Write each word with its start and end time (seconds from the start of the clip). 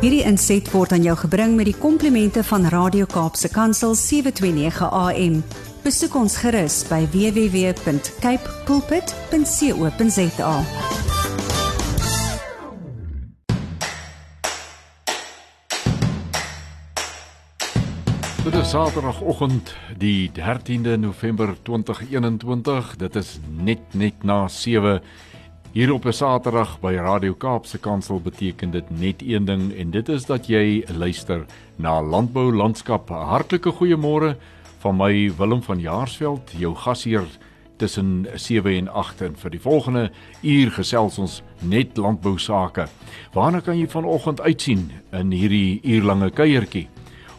Hierdie 0.00 0.22
inset 0.24 0.64
word 0.72 0.94
aan 0.96 1.02
jou 1.04 1.12
gebring 1.26 1.58
met 1.58 1.66
die 1.68 1.76
komplimente 1.76 2.40
van 2.48 2.64
Radio 2.72 3.04
Kaapse 3.04 3.50
Kansel 3.52 3.92
729 3.92 4.86
AM. 4.88 5.34
Besoek 5.84 6.14
ons 6.16 6.38
gerus 6.40 6.78
by 6.88 7.02
www.cape 7.12 8.54
pulpit.co.za. 8.64 10.54
Dit 18.40 18.56
is 18.56 18.72
Saterdagoggend, 18.72 19.76
die 20.00 20.30
13de 20.32 20.96
November 20.96 21.52
2021. 21.68 22.96
Dit 22.96 23.20
is 23.20 23.36
net 23.52 23.84
net 23.92 24.24
na 24.24 24.48
7 24.48 25.02
Hier 25.72 25.92
op 25.92 26.04
'n 26.04 26.12
Saterdag 26.12 26.80
by 26.80 26.94
Radio 26.94 27.34
Kaapse 27.34 27.78
Kansel 27.78 28.20
beteken 28.20 28.70
dit 28.70 28.90
net 28.90 29.22
een 29.22 29.44
ding 29.44 29.76
en 29.76 29.90
dit 29.90 30.08
is 30.08 30.24
dat 30.26 30.46
jy 30.46 30.84
luister 30.98 31.46
na 31.76 32.02
Landbou 32.02 32.52
Landskap. 32.52 33.08
Hartlike 33.08 33.70
goeiemôre 33.70 34.36
van 34.78 34.96
my 34.96 35.32
Willem 35.36 35.62
van 35.62 35.80
Jaarsveld, 35.80 36.52
jou 36.58 36.74
gasheer 36.74 37.26
tussen 37.76 38.26
7 38.34 38.76
en 38.76 38.88
8 38.88 39.20
en 39.20 39.36
vir 39.36 39.50
die 39.50 39.60
volgende 39.60 40.10
uur 40.42 40.70
gesels 40.70 41.18
ons 41.18 41.42
net 41.60 41.96
landbou 41.96 42.38
sake. 42.38 42.86
Waarna 43.32 43.60
kan 43.60 43.78
jy 43.78 43.88
vanoggend 43.88 44.40
uitsien 44.40 44.90
in 45.12 45.30
hierdie 45.30 45.80
uurlange 45.82 46.30
kuiertjie? 46.30 46.88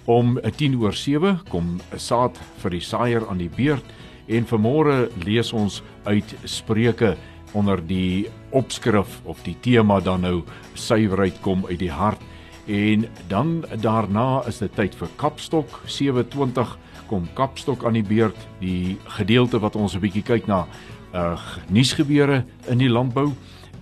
Om 0.06 0.40
10 0.56 0.80
oor 0.80 0.94
7 0.94 1.40
kom 1.50 1.82
'n 1.94 2.00
saad 2.00 2.40
vir 2.58 2.72
die 2.72 2.82
saaier 2.82 3.28
aan 3.28 3.38
die 3.38 3.52
beurt 3.56 3.86
en 4.28 4.46
vanmôre 4.46 5.10
lees 5.26 5.54
ons 5.54 5.84
uit 6.04 6.36
Spreuke 6.44 7.18
onder 7.54 7.82
die 7.88 8.30
opskrif 8.50 9.20
of 9.24 9.42
die 9.44 9.58
tema 9.62 10.00
dan 10.00 10.22
nou 10.22 10.44
suiwerheid 10.74 11.42
kom 11.42 11.66
uit 11.66 11.80
die 11.80 11.92
hart. 11.92 12.22
En 12.68 13.08
dan 13.28 13.66
daarna 13.82 14.44
is 14.48 14.62
dit 14.62 14.74
tyd 14.76 14.96
vir 14.96 15.10
Kapstok 15.16 15.82
27 15.86 16.78
kom 17.08 17.28
Kapstok 17.36 17.86
aan 17.86 17.98
die 18.00 18.08
beurt. 18.08 18.38
Die 18.60 18.98
gedeelte 19.18 19.60
wat 19.60 19.76
ons 19.76 19.96
'n 19.96 20.00
bietjie 20.00 20.24
kyk 20.24 20.48
na 20.48 20.68
uh 21.14 21.40
nuusgebeure 21.68 22.46
in 22.68 22.78
die 22.78 22.90
landbou. 22.90 23.34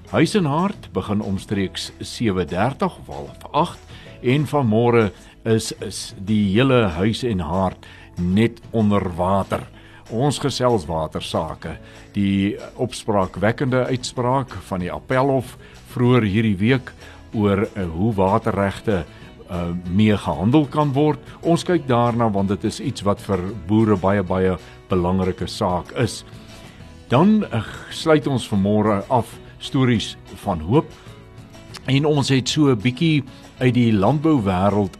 Huis 0.10 0.34
en 0.36 0.46
hart 0.46 0.90
begin 0.94 1.22
omstreeks 1.22 1.92
7:30 2.00 2.98
of 3.00 3.08
half 3.08 3.38
8 3.52 3.78
en 4.22 4.48
vanmôre 4.48 5.12
is 5.44 5.72
is 5.86 6.14
die 6.18 6.54
hele 6.54 6.88
huis 6.88 7.24
en 7.24 7.40
hart 7.40 7.86
net 8.18 8.62
onder 8.72 9.16
water. 9.16 9.68
Ons 10.10 10.40
gesels 10.40 10.86
watersake. 10.86 11.78
Die 12.16 12.58
opspraakwekkende 12.76 13.86
uitspraak 13.86 14.54
van 14.70 14.80
die 14.80 14.92
Appelhof 14.92 15.58
vroeër 15.94 16.24
hierdie 16.24 16.58
week 16.58 16.94
oor 17.34 17.66
uh, 17.68 17.86
hoe 17.94 18.14
waterregte 18.18 19.04
uh, 19.50 19.70
mee 19.90 20.18
gehandel 20.18 20.66
kan 20.70 20.94
word. 20.94 21.20
Ons 21.42 21.66
kyk 21.68 21.88
daarna 21.88 22.30
want 22.34 22.50
dit 22.50 22.64
is 22.70 22.80
iets 22.80 23.06
wat 23.08 23.22
vir 23.22 23.44
boere 23.68 23.98
baie 23.98 24.24
baie 24.24 24.58
belangrike 24.90 25.48
saak 25.48 25.94
is. 25.98 26.24
Dan 27.10 27.44
uh, 27.50 27.64
sluit 27.92 28.28
ons 28.28 28.50
vanmôre 28.50 29.04
af 29.10 29.38
stories 29.60 30.16
van 30.46 30.62
hoop 30.66 30.90
en 31.90 32.06
ons 32.06 32.30
het 32.30 32.50
so 32.50 32.70
'n 32.70 32.82
bietjie 32.82 33.24
uit 33.60 33.74
die 33.74 33.92
landbouwêreld 33.92 34.98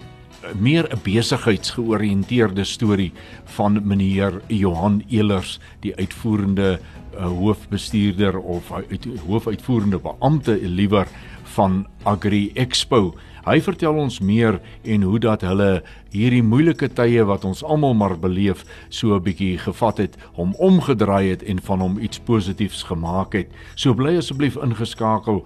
meer 0.56 0.88
'n 0.90 1.00
besigheidsgeoriënteerde 1.04 2.64
storie 2.64 3.12
van 3.46 3.82
meneer 3.84 4.42
Johan 4.48 5.04
Elers, 5.10 5.60
die 5.80 5.96
uitvoerende 5.96 6.80
hoofbestuurder 7.18 8.40
of 8.40 8.72
uit, 8.72 9.08
hoofuitvoerende 9.28 10.00
beampte 10.00 10.60
liewer 10.62 11.08
van 11.56 11.88
Agri 12.04 12.52
Expo. 12.54 13.16
Hy 13.46 13.58
vertel 13.64 13.98
ons 13.98 14.20
meer 14.20 14.60
en 14.84 15.06
hoe 15.08 15.20
dat 15.20 15.42
hulle 15.48 15.82
hierdie 16.14 16.44
moeilike 16.46 16.90
tye 16.94 17.24
wat 17.26 17.46
ons 17.48 17.64
almal 17.64 17.96
maar 17.98 18.18
beleef 18.20 18.66
so 18.90 19.16
'n 19.16 19.24
bietjie 19.24 19.58
gevat 19.58 19.98
het, 19.98 20.18
hom 20.34 20.54
omgedraai 20.56 21.30
het 21.30 21.44
en 21.44 21.62
van 21.62 21.80
hom 21.80 21.98
iets 22.00 22.20
positiefs 22.20 22.84
gemaak 22.84 23.34
het. 23.34 23.50
So 23.76 23.94
bly 23.94 24.18
asseblief 24.18 24.56
ingeskakel. 24.56 25.46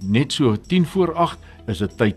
Net 0.00 0.32
so 0.32 0.56
10 0.56 0.86
voor 0.86 1.14
8 1.14 1.38
is 1.66 1.78
dit 1.78 1.96
tyd 1.98 2.16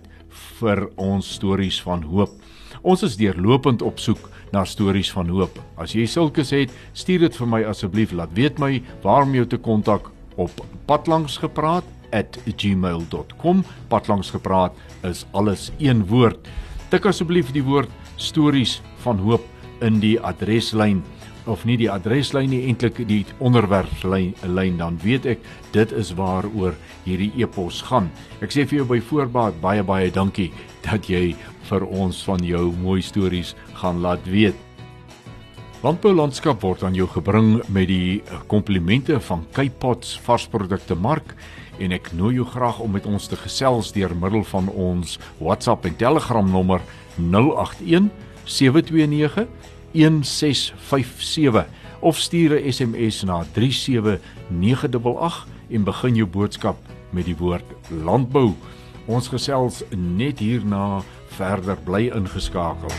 vir 0.60 0.90
ons 0.96 1.34
stories 1.34 1.82
van 1.82 2.04
hoop. 2.04 2.41
Ons 2.82 3.04
is 3.06 3.14
deurlopend 3.20 3.84
op 3.86 4.00
soek 4.02 4.24
na 4.52 4.64
stories 4.66 5.12
van 5.14 5.30
hoop. 5.30 5.60
As 5.78 5.94
jy 5.94 6.08
sulkes 6.10 6.50
het, 6.56 6.72
stuur 6.98 7.20
dit 7.28 7.36
vir 7.38 7.48
my 7.48 7.64
asseblief. 7.70 8.12
Laat 8.18 8.34
weet 8.34 8.58
my 8.60 8.82
waar 9.04 9.24
om 9.28 9.36
jou 9.38 9.46
te 9.46 9.58
kontak 9.62 10.10
op 10.42 10.52
patlangsgepraat@gmail.com. 10.90 13.64
Patlangsgepraat 13.88 14.74
is 15.04 15.26
alles 15.32 15.72
een 15.78 16.08
woord. 16.08 16.48
Tik 16.90 17.06
asseblief 17.06 17.52
die 17.52 17.64
woord 17.64 17.90
stories 18.18 18.82
van 19.06 19.18
hoop 19.18 19.42
in 19.82 20.00
die 20.00 20.20
adreslyn 20.20 21.04
of 21.50 21.66
nie 21.66 21.78
die 21.78 21.90
adreslyn 21.92 22.50
nie 22.52 22.62
eintlik 22.70 23.02
die 23.10 23.24
onderwerpslyn 23.42 24.36
lyn 24.46 24.78
dan 24.78 25.00
weet 25.04 25.26
ek 25.26 25.40
dit 25.74 25.94
is 25.98 26.14
waaroor 26.18 26.76
hierdie 27.06 27.32
epos 27.42 27.82
gaan. 27.90 28.12
Ek 28.42 28.54
sê 28.54 28.68
vir 28.68 28.82
jou 28.82 28.88
by 28.94 29.02
voorbaat 29.02 29.62
baie 29.62 29.84
baie 29.84 30.12
dankie 30.14 30.52
dat 30.86 31.10
jy 31.10 31.34
vir 31.72 31.88
ons 31.88 32.24
van 32.28 32.44
jou 32.44 32.68
mooi 32.84 33.02
stories 33.02 33.56
gaan 33.80 34.02
laat 34.04 34.26
weet. 34.28 34.56
Landbou 35.82 36.12
landskap 36.14 36.62
word 36.62 36.84
aan 36.86 36.94
jou 36.94 37.08
gebring 37.10 37.64
met 37.74 37.88
die 37.90 38.22
komplimente 38.52 39.18
van 39.26 39.48
Cape 39.56 39.80
Pots 39.82 40.20
varsprodukte 40.28 40.94
mark 40.94 41.34
en 41.82 41.92
ek 41.96 42.12
nooi 42.14 42.36
jou 42.36 42.46
graag 42.46 42.80
om 42.84 42.92
met 42.94 43.08
ons 43.10 43.26
te 43.28 43.38
gesels 43.40 43.90
deur 43.96 44.14
middel 44.14 44.44
van 44.52 44.70
ons 44.70 45.18
WhatsApp 45.40 45.86
en 45.90 45.96
Telegram 45.98 46.46
nommer 46.46 46.82
081 47.18 48.12
729 48.46 49.48
1657 49.98 51.66
of 52.02 52.18
stuur 52.18 52.62
'n 52.62 52.72
SMS 52.72 53.24
na 53.24 53.46
37988 53.54 55.48
en 55.70 55.84
begin 55.84 56.16
jou 56.16 56.28
boodskap 56.28 56.78
met 57.10 57.26
die 57.26 57.38
woord 57.38 57.66
landbou. 57.90 58.54
Ons 59.06 59.28
gesels 59.28 59.84
net 59.90 60.40
hierna 60.40 61.02
verder 61.42 61.78
bly 61.86 62.12
ingeskakel. 62.14 62.92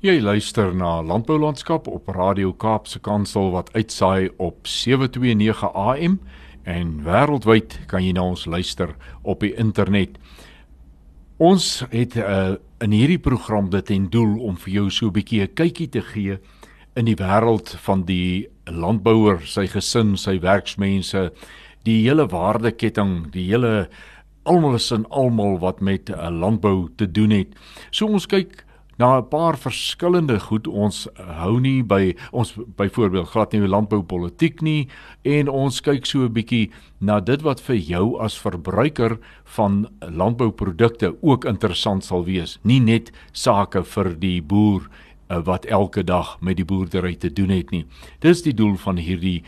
Jy 0.00 0.14
luister 0.24 0.72
na 0.74 1.02
Landboulandskap 1.04 1.88
op 1.92 2.08
Radio 2.08 2.54
Kaapse 2.56 3.02
Kansel 3.04 3.50
wat 3.52 3.68
uitsaai 3.76 4.30
op 4.40 4.64
729 4.64 5.66
AM 5.74 6.16
en 6.64 6.94
wêreldwyd 7.04 7.76
kan 7.90 8.06
jy 8.06 8.14
na 8.16 8.24
ons 8.32 8.46
luister 8.48 8.94
op 9.20 9.44
die 9.44 9.52
internet. 9.60 10.16
Ons 11.36 11.82
het 11.92 12.16
uh, 12.16 12.56
in 12.80 12.96
hierdie 12.96 13.20
program 13.20 13.68
dit 13.68 13.92
en 13.92 14.08
doel 14.08 14.38
om 14.48 14.56
vir 14.64 14.72
jou 14.78 14.86
so 14.88 15.12
'n 15.12 15.12
bietjie 15.20 15.42
'n 15.44 15.54
kykie 15.54 15.90
te 15.92 16.00
gee 16.00 16.40
in 16.96 17.04
die 17.04 17.16
wêreld 17.20 17.76
van 17.84 18.04
die 18.08 18.48
landbouer, 18.64 19.40
sy 19.46 19.66
gesin, 19.66 20.16
sy 20.16 20.38
werksmense, 20.42 21.30
die 21.84 22.02
hele 22.02 22.26
waardeketting, 22.26 23.30
die 23.32 23.46
hele 23.50 23.88
almal 24.48 24.74
is 24.74 24.90
in 24.90 25.06
almal 25.10 25.58
wat 25.58 25.80
met 25.80 26.10
'n 26.10 26.12
uh, 26.12 26.30
landbou 26.30 26.88
te 26.96 27.10
doen 27.10 27.30
het. 27.30 27.48
So 27.90 28.06
ons 28.06 28.26
kyk 28.26 28.64
na 29.00 29.18
'n 29.18 29.28
paar 29.28 29.56
verskillende 29.56 30.40
goed. 30.40 30.66
Ons 30.66 31.08
hou 31.16 31.60
nie 31.60 31.82
by 31.82 32.14
ons 32.32 32.54
byvoorbeeld 32.76 33.28
glad 33.28 33.52
nie 33.52 33.68
landboupolitiek 33.68 34.60
nie 34.62 34.88
en 35.22 35.48
ons 35.48 35.80
kyk 35.80 36.06
so 36.06 36.18
'n 36.24 36.32
bietjie 36.32 36.70
na 37.00 37.20
dit 37.20 37.42
wat 37.42 37.60
vir 37.60 37.76
jou 37.76 38.20
as 38.20 38.38
verbruiker 38.38 39.18
van 39.44 39.88
landbouprodukte 40.00 41.16
ook 41.22 41.44
interessant 41.44 42.04
sal 42.04 42.24
wees. 42.24 42.58
Nie 42.62 42.80
net 42.80 43.10
sake 43.32 43.84
vir 43.84 44.14
die 44.18 44.42
boer 44.42 44.88
uh, 45.30 45.38
wat 45.44 45.64
elke 45.64 46.04
dag 46.04 46.36
met 46.40 46.56
die 46.56 46.64
boerdery 46.64 47.14
te 47.14 47.32
doen 47.32 47.48
het 47.48 47.70
nie. 47.70 47.86
Dis 48.20 48.42
die 48.42 48.54
doel 48.54 48.76
van 48.76 48.96
hierdie 48.96 49.42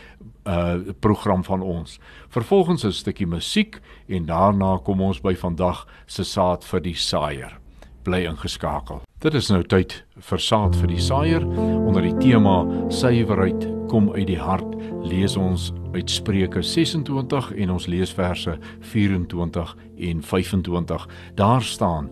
uh 0.47 0.75
program 1.01 1.45
van 1.45 1.63
ons. 1.63 1.99
Vervolgens 2.29 2.85
'n 2.85 2.93
stukkie 2.93 3.27
musiek 3.27 3.81
en 4.09 4.27
daarna 4.27 4.79
kom 4.83 5.01
ons 5.01 5.21
by 5.21 5.35
vandag 5.35 5.87
se 6.07 6.25
saad 6.25 6.65
vir 6.65 6.81
die 6.81 6.95
saaier. 6.95 7.59
Bly 8.03 8.25
ingeskakel. 8.27 9.01
Dit 9.19 9.35
is 9.35 9.51
nou 9.51 9.63
tyd 9.63 10.05
vir 10.19 10.39
saad 10.39 10.77
vir 10.77 10.89
die 10.89 11.01
saaier 11.01 11.47
onder 11.87 12.03
die 12.03 12.17
tema 12.19 12.67
suiwerheid 12.89 13.69
kom 13.93 14.11
uit 14.13 14.27
die 14.27 14.41
hart 14.41 14.75
lees 15.05 15.37
ons 15.37 15.73
uit 15.93 16.11
Spreuke 16.11 16.63
26 16.65 17.51
en 17.53 17.71
ons 17.71 17.87
leesverse 17.87 18.55
24 18.81 19.75
en 20.09 20.23
25 20.23 21.07
daar 21.37 21.63
staan 21.63 22.09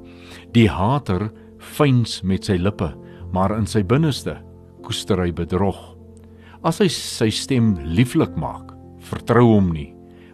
die 0.52 0.68
hater 0.68 1.30
fyns 1.58 2.20
met 2.22 2.44
sy 2.44 2.58
lippe 2.60 2.92
maar 3.32 3.56
in 3.56 3.66
sy 3.66 3.80
binneste 3.82 4.36
koester 4.84 5.22
hy 5.24 5.32
bedrog 5.32 5.89
as 6.66 6.80
hy 6.82 6.88
sy 6.92 7.30
stem 7.30 7.74
lieflik 7.84 8.36
maak 8.36 8.74
vertrou 9.10 9.46
hom 9.54 9.72
nie 9.72 9.90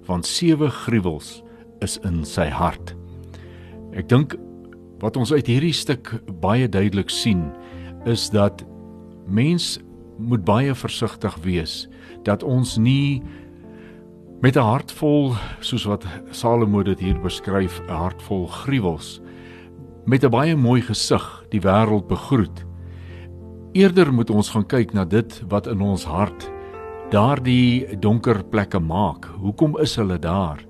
want 0.09 0.27
sewe 0.27 0.71
gruwels 0.85 1.43
is 1.85 1.99
in 2.09 2.25
sy 2.25 2.49
hart 2.51 2.95
ek 3.97 4.09
dink 4.13 4.37
wat 5.03 5.17
ons 5.17 5.33
uit 5.33 5.47
hierdie 5.47 5.75
stuk 5.77 6.15
baie 6.43 6.69
duidelik 6.69 7.11
sien 7.13 7.51
is 8.07 8.31
dat 8.31 8.65
mens 9.27 9.77
moet 10.17 10.45
baie 10.47 10.75
versigtig 10.75 11.35
wees 11.45 11.85
dat 12.25 12.43
ons 12.43 12.79
nie 12.79 13.23
Met 14.41 14.57
'n 14.57 14.61
hart 14.61 14.93
vol, 14.93 15.35
soos 15.61 15.85
wat 15.85 16.05
Salomo 16.31 16.83
dit 16.83 17.01
hier 17.01 17.21
beskryf, 17.21 17.81
'n 17.89 17.93
hart 17.93 18.23
vol 18.23 18.47
gruwels, 18.47 19.21
met 20.05 20.25
'n 20.25 20.31
baie 20.31 20.57
mooi 20.57 20.83
gesig 20.83 21.45
die 21.51 21.61
wêreld 21.61 22.07
begroet. 22.07 22.66
Eerder 23.77 24.09
moet 24.09 24.31
ons 24.33 24.49
gaan 24.55 24.65
kyk 24.65 24.95
na 24.97 25.03
dit 25.05 25.35
wat 25.51 25.67
in 25.69 25.83
ons 25.85 26.07
hart 26.09 26.47
daardie 27.13 27.99
donker 28.01 28.39
plekke 28.49 28.81
maak. 28.81 29.27
Hoekom 29.43 29.77
is 29.85 29.99
hulle 30.01 30.17
daar? 30.17 30.63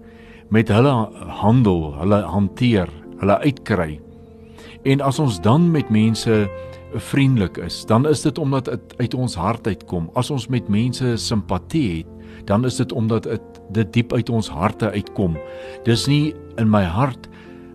Met 0.50 0.72
hulle 0.74 0.90
handel, 1.38 1.92
hulle 2.00 2.18
hanteer, 2.26 2.90
hulle 3.20 3.36
uitkry. 3.44 4.00
En 4.90 5.04
as 5.06 5.20
ons 5.22 5.38
dan 5.44 5.68
met 5.70 5.92
mense 5.94 6.40
vriendelik 7.12 7.60
is, 7.62 7.84
dan 7.86 8.08
is 8.10 8.24
dit 8.26 8.42
omdat 8.42 8.72
dit 8.72 8.98
uit 8.98 9.14
ons 9.14 9.38
hart 9.38 9.70
uitkom. 9.70 10.10
As 10.18 10.32
ons 10.34 10.48
met 10.50 10.66
mense 10.66 11.14
simpatie 11.22 11.86
het, 12.00 12.10
dan 12.50 12.66
is 12.66 12.80
dit 12.82 12.90
omdat 12.92 13.30
dit 13.70 13.94
diep 13.94 14.12
uit 14.18 14.34
ons 14.34 14.50
harte 14.50 14.90
uitkom. 14.90 15.38
Dis 15.86 16.08
nie 16.10 16.34
in 16.58 16.70
my 16.74 16.82
hart 16.82 17.30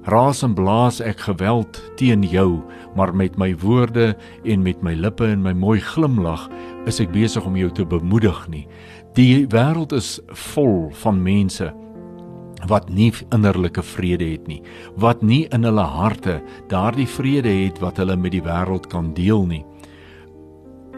raas 0.09 0.41
en 0.43 0.55
blaas 0.57 0.99
ek 1.03 1.27
geweld 1.27 1.77
teen 1.99 2.23
jou, 2.25 2.61
maar 2.95 3.13
met 3.15 3.37
my 3.37 3.51
woorde 3.61 4.15
en 4.43 4.63
met 4.63 4.81
my 4.81 4.93
lippe 4.97 5.27
en 5.27 5.43
my 5.43 5.53
mooi 5.53 5.79
glimlag 5.79 6.47
is 6.89 6.99
ek 7.03 7.13
besig 7.13 7.45
om 7.45 7.57
jou 7.59 7.69
te 7.69 7.85
bemoedig 7.85 8.39
nie. 8.49 8.65
Die 9.17 9.45
wêreld 9.51 9.93
is 9.93 10.19
vol 10.55 10.89
van 11.03 11.21
mense 11.21 11.69
wat 12.69 12.89
nie 12.93 13.09
innerlike 13.33 13.81
vrede 13.81 14.27
het 14.35 14.47
nie, 14.47 14.61
wat 15.01 15.23
nie 15.25 15.47
in 15.53 15.65
hulle 15.65 15.85
harte 15.85 16.39
daardie 16.69 17.09
vrede 17.09 17.49
het 17.49 17.81
wat 17.81 17.97
hulle 18.01 18.17
met 18.17 18.35
die 18.35 18.43
wêreld 18.45 18.89
kan 18.89 19.13
deel 19.17 19.45
nie. 19.49 19.63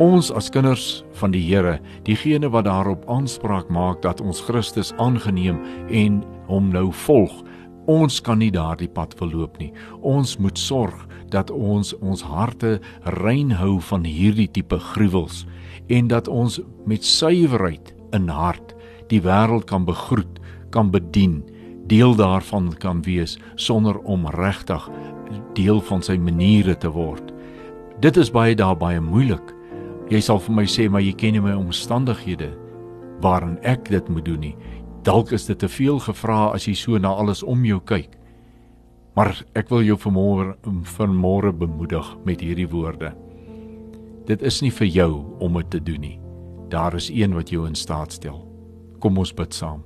Ons 0.01 0.31
as 0.33 0.49
kinders 0.49 1.03
van 1.19 1.31
die 1.35 1.43
Here, 1.45 1.77
diegene 2.07 2.49
wat 2.49 2.65
daarop 2.65 3.03
aanspraak 3.11 3.69
maak 3.69 4.01
dat 4.01 4.21
ons 4.21 4.41
Christus 4.41 4.89
aangeneem 4.97 5.59
en 5.93 6.23
hom 6.47 6.71
nou 6.73 6.87
volg, 7.05 7.43
ons 7.85 8.21
kan 8.21 8.39
nie 8.39 8.51
daardie 8.51 8.89
pad 8.89 9.13
verloop 9.19 9.57
nie. 9.59 9.71
Ons 10.01 10.37
moet 10.37 10.57
sorg 10.59 11.07
dat 11.33 11.51
ons 11.51 11.93
ons 12.01 12.21
harte 12.21 12.77
rein 13.23 13.51
hou 13.57 13.79
van 13.89 14.05
hierdie 14.05 14.49
tipe 14.51 14.79
gruwels 14.93 15.43
en 15.91 16.07
dat 16.07 16.27
ons 16.27 16.59
met 16.87 17.03
suiwerheid 17.03 17.93
in 18.13 18.29
hart 18.29 18.75
die 19.11 19.21
wêreld 19.21 19.65
kan 19.67 19.85
begroet, 19.85 20.39
kan 20.71 20.91
bedien, 20.91 21.41
deel 21.91 22.15
daarvan 22.15 22.71
kan 22.79 23.01
wees 23.03 23.37
sonder 23.55 23.97
om 24.07 24.27
regtig 24.27 24.87
deel 25.57 25.81
van 25.89 26.01
sy 26.01 26.15
maniere 26.17 26.75
te 26.79 26.89
word. 26.89 27.33
Dit 28.01 28.17
is 28.17 28.31
baie 28.31 28.55
daar 28.55 28.77
baie 28.77 29.01
moeilik. 29.01 29.53
Jy 30.11 30.21
sal 30.21 30.39
vir 30.43 30.55
my 30.55 30.65
sê 30.69 30.87
maar 30.89 31.03
jy 31.03 31.13
ken 31.17 31.35
nie 31.37 31.43
my 31.43 31.55
omstandighede 31.57 32.51
waarin 33.23 33.57
ek 33.63 33.87
dit 33.91 34.09
moet 34.11 34.25
doen 34.25 34.41
nie. 34.49 34.55
Dalk 35.03 35.31
is 35.35 35.45
dit 35.45 35.59
te 35.59 35.67
veel 35.67 35.97
gevra 35.99 36.53
as 36.55 36.63
jy 36.63 36.73
so 36.79 36.97
na 36.97 37.09
alles 37.11 37.41
om 37.43 37.65
jou 37.67 37.81
kyk. 37.83 38.13
Maar 39.19 39.35
ek 39.59 39.67
wil 39.69 39.83
jou 39.83 39.97
vanmôre 39.99 40.53
vanmôre 40.95 41.51
bemoedig 41.51 42.07
met 42.23 42.39
hierdie 42.39 42.69
woorde. 42.71 43.11
Dit 44.23 44.41
is 44.41 44.61
nie 44.63 44.71
vir 44.71 44.87
jou 44.87 45.11
om 45.43 45.59
dit 45.59 45.69
te 45.75 45.81
doen 45.83 45.99
nie. 45.99 46.19
Daar 46.71 46.95
is 46.95 47.11
een 47.11 47.35
wat 47.35 47.51
jou 47.51 47.67
in 47.67 47.75
staat 47.75 48.15
stel. 48.15 48.39
Kom 49.03 49.19
ons 49.19 49.35
bid 49.35 49.53
saam. 49.53 49.83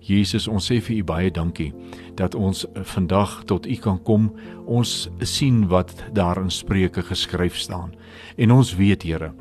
Jesus, 0.00 0.48
ons 0.48 0.64
sê 0.64 0.80
vir 0.80 0.96
U 0.96 1.04
baie 1.12 1.30
dankie 1.32 1.70
dat 2.16 2.34
ons 2.34 2.64
vandag 2.96 3.42
tot 3.44 3.68
U 3.68 3.76
kan 3.84 4.00
kom. 4.04 4.30
Ons 4.64 5.10
sien 5.28 5.66
wat 5.68 5.92
daar 6.16 6.40
in 6.40 6.50
Spreuke 6.50 7.04
geskryf 7.04 7.60
staan. 7.60 7.92
En 8.36 8.50
ons 8.50 8.74
weet, 8.80 9.04
Here, 9.04 9.34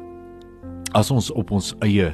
as 0.92 1.12
ons 1.12 1.32
op 1.32 1.52
ons 1.52 1.76
eie 1.80 2.12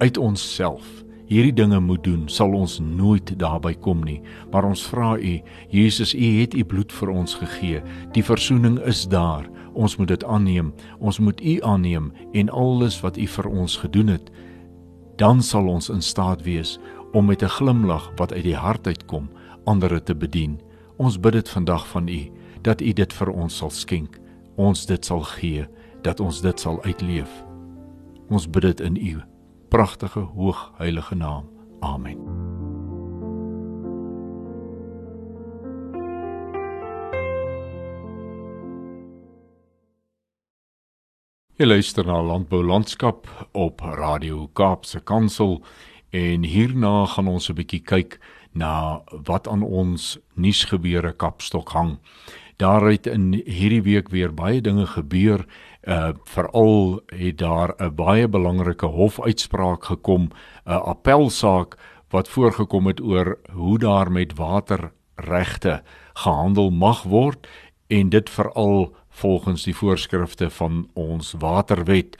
uit 0.00 0.16
onsself 0.16 1.05
hierdie 1.26 1.54
dinge 1.54 1.80
moet 1.80 2.04
doen, 2.04 2.28
sal 2.30 2.54
ons 2.54 2.78
nooit 2.80 3.32
daarby 3.38 3.74
kom 3.82 4.04
nie. 4.06 4.20
Maar 4.52 4.68
ons 4.68 4.84
vra 4.90 5.16
U, 5.18 5.34
Jesus, 5.72 6.14
U 6.14 6.26
het 6.40 6.54
U 6.54 6.64
bloed 6.64 6.92
vir 6.92 7.12
ons 7.12 7.34
gegee. 7.34 7.82
Die 8.14 8.24
verzoening 8.24 8.78
is 8.86 9.06
daar. 9.10 9.48
Ons 9.76 9.98
moet 10.00 10.08
dit 10.08 10.24
aanneem. 10.24 10.72
Ons 10.98 11.18
moet 11.18 11.40
U 11.40 11.56
aanneem 11.62 12.12
en 12.32 12.50
alles 12.50 13.00
wat 13.04 13.18
U 13.18 13.26
vir 13.26 13.50
ons 13.50 13.76
gedoen 13.82 14.14
het, 14.14 14.30
dan 15.16 15.42
sal 15.42 15.68
ons 15.68 15.88
in 15.92 16.02
staat 16.02 16.42
wees 16.44 16.76
om 17.12 17.26
met 17.26 17.42
'n 17.42 17.48
glimlag 17.58 18.12
wat 18.16 18.32
uit 18.32 18.44
die 18.44 18.56
hart 18.56 18.86
uitkom, 18.86 19.28
ander 19.64 20.02
te 20.02 20.14
bedien. 20.14 20.60
Ons 20.96 21.20
bid 21.20 21.32
dit 21.32 21.48
vandag 21.48 21.88
van 21.88 22.08
U 22.08 22.30
dat 22.62 22.80
U 22.80 22.92
dit 22.92 23.12
vir 23.12 23.30
ons 23.30 23.56
sal 23.56 23.70
skenk. 23.70 24.18
Ons 24.56 24.86
dit 24.86 25.04
sal 25.04 25.20
gee, 25.20 25.66
dat 26.02 26.20
ons 26.20 26.40
dit 26.40 26.60
sal 26.60 26.82
uitleef. 26.82 27.44
Ons 28.28 28.50
bid 28.50 28.62
dit 28.62 28.80
in 28.80 28.96
U 28.96 29.35
pragtige 29.76 30.20
hoogheilige 30.20 31.14
naam. 31.14 31.48
Amen. 31.80 32.16
Jy 41.56 41.66
luister 41.66 42.06
na 42.08 42.22
Landbou 42.22 42.62
Landskap 42.64 43.28
op 43.52 43.80
Radio 43.80 44.48
Kaapse 44.52 45.00
Kansel 45.04 45.60
en 46.10 46.42
hierna 46.48 47.04
gaan 47.12 47.28
ons 47.28 47.50
'n 47.50 47.54
bietjie 47.60 47.84
kyk 47.84 48.18
na 48.52 49.02
wat 49.28 49.48
aan 49.48 49.62
ons 49.62 50.18
nuusgebeure 50.34 51.12
Kapstok 51.12 51.68
hang. 51.68 51.98
Daaruit 52.56 53.06
in 53.06 53.32
hierdie 53.44 53.82
week 53.82 54.08
weer 54.08 54.32
baie 54.34 54.60
dinge 54.60 54.86
gebeur 54.86 55.44
uh 55.86 56.12
veral 56.24 57.00
het 57.06 57.38
daar 57.38 57.74
'n 57.78 57.94
baie 57.94 58.28
belangrike 58.28 58.86
hofuitspraak 58.86 59.84
gekom, 59.84 60.30
'n 60.64 60.72
appelsaak 60.72 61.76
wat 62.10 62.28
voorgekom 62.28 62.86
het 62.86 63.00
oor 63.00 63.38
hoe 63.52 63.78
daar 63.78 64.12
met 64.12 64.34
waterregte 64.34 65.82
gehandel 66.14 66.70
mag 66.70 67.02
word 67.02 67.46
en 67.86 68.08
dit 68.08 68.30
veral 68.30 68.94
volgens 69.08 69.62
die 69.62 69.76
voorskrifte 69.76 70.50
van 70.50 70.88
ons 70.94 71.34
waterwet. 71.38 72.16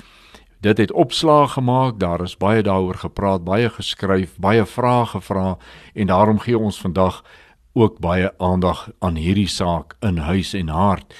Dit 0.60 0.78
het 0.78 0.92
opslag 0.92 1.52
gemaak, 1.52 1.98
daar 1.98 2.22
is 2.22 2.36
baie 2.36 2.62
daaroor 2.62 2.94
gepraat, 2.94 3.44
baie 3.44 3.70
geskryf, 3.70 4.36
baie 4.36 4.66
vrae 4.66 5.06
gevra 5.06 5.56
en 5.94 6.06
daarom 6.06 6.38
gee 6.38 6.58
ons 6.58 6.80
vandag 6.80 7.24
ook 7.76 7.98
baie 8.00 8.30
aandag 8.40 8.88
aan 8.98 9.18
hierdie 9.20 9.48
saak 9.48 9.96
in 10.00 10.16
huis 10.24 10.54
en 10.56 10.68
hart. 10.72 11.14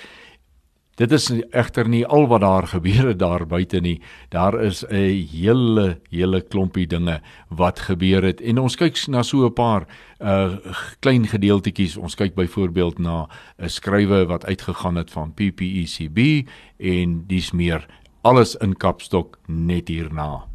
Dit 0.97 1.12
is 1.12 1.29
egter 1.53 1.88
nie 1.93 2.06
al 2.08 2.25
wat 2.31 2.41
daar 2.41 2.67
gebeur 2.76 3.11
het 3.11 3.19
daar 3.20 3.44
buite 3.47 3.81
nie. 3.85 4.00
Daar 4.32 4.56
is 4.64 4.85
'n 4.88 5.29
hele 5.32 6.00
hele 6.11 6.41
klompie 6.41 6.87
dinge 6.87 7.20
wat 7.49 7.79
gebeur 7.81 8.23
het 8.25 8.41
en 8.41 8.58
ons 8.58 8.77
kyk 8.77 9.06
na 9.08 9.22
so 9.22 9.44
'n 9.44 9.53
paar 9.53 9.86
uh 10.20 10.56
klein 11.01 11.27
gedeeltetjies. 11.27 11.96
Ons 11.96 12.15
kyk 12.15 12.34
byvoorbeeld 12.34 12.98
na 12.98 13.29
'n 13.58 13.69
skrywe 13.69 14.27
wat 14.27 14.46
uitgegaan 14.46 14.96
het 14.96 15.10
van 15.10 15.34
PPECB 15.34 16.48
en 16.79 17.25
dis 17.27 17.53
meer 17.53 17.86
alles 18.22 18.56
in 18.56 18.77
Kapstok 18.77 19.39
net 19.46 19.89
hierna. 19.89 20.46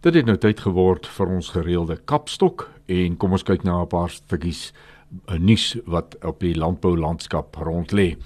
Dit 0.00 0.14
het 0.14 0.26
nou 0.26 0.36
tyd 0.36 0.60
geword 0.60 1.06
vir 1.06 1.26
ons 1.26 1.48
gereelde 1.48 1.96
Kapstok 2.04 2.70
en 2.86 3.16
kom 3.16 3.32
ons 3.32 3.42
kyk 3.42 3.64
na 3.64 3.82
'n 3.82 3.86
paar 3.86 4.10
stukkies 4.10 4.72
nuus 5.38 5.76
wat 5.86 6.16
op 6.24 6.40
die 6.40 6.54
landbou 6.56 6.96
landskap 6.98 7.56
rond 7.56 7.92
lê. 7.92 8.16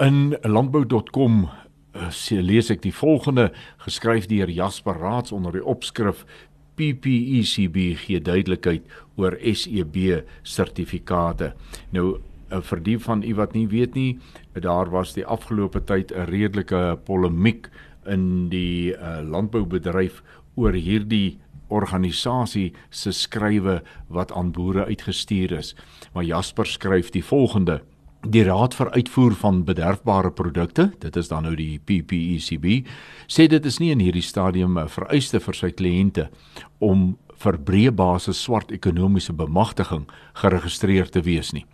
In 0.00 0.36
landbou.com 0.42 1.42
uh, 1.46 2.10
lees 2.30 2.70
ek 2.70 2.84
die 2.86 2.94
volgende 2.94 3.50
geskryf 3.84 4.28
deur 4.30 4.50
Jasper 4.50 4.98
Raads 5.00 5.32
onder 5.32 5.58
die 5.58 5.64
opskrif 5.64 6.24
PPECB 6.80 7.76
gee 8.00 8.20
duidelikheid 8.24 8.86
oor 9.20 9.36
SEB 9.42 10.24
sertifikate. 10.42 11.52
Nou 11.92 12.06
uh, 12.16 12.60
vir 12.64 12.82
die 12.86 12.96
van 12.98 13.24
u 13.26 13.34
wat 13.38 13.54
nie 13.54 13.66
weet 13.68 13.98
nie, 13.98 14.18
daar 14.54 14.90
was 14.90 15.14
die 15.18 15.26
afgelope 15.26 15.82
tyd 15.84 16.12
'n 16.12 16.30
redelike 16.30 16.98
polemiek 17.04 17.68
in 18.06 18.48
die 18.48 18.94
uh, 18.94 19.20
landboubedryf 19.20 20.22
oor 20.56 20.72
hierdie 20.72 21.38
organisasie 21.70 22.72
se 22.90 23.12
skrywe 23.12 23.80
wat 24.08 24.32
aan 24.32 24.52
boere 24.52 24.84
uitgestuur 24.84 25.52
is. 25.58 25.74
Maar 26.12 26.24
Jasper 26.24 26.66
skryf 26.66 27.10
die 27.10 27.24
volgende: 27.24 27.80
Die 28.26 28.44
Raad 28.44 28.74
vir 28.74 28.90
Uitvoer 28.90 29.34
van 29.34 29.64
Bederfbare 29.64 30.30
Produkte, 30.30 30.90
dit 30.98 31.16
is 31.16 31.28
dan 31.28 31.42
nou 31.42 31.54
die 31.56 31.78
PPECB, 31.78 32.86
sê 33.26 33.46
dit 33.48 33.66
is 33.66 33.78
nie 33.80 33.90
in 33.90 34.00
hierdie 34.00 34.22
stadium 34.22 34.78
'n 34.78 34.88
vereiste 34.88 35.40
vir 35.40 35.54
sy 35.54 35.70
kliënte 35.70 36.28
om 36.78 37.16
vir 37.40 37.58
breë 37.58 37.90
basis 37.90 38.42
swart 38.42 38.70
ekonomiese 38.70 39.32
bemagtiging 39.32 40.06
geregistreer 40.34 41.08
te 41.08 41.22
wees 41.22 41.52
nie 41.52 41.64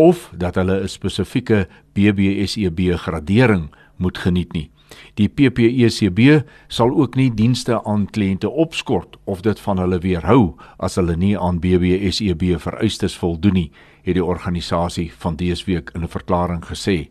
of 0.00 0.30
dat 0.36 0.54
hulle 0.54 0.80
'n 0.82 0.88
spesifieke 0.88 1.68
BBSEB 1.92 2.80
gradering 2.96 3.70
moet 3.96 4.18
geniet 4.18 4.52
nie. 4.52 4.70
Die 5.14 5.28
PPECB 5.28 6.44
sal 6.68 6.90
ook 6.90 7.14
nie 7.14 7.30
dienste 7.34 7.84
aan 7.84 8.06
kliënte 8.06 8.50
opskort 8.50 9.16
of 9.24 9.42
dit 9.42 9.60
van 9.60 9.78
hulle 9.78 9.98
weerhou 9.98 10.54
as 10.78 10.96
hulle 11.00 11.16
nie 11.16 11.38
aan 11.38 11.60
BBSEB 11.60 12.58
vereistes 12.58 13.16
voldoen 13.18 13.54
nie 13.54 13.70
het 14.02 14.16
die 14.16 14.24
organisasie 14.24 15.10
van 15.18 15.36
dese 15.36 15.64
week 15.66 15.90
in 15.94 16.02
'n 16.02 16.08
verklaring 16.08 16.64
gesê. 16.64 17.08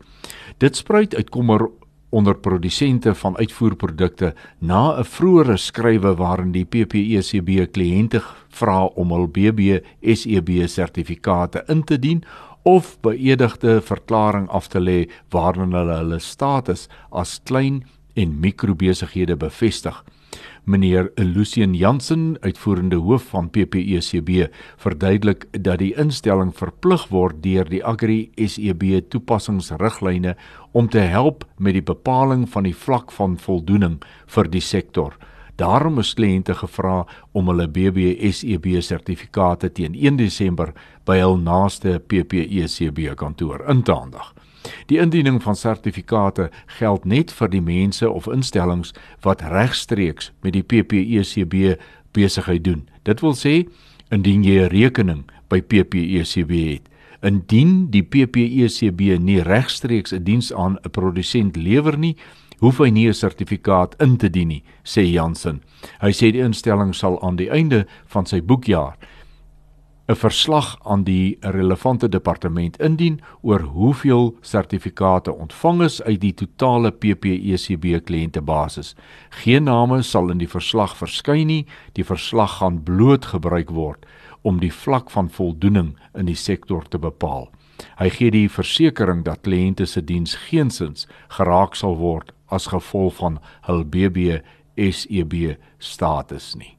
Dit 0.58 0.76
spruit 0.76 1.16
uit 1.16 1.30
kommer 1.30 1.70
onder 2.10 2.36
produsente 2.36 3.16
van 3.16 3.38
uitvoerprodukte 3.38 4.34
na 4.60 5.00
'n 5.00 5.04
vroeëre 5.04 5.58
skrywe 5.58 6.16
waarin 6.16 6.52
die 6.52 6.66
PPECB 6.66 7.72
kliënte 7.72 8.22
vra 8.50 8.86
om 8.86 9.12
hul 9.12 9.28
BBSEB 9.28 10.68
sertifikate 10.68 11.64
in 11.68 11.84
te 11.84 12.00
dien 12.00 12.24
of 12.64 12.98
beëdigde 13.02 13.82
verklaring 13.82 14.50
af 14.50 14.68
te 14.68 14.80
lê 14.80 15.08
waarin 15.32 15.74
hulle 15.74 15.98
hulle 16.02 16.20
status 16.20 16.88
as 17.12 17.40
klein 17.44 17.84
en 18.16 18.40
mikrobesighede 18.40 19.38
bevestig. 19.40 20.04
Meneer 20.70 21.12
Lucien 21.18 21.74
Jansen, 21.74 22.38
uitvoerende 22.42 22.96
hoof 22.96 23.24
van 23.32 23.50
PPECB, 23.50 24.52
verduidelik 24.78 25.48
dat 25.52 25.80
die 25.82 25.96
instelling 25.98 26.52
verplig 26.54 27.08
word 27.10 27.40
deur 27.42 27.66
die 27.66 27.82
Agri 27.86 28.20
SEB 28.38 28.84
toepassingsriglyne 29.10 30.36
om 30.72 30.90
te 30.90 31.02
help 31.02 31.48
met 31.58 31.74
die 31.74 31.86
bepaling 31.86 32.46
van 32.50 32.70
die 32.70 32.76
vlak 32.76 33.12
van 33.16 33.40
voldoening 33.42 33.98
vir 34.28 34.52
die 34.54 34.62
sektor. 34.62 35.18
Daarom 35.60 35.98
is 36.00 36.14
kliënte 36.16 36.54
gevra 36.56 37.02
om 37.36 37.50
hulle 37.52 37.66
BBSEB 37.68 38.78
sertifikate 38.80 39.68
teen 39.76 39.96
1 39.98 40.16
Desember 40.22 40.72
by 41.04 41.18
hul 41.20 41.36
naaste 41.36 41.98
PPECB 42.00 43.10
kantoor 43.20 43.66
in 43.68 43.84
te 43.84 43.92
handig. 43.92 44.30
Die 44.88 45.02
indiening 45.04 45.42
van 45.44 45.60
sertifikate 45.60 46.48
geld 46.80 47.04
net 47.06 47.34
vir 47.36 47.52
die 47.52 47.64
mense 47.64 48.08
of 48.08 48.30
instellings 48.32 48.94
wat 49.28 49.44
regstreeks 49.52 50.32
met 50.48 50.56
die 50.56 50.64
PPECB 50.64 51.76
besigheid 52.16 52.64
doen. 52.64 52.88
Dit 53.04 53.20
wil 53.20 53.36
sê 53.36 53.68
indien 54.16 54.44
jy 54.48 54.64
'n 54.64 54.72
rekening 54.72 55.24
by 55.50 55.60
PPECB 55.60 56.52
het, 56.72 56.88
indien 57.22 57.92
die 57.92 58.04
PPECB 58.04 59.20
nie 59.20 59.42
regstreeks 59.44 60.14
'n 60.14 60.24
diens 60.24 60.54
aan 60.54 60.80
'n 60.86 60.90
produsent 60.90 61.58
lewer 61.58 61.98
nie, 61.98 62.16
hoef 62.60 62.78
hy 62.78 62.90
nie 62.90 63.08
'n 63.08 63.14
sertifikaat 63.14 63.96
in 64.02 64.18
te 64.18 64.30
dien 64.30 64.48
nie, 64.48 64.64
sê 64.84 65.04
Jansen. 65.12 65.62
Hy 66.02 66.12
sê 66.12 66.32
die 66.32 66.44
instelling 66.44 66.94
sal 66.94 67.22
aan 67.22 67.36
die 67.36 67.50
einde 67.50 67.86
van 68.06 68.26
sy 68.26 68.42
boekjaar 68.42 68.98
'n 70.10 70.16
verslag 70.16 70.78
aan 70.84 71.04
die 71.04 71.38
relevante 71.42 72.10
departement 72.10 72.78
indien 72.82 73.20
oor 73.42 73.62
hoeveel 73.62 74.38
sertifikate 74.42 75.34
ontvang 75.34 75.84
is 75.86 76.02
uit 76.02 76.22
die 76.22 76.34
totale 76.34 76.92
PPECB 76.92 78.02
kliëntebasis. 78.06 78.96
Geen 79.30 79.64
name 79.64 80.02
sal 80.02 80.32
in 80.32 80.38
die 80.42 80.50
verslag 80.50 80.98
verskyn 80.98 81.48
nie. 81.48 81.66
Die 81.94 82.04
verslag 82.04 82.58
gaan 82.58 82.82
bloot 82.84 83.26
gebruik 83.26 83.70
word 83.70 84.06
om 84.42 84.60
die 84.60 84.74
vlak 84.74 85.12
van 85.12 85.30
voldoening 85.30 85.94
in 86.16 86.26
die 86.26 86.36
sektor 86.36 86.84
te 86.90 86.98
bepaal. 86.98 87.52
Hy 88.00 88.10
gee 88.10 88.32
die 88.32 88.50
versekering 88.50 89.24
dat 89.24 89.44
kliënte 89.46 89.86
se 89.86 90.02
diens 90.02 90.36
geensins 90.50 91.06
geraak 91.38 91.76
sal 91.76 91.98
word 91.98 92.34
as 92.50 92.70
gevolg 92.74 93.18
van 93.20 93.40
hul 93.68 93.84
BBSEB 93.86 95.56
status 95.80 96.56
nie. 96.56 96.76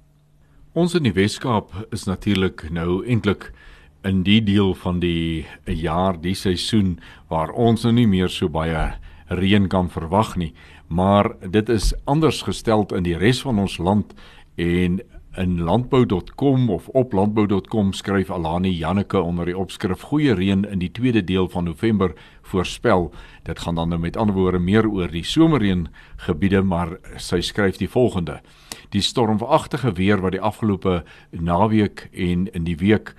Ons 0.72 0.94
in 0.94 1.06
die 1.06 1.14
Weskaap 1.14 1.72
is 1.90 2.06
natuurlik 2.06 2.68
nou 2.70 3.00
eintlik 3.02 3.50
in 4.06 4.22
die 4.24 4.40
deel 4.40 4.74
van 4.74 5.00
die 5.02 5.46
jaar, 5.66 6.16
die 6.20 6.34
seisoen 6.34 6.98
waar 7.28 7.50
ons 7.52 7.84
nou 7.84 7.92
nie 7.96 8.06
meer 8.08 8.30
so 8.32 8.48
baie 8.48 8.92
reën 9.30 9.68
kan 9.70 9.90
verwag 9.90 10.36
nie, 10.40 10.52
maar 10.88 11.32
dit 11.42 11.68
is 11.70 11.92
anders 12.10 12.42
gestel 12.46 12.86
in 12.96 13.04
die 13.06 13.18
res 13.18 13.42
van 13.46 13.60
ons 13.62 13.78
land 13.78 14.14
en 14.56 15.00
in 15.36 15.60
landbou.com 15.60 16.70
of 16.70 16.88
op 16.88 17.12
landbou.com 17.12 17.92
skryf 17.92 18.30
Alani 18.30 18.70
Janneke 18.70 19.20
onder 19.20 19.46
die 19.46 19.56
opskrif 19.58 20.02
goeie 20.10 20.34
reën 20.34 20.64
in 20.66 20.78
die 20.82 20.90
tweede 20.90 21.22
deel 21.24 21.48
van 21.48 21.64
November 21.64 22.14
voorspel. 22.42 23.12
Dit 23.42 23.58
gaan 23.58 23.74
dan 23.74 23.88
nou 23.88 24.00
met 24.00 24.16
ander 24.16 24.34
woorde 24.34 24.58
meer 24.58 24.88
oor 24.88 25.08
die 25.08 25.24
somerreën 25.24 25.86
gebiede, 26.16 26.62
maar 26.62 26.96
sy 27.16 27.40
skryf 27.40 27.78
die 27.78 27.88
volgende: 27.88 28.40
Die 28.90 29.02
stormagtige 29.02 29.92
weer 29.92 30.20
wat 30.20 30.32
die 30.32 30.42
afgelope 30.42 31.04
naweek 31.30 32.08
en 32.12 32.48
in 32.52 32.64
die 32.64 32.76
week 32.76 33.14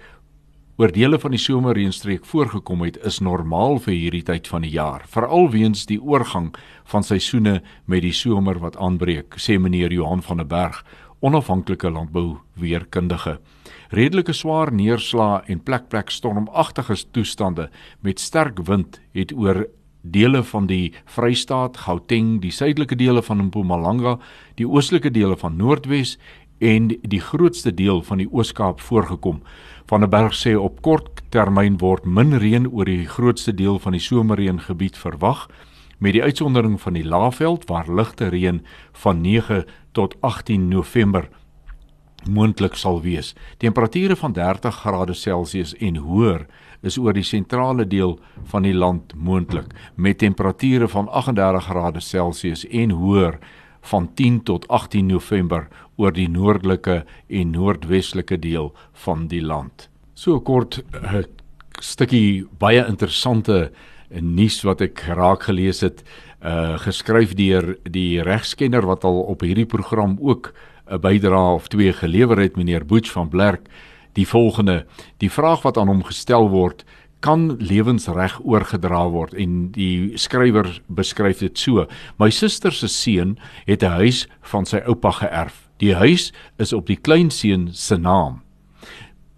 oor 0.81 0.91
dele 0.91 1.19
van 1.19 1.31
die 1.31 1.39
somerreënstreek 1.39 2.25
voorgekom 2.25 2.81
het, 2.81 2.97
is 3.05 3.19
normaal 3.21 3.77
vir 3.79 3.93
hierdie 3.93 4.23
tyd 4.25 4.47
van 4.49 4.63
die 4.65 4.71
jaar, 4.73 5.03
veral 5.07 5.51
weens 5.53 5.85
die 5.85 5.99
oorgang 6.01 6.55
van 6.89 7.03
seisoene 7.05 7.59
met 7.85 8.01
die 8.01 8.15
somer 8.15 8.57
wat 8.59 8.79
aanbreek, 8.81 9.37
sê 9.37 9.59
meneer 9.61 9.93
Johan 9.93 10.23
van 10.25 10.41
der 10.41 10.49
Berg 10.49 10.81
onafhanklike 11.21 11.89
landbouweerkundige. 11.89 13.37
Redelike 13.89 14.33
swaar 14.33 14.71
neerslae 14.73 15.41
en 15.47 15.61
plek-plek 15.63 16.09
stormagtige 16.09 16.97
toestande 17.11 17.69
met 18.01 18.19
sterk 18.19 18.59
wind 18.65 18.99
het 19.13 19.33
oor 19.33 19.67
dele 20.01 20.43
van 20.43 20.65
die 20.65 20.93
Vrystaat, 21.05 21.77
Gauteng, 21.77 22.39
die 22.41 22.51
suidelike 22.51 22.95
dele 22.97 23.21
van 23.21 23.45
Mpumalanga, 23.45 24.17
die 24.57 24.67
oostelike 24.67 25.11
dele 25.13 25.37
van 25.37 25.57
Noordwes 25.57 26.17
en 26.61 26.89
die 27.01 27.21
grootste 27.21 27.73
deel 27.73 28.01
van 28.05 28.21
die 28.21 28.29
Oos-Kaap 28.31 28.81
voorgekom. 28.81 29.41
Van 29.89 30.01
der 30.01 30.09
Berg 30.09 30.33
sê 30.37 30.55
op 30.57 30.81
kort 30.85 31.21
termyn 31.33 31.77
word 31.81 32.05
min 32.05 32.37
reën 32.37 32.67
oor 32.69 32.89
die 32.89 33.05
grootste 33.05 33.53
deel 33.53 33.79
van 33.81 33.97
die 33.97 34.01
somerreëngebied 34.01 34.97
verwag 34.97 35.47
met 36.01 36.15
die 36.17 36.23
uitsondering 36.23 36.79
van 36.81 36.97
die 36.97 37.05
Laagveld 37.05 37.67
waar 37.69 37.89
ligte 37.89 38.27
reën 38.33 38.65
van 39.03 39.21
9 39.21 39.65
tot 39.91 40.15
18 40.19 40.67
November 40.67 41.29
moontlik 42.29 42.75
sal 42.75 43.01
wees. 43.01 43.35
Temperature 43.57 44.15
van 44.15 44.33
30 44.33 44.75
grade 44.75 45.13
Celsius 45.13 45.75
en 45.77 45.95
hoër 45.95 46.45
is 46.81 46.97
oor 46.97 47.13
die 47.13 47.25
sentrale 47.25 47.85
deel 47.87 48.19
van 48.49 48.65
die 48.65 48.73
land 48.73 49.13
moontlik 49.15 49.73
met 49.95 50.17
temperature 50.17 50.87
van 50.87 51.09
38 51.09 51.63
grade 51.69 51.99
Celsius 51.99 52.65
en 52.67 52.89
hoër 52.89 53.37
van 53.81 54.13
10 54.13 54.43
tot 54.43 54.67
18 54.67 55.05
November 55.05 55.67
oor 55.95 56.13
die 56.13 56.29
noordelike 56.29 57.03
en 57.27 57.49
noordwestelike 57.51 58.39
deel 58.39 58.73
van 59.05 59.27
die 59.27 59.41
land. 59.41 59.89
So 60.13 60.39
kort 60.39 60.83
'n 60.93 61.25
stukkie 61.79 62.47
baie 62.57 62.85
interessante 62.87 63.53
'n 63.53 63.90
nuus 64.19 64.61
wat 64.67 64.81
ek 64.81 65.03
raak 65.15 65.43
gelees 65.43 65.81
het, 65.81 66.03
uh 66.41 66.77
geskryf 66.81 67.35
deur 67.37 67.77
die 67.85 68.21
regskenner 68.25 68.85
wat 68.85 69.03
al 69.05 69.21
op 69.29 69.41
hierdie 69.45 69.69
program 69.69 70.17
ook 70.19 70.53
'n 70.89 70.99
bydrae 70.99 71.53
of 71.53 71.67
twee 71.67 71.93
gelewer 71.93 72.39
het, 72.39 72.55
meneer 72.55 72.85
Boets 72.85 73.11
van 73.11 73.29
Blerk, 73.29 73.69
die 74.13 74.27
volgende: 74.27 74.85
Die 75.17 75.31
vraag 75.31 75.61
wat 75.61 75.77
aan 75.77 75.87
hom 75.87 76.03
gestel 76.03 76.49
word, 76.49 76.83
kan 77.19 77.55
lewensreg 77.59 78.39
oorgedra 78.43 79.05
word 79.09 79.33
en 79.33 79.71
die 79.71 80.17
skrywer 80.17 80.81
beskryf 80.87 81.39
dit 81.39 81.57
so: 81.57 81.85
My 82.17 82.29
suster 82.29 82.73
se 82.73 82.87
seun 82.87 83.37
het 83.65 83.83
'n 83.83 83.97
huis 84.01 84.27
van 84.41 84.65
sy 84.65 84.81
oupa 84.85 85.11
geërf. 85.11 85.69
Die 85.77 85.95
huis 85.95 86.33
is 86.57 86.73
op 86.73 86.87
die 86.87 86.95
kleinseun 86.97 87.69
se 87.73 87.97
naam. 87.97 88.41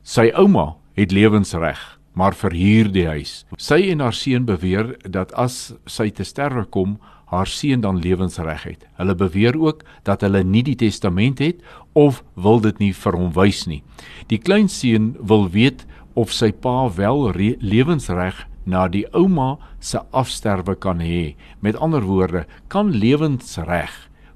Sy 0.03 0.32
ouma 0.36 0.75
het 0.96 1.12
lewensreg 1.12 2.00
maar 2.13 2.36
verhuur 2.38 2.91
die 2.93 3.08
huis. 3.08 3.46
Sy 3.58 3.89
en 3.93 4.00
haar 4.00 4.13
seun 4.13 4.46
beweer 4.46 4.93
dat 5.10 5.34
as 5.34 5.74
sy 5.89 6.10
te 6.10 6.24
sterwe 6.24 6.65
kom, 6.65 6.98
haar 7.34 7.50
seun 7.50 7.82
dan 7.82 7.98
lewensreg 7.98 8.63
het. 8.63 8.86
Hulle 9.00 9.15
beweer 9.17 9.58
ook 9.58 9.82
dat 10.05 10.22
hulle 10.22 10.43
nie 10.43 10.63
die 10.63 10.77
testament 10.77 11.41
het 11.41 11.62
of 11.93 12.22
wil 12.36 12.62
dit 12.62 12.79
nie 12.79 12.93
vir 12.93 13.17
hom 13.17 13.34
wys 13.34 13.65
nie. 13.67 13.82
Die 14.29 14.38
kleinseun 14.38 15.15
wil 15.20 15.50
weet 15.50 15.88
of 16.13 16.34
sy 16.34 16.51
pa 16.51 16.89
wel 16.93 17.32
lewensreg 17.60 18.46
na 18.65 18.88
die 18.88 19.05
ouma 19.12 19.58
se 19.79 20.00
afsterwe 20.12 20.75
kan 20.75 21.01
hê. 21.03 21.36
Met 21.60 21.75
ander 21.75 22.05
woorde, 22.05 22.46
kan 22.67 22.93
lewensreg 22.93 23.91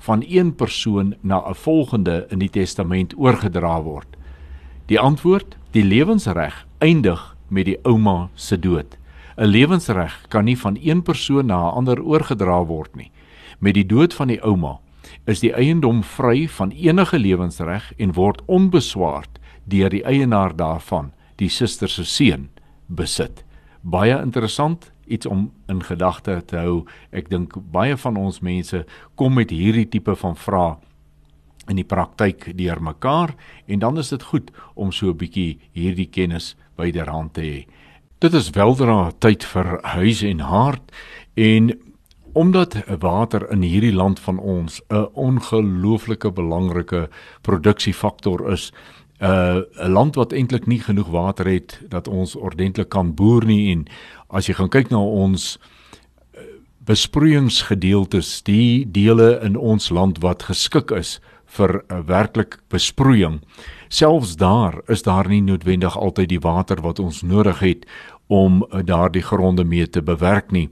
van 0.08 0.24
een 0.28 0.56
persoon 0.56 1.16
na 1.22 1.44
'n 1.48 1.56
volgende 1.56 2.26
in 2.30 2.40
die 2.40 2.50
testament 2.50 3.14
oorgedra 3.18 3.82
word. 3.82 4.08
Die 4.86 5.00
antwoord: 5.00 5.58
die 5.72 5.84
lewensreg 5.84 6.66
eindig 6.80 7.37
met 7.50 7.66
die 7.66 7.78
ouma 7.84 8.30
se 8.36 8.60
dood. 8.60 8.98
'n 9.38 9.46
Lewensreg 9.46 10.26
kan 10.30 10.46
nie 10.46 10.58
van 10.58 10.78
een 10.82 11.02
persoon 11.02 11.46
na 11.46 11.70
'n 11.70 11.76
ander 11.76 12.02
oorgedra 12.02 12.66
word 12.66 12.96
nie. 12.96 13.12
Met 13.60 13.74
die 13.74 13.86
dood 13.86 14.14
van 14.14 14.28
die 14.28 14.42
ouma 14.42 14.80
is 15.26 15.40
die 15.40 15.54
eiendom 15.54 16.04
vry 16.04 16.48
van 16.48 16.72
enige 16.72 17.20
lewensreg 17.20 17.94
en 17.98 18.14
word 18.14 18.42
onbeswaard 18.46 19.40
deur 19.64 19.90
die 19.90 20.04
eienaar 20.04 20.56
daarvan, 20.56 21.12
die 21.36 21.50
suster 21.50 21.90
se 21.90 22.06
seun, 22.06 22.50
besit. 22.88 23.44
Baie 23.82 24.22
interessant 24.22 24.92
iets 25.06 25.26
om 25.26 25.52
in 25.68 25.84
gedagte 25.84 26.42
te 26.46 26.58
hou. 26.58 26.86
Ek 27.12 27.30
dink 27.30 27.56
baie 27.72 27.98
van 27.98 28.18
ons 28.18 28.40
mense 28.40 28.86
kom 29.16 29.34
met 29.34 29.50
hierdie 29.50 29.88
tipe 29.90 30.16
van 30.16 30.36
vrae 30.36 30.78
in 31.68 31.76
die 31.76 31.88
praktyk 31.88 32.54
deurmekaar 32.58 33.34
en 33.68 33.80
dan 33.80 33.98
is 34.00 34.10
dit 34.10 34.24
goed 34.24 34.52
om 34.76 34.92
so 34.92 35.10
'n 35.10 35.18
bietjie 35.18 35.60
hierdie 35.74 36.10
kennis 36.10 36.56
byderhand 36.78 37.34
te 37.34 37.42
hê. 37.42 37.60
Dit 38.24 38.34
is 38.34 38.50
weldra 38.56 39.12
tyd 39.20 39.44
vir 39.46 39.78
huis 39.98 40.24
en 40.26 40.40
hart 40.40 40.96
en 41.36 41.74
omdat 42.38 42.76
water 43.02 43.48
in 43.52 43.62
hierdie 43.66 43.94
land 43.94 44.20
van 44.20 44.40
ons 44.40 44.82
'n 44.90 45.08
ongelooflike 45.14 46.32
belangrike 46.32 47.10
produksiefaktor 47.42 48.52
is, 48.52 48.72
'n 49.20 49.26
uh, 49.26 49.62
land 49.88 50.16
wat 50.16 50.34
eintlik 50.34 50.66
nie 50.66 50.80
genoeg 50.80 51.08
water 51.08 51.46
het 51.46 51.80
dat 51.90 52.08
ons 52.08 52.36
ordentlik 52.36 52.90
kan 52.90 53.14
boer 53.14 53.46
nie 53.46 53.72
en 53.72 53.86
as 54.30 54.48
jy 54.48 54.54
gaan 54.54 54.70
kyk 54.70 54.90
na 54.90 55.00
ons 55.00 55.58
uh, 55.58 56.42
besproeiingsgedeeltes, 56.86 58.44
die 58.44 58.86
dele 58.92 59.40
in 59.44 59.58
ons 59.58 59.90
land 59.90 60.22
wat 60.22 60.44
geskik 60.44 60.92
is 60.92 61.20
vir 61.48 61.84
uh, 61.88 62.00
werklik 62.06 62.60
besproeiing. 62.70 63.42
Selfs 63.90 64.36
daar 64.36 64.82
is 64.88 65.04
daar 65.04 65.28
nie 65.28 65.42
noodwendig 65.42 65.98
altyd 65.98 66.30
die 66.30 66.44
water 66.44 66.82
wat 66.82 67.00
ons 67.00 67.22
nodig 67.22 67.60
het 67.60 67.86
om 68.28 68.64
uh, 68.64 68.84
daardie 68.84 69.24
gronde 69.24 69.64
mee 69.64 69.88
te 69.88 70.02
bewerk 70.02 70.52
nie 70.52 70.70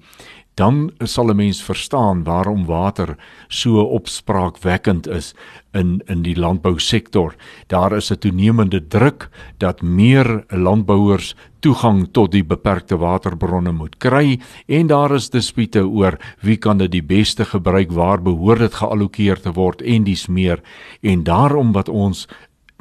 dan 0.56 0.92
sal 1.04 1.30
'n 1.30 1.36
mens 1.36 1.64
verstaan 1.64 2.24
waarom 2.24 2.66
water 2.66 3.16
so 3.48 3.82
opspraakwekkend 3.82 5.08
is 5.08 5.34
in 5.72 6.02
in 6.06 6.22
die 6.22 6.40
landbousektor. 6.40 7.36
Daar 7.68 7.96
is 7.96 8.12
'n 8.12 8.18
toenemende 8.18 8.88
druk 8.88 9.30
dat 9.58 9.82
meer 9.82 10.44
landbouers 10.48 11.36
toegang 11.66 12.04
tot 12.14 12.30
die 12.36 12.44
beperkte 12.46 13.00
waterbronne 13.02 13.72
moet 13.74 13.96
kry 14.04 14.38
en 14.70 14.90
daar 14.92 15.16
is 15.16 15.32
dispute 15.34 15.82
oor 15.82 16.20
wie 16.46 16.58
kan 16.62 16.78
dit 16.78 16.92
die 16.94 17.02
beste 17.02 17.46
gebruik, 17.46 17.90
waar 17.90 18.22
behoort 18.22 18.62
dit 18.62 18.78
geallokeer 18.78 19.42
te 19.42 19.54
word 19.56 19.82
en 19.82 20.06
dis 20.06 20.28
meer. 20.28 20.62
En 21.02 21.24
daarom 21.26 21.74
wat 21.74 21.90
ons 21.90 22.28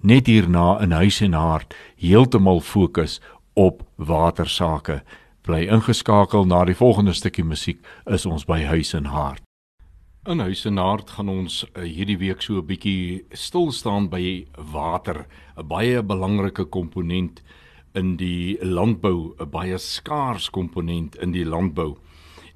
net 0.03 0.29
hierna 0.29 0.83
in 0.85 0.93
huis 0.93 1.23
en 1.25 1.33
hart 1.33 1.73
heeltemal 1.97 2.61
fokus 2.61 3.21
op 3.57 3.81
watersake 3.97 5.01
bly 5.45 5.65
ingeskakel 5.69 6.45
na 6.49 6.65
die 6.69 6.77
volgende 6.77 7.17
stukkie 7.17 7.45
musiek 7.45 7.81
is 8.05 8.25
ons 8.29 8.45
by 8.49 8.63
Huis 8.69 8.95
en 8.97 9.09
Hart. 9.13 9.43
In 10.29 10.41
Huis 10.41 10.65
en 10.65 10.81
Hart 10.81 11.11
gaan 11.17 11.29
ons 11.29 11.63
uh, 11.65 11.85
hierdie 11.85 12.17
week 12.21 12.41
so 12.43 12.61
'n 12.61 12.67
bietjie 12.67 13.25
stil 13.33 13.73
staan 13.73 14.09
by 14.09 14.47
water, 14.73 15.27
'n 15.57 15.69
baie 15.69 16.03
belangrike 16.03 16.65
komponent 16.65 17.43
in 17.95 18.17
die 18.17 18.59
landbou, 18.65 19.35
'n 19.39 19.51
baie 19.51 19.79
skaars 19.79 20.51
komponent 20.51 21.17
in 21.17 21.33
die 21.33 21.45
landbou. 21.47 21.97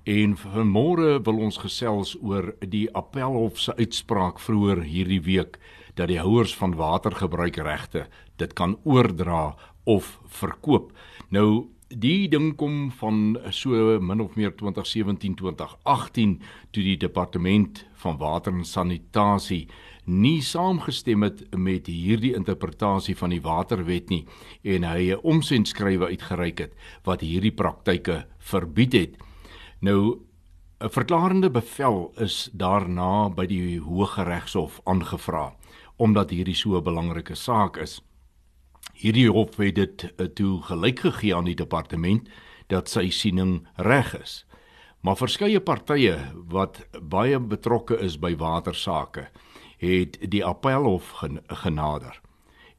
En 0.05 0.37
vanmôre 0.37 1.23
wil 1.23 1.39
ons 1.39 1.59
gesels 1.59 2.17
oor 2.23 2.55
die 2.61 2.89
Appelhof 2.95 3.59
se 3.59 3.77
uitspraak 3.77 4.41
vroeër 4.41 4.83
hierdie 4.83 5.23
week 5.23 5.59
dat 5.95 6.09
die 6.09 6.21
houers 6.21 6.55
van 6.55 6.75
watergebruikregte 6.75 8.07
dit 8.37 8.53
kan 8.53 8.79
oordra 8.85 9.57
of 9.85 10.21
verkoop. 10.27 10.93
Nou 11.31 11.69
Die 11.89 12.29
ding 12.29 12.51
kom 12.61 12.91
van 13.01 13.39
so 13.49 13.97
min 14.05 14.21
of 14.21 14.35
meer 14.37 14.53
2017-2018 14.53 16.35
toe 16.71 16.83
die 16.85 16.99
departement 17.01 17.81
van 18.03 18.19
water 18.21 18.53
en 18.53 18.65
sanitasie 18.65 19.63
nie 20.09 20.41
saamgestem 20.43 21.23
het 21.23 21.43
met 21.57 21.87
hierdie 21.87 22.35
interpretasie 22.35 23.17
van 23.17 23.31
die 23.31 23.43
waterwet 23.45 24.09
nie 24.09 24.25
en 24.65 24.85
hy 24.85 25.13
'n 25.13 25.21
omsendskrywe 25.23 26.07
uitgereik 26.07 26.59
het 26.59 26.73
wat 27.05 27.21
hierdie 27.21 27.53
praktyke 27.53 28.27
verbied 28.39 28.93
het. 28.93 29.17
Nou 29.81 30.21
'n 30.81 30.91
verklarende 30.91 31.51
bevel 31.51 32.13
is 32.17 32.51
daarna 32.53 33.29
by 33.29 33.47
die 33.47 33.81
Hooggeregshof 33.81 34.81
aangevra 34.85 35.55
omdat 35.97 36.31
hierdie 36.31 36.55
so 36.55 36.77
'n 36.77 36.85
belangrike 36.85 37.35
saak 37.35 37.77
is. 37.77 38.01
Hierdie 38.95 39.31
hof 39.31 39.57
het 39.57 39.75
dit 39.75 40.13
uh, 40.17 40.27
toe 40.27 40.63
gelyk 40.63 40.99
gegee 40.99 41.35
aan 41.35 41.45
die 41.45 41.55
departement 41.55 42.29
dat 42.67 42.89
sy 42.89 43.11
siening 43.11 43.67
reg 43.77 44.15
is. 44.21 44.47
Maar 45.01 45.17
verskeie 45.17 45.61
partye 45.61 46.17
wat 46.51 46.87
baie 47.03 47.39
betrokke 47.39 47.99
is 48.03 48.19
by 48.19 48.37
watersake, 48.37 49.29
het 49.79 50.19
die 50.21 50.45
appelhof 50.45 51.11
gen 51.21 51.41
genader 51.47 52.21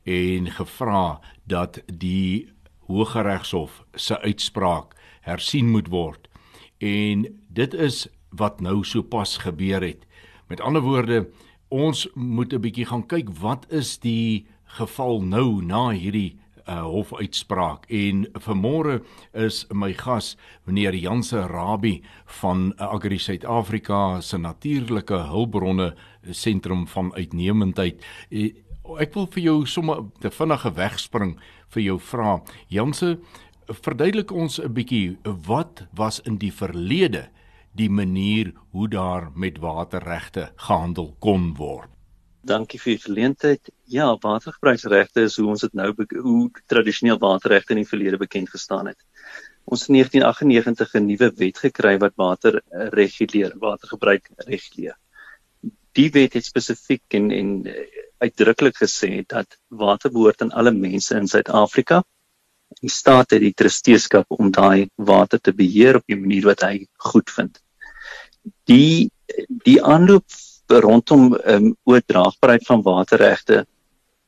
en 0.03 0.51
gevra 0.51 1.19
dat 1.43 1.81
die 1.85 2.49
Hooggeregshof 2.89 3.83
se 3.93 4.19
uitspraak 4.19 4.95
hersien 5.21 5.69
moet 5.69 5.87
word. 5.87 6.29
En 6.77 7.27
dit 7.47 7.73
is 7.73 8.07
wat 8.29 8.61
nou 8.61 8.83
sopas 8.83 9.37
gebeur 9.37 9.81
het. 9.81 10.05
Met 10.47 10.61
ander 10.61 10.81
woorde, 10.81 11.27
ons 11.67 12.07
moet 12.13 12.53
'n 12.53 12.61
bietjie 12.61 12.85
gaan 12.85 13.05
kyk 13.05 13.29
wat 13.29 13.65
is 13.71 13.99
die 13.99 14.47
geval 14.63 15.21
nou 15.21 15.61
na 15.61 15.89
hierdie 15.89 16.39
uh, 16.69 16.81
hofuitspraak 16.81 17.85
en 17.89 18.27
vanmôre 18.45 18.99
is 19.33 19.65
my 19.73 19.93
gas 19.93 20.35
meneer 20.63 20.95
Janse 20.95 21.47
Rabie 21.49 22.03
van 22.41 22.73
uh, 22.77 22.93
Agri 22.93 23.17
Suid-Afrika 23.17 24.21
se 24.21 24.37
natuurlike 24.37 25.17
hulpbronne 25.29 25.95
sentrum 26.31 26.87
van 26.87 27.13
uitnemendheid. 27.13 28.01
Uh, 28.29 28.49
ek 28.99 29.13
wil 29.13 29.27
vir 29.27 29.43
jou 29.43 29.65
sommer 29.65 30.03
te 30.19 30.31
vinnige 30.33 30.71
wegspring 30.75 31.35
vir 31.73 31.83
jou 31.83 31.99
vra. 31.99 32.39
Janse, 32.67 33.17
verduidelik 33.69 34.31
ons 34.31 34.59
'n 34.59 34.73
bietjie 34.73 35.17
wat 35.23 35.85
was 35.93 36.19
in 36.25 36.37
die 36.37 36.51
verlede 36.51 37.29
die 37.75 37.89
manier 37.89 38.53
hoe 38.71 38.87
daar 38.87 39.31
met 39.35 39.59
waterregte 39.59 40.51
gehandel 40.55 41.15
kon 41.19 41.53
word. 41.55 41.89
Dankie 42.41 42.79
vir 42.79 42.95
die 42.95 43.03
geleentheid. 43.03 43.69
Ja, 43.91 44.15
watergebruiksregte 44.21 45.25
is 45.27 45.35
hoe 45.37 45.49
ons 45.51 45.61
dit 45.61 45.73
nou 45.73 45.93
hoe 46.21 46.49
tradisioneel 46.71 47.19
waterregte 47.19 47.75
in 47.75 47.83
die 47.83 47.89
verlede 47.89 48.17
bekend 48.17 48.49
gestaan 48.49 48.87
het. 48.87 48.97
Ons 49.65 49.85
het 49.85 49.89
in 49.89 49.99
1998 49.99 50.95
'n 50.95 51.05
nuwe 51.05 51.31
wet 51.35 51.57
gekry 51.57 51.97
wat 51.99 52.15
water 52.15 52.61
eh, 52.71 52.87
reguleer, 52.89 53.53
watergebruik 53.59 54.29
reguleer. 54.47 54.95
Die 55.97 56.09
wet 56.11 56.33
het 56.37 56.45
spesifiek 56.45 57.17
en 57.17 57.31
en 57.31 57.49
eh, 57.65 57.85
uitdruklik 58.19 58.77
gesê 58.77 59.23
dat 59.27 59.57
water 59.67 60.11
behoort 60.11 60.41
aan 60.41 60.51
alle 60.51 60.71
mense 60.71 61.15
in 61.15 61.27
Suid-Afrika. 61.27 62.03
Die 62.81 62.91
staat 62.91 63.31
het 63.31 63.41
die 63.41 63.53
trusteeskap 63.53 64.25
om 64.29 64.51
daai 64.51 64.89
water 64.95 65.39
te 65.41 65.53
beheer 65.53 65.95
op 65.95 66.03
'n 66.07 66.19
manier 66.19 66.45
wat 66.51 66.61
hy 66.61 66.85
goedvind. 66.97 67.61
Die 68.65 69.11
die 69.65 69.81
aanloop 69.83 70.25
rondom 70.67 71.35
ehm 71.35 71.65
um, 71.65 71.75
oordraagbaarheid 71.83 72.65
van 72.65 72.81
waterregte 72.81 73.65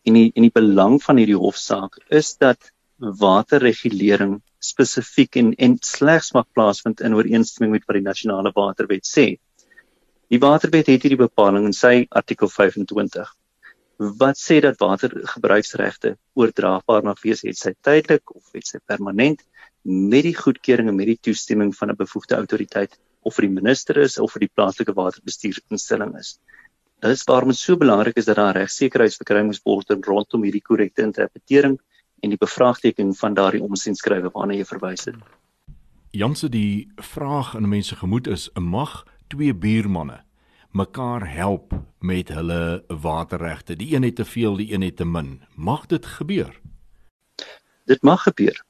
en 0.03 0.13
die 0.13 0.31
en 0.33 0.47
die 0.47 0.53
belang 0.53 1.01
van 1.03 1.17
hierdie 1.17 1.37
hofsaak 1.37 1.99
is 2.09 2.37
dat 2.37 2.71
waterregulering 2.97 4.41
spesifiek 4.59 5.35
en 5.35 5.53
en 5.55 5.77
slegs 5.81 6.31
mag 6.33 6.45
plaasvind 6.53 7.01
in 7.01 7.15
ooreenstemming 7.17 7.71
met 7.77 7.85
wat 7.85 7.97
die 7.99 8.07
nasionale 8.07 8.51
waterwet 8.55 9.05
sê. 9.05 9.25
Die 10.31 10.39
waterwet 10.39 10.87
het 10.87 11.03
hierdie 11.03 11.19
bepaling 11.19 11.65
in 11.67 11.73
sy 11.75 12.05
artikel 12.07 12.47
25 12.47 13.31
wat 14.19 14.39
sê 14.39 14.61
dat 14.63 14.79
watergebruiksregte 14.79 16.13
oordraagbaar 16.39 17.03
mag 17.03 17.19
wees 17.21 17.43
het 17.45 17.59
sy 17.59 17.73
tydelik 17.85 18.31
of 18.33 18.55
het 18.55 18.69
sy 18.69 18.79
permanent 18.87 19.43
met 19.83 20.23
die 20.23 20.33
goedkeuring 20.37 20.87
en 20.87 20.95
met 20.95 21.11
die 21.11 21.19
toestemming 21.27 21.75
van 21.75 21.91
'n 21.91 21.99
bevoegde 21.99 22.39
autoriteit 22.39 22.97
of 23.27 23.35
vir 23.35 23.47
die 23.49 23.55
minister 23.59 23.97
is 23.97 24.17
of 24.17 24.31
vir 24.31 24.47
die 24.47 24.51
plaaslike 24.55 24.95
waterbestuursinstelling 24.95 26.15
is. 26.17 26.39
Dit 27.01 27.11
is 27.11 27.27
waarom 27.27 27.49
dit 27.49 27.57
so 27.57 27.75
belangrik 27.77 28.17
is 28.17 28.25
dat 28.25 28.35
daar 28.35 28.55
regsekerheidsverkrying 28.55 29.51
moet 29.51 29.61
word 29.65 30.07
rondom 30.07 30.43
hierdie 30.43 30.63
korrekte 30.63 31.01
interpretering 31.01 31.77
en 32.23 32.29
die 32.29 32.39
bevraagteken 32.39 33.13
van 33.13 33.33
daardie 33.33 33.63
omsienskrywe 33.63 34.31
waarna 34.31 34.53
jy 34.53 34.65
verwys 34.65 35.05
het. 35.05 35.15
Janse 36.11 36.49
die 36.49 36.87
vraag 36.95 37.55
in 37.55 37.69
mense 37.69 37.95
gemoed 37.95 38.27
is: 38.27 38.49
mag 38.55 39.03
twee 39.31 39.55
buurmanne 39.55 40.19
mekaar 40.71 41.23
help 41.33 41.73
met 41.99 42.31
hulle 42.35 42.83
waterregte? 42.87 43.75
Die 43.75 43.95
een 43.95 44.03
het 44.03 44.19
te 44.19 44.25
veel, 44.25 44.57
die 44.59 44.73
een 44.73 44.87
het 44.87 44.97
te 44.99 45.05
min. 45.05 45.39
Mag 45.55 45.87
dit 45.91 46.05
gebeur? 46.05 46.59
Dit 47.85 48.03
mag 48.03 48.23
gebeur 48.23 48.63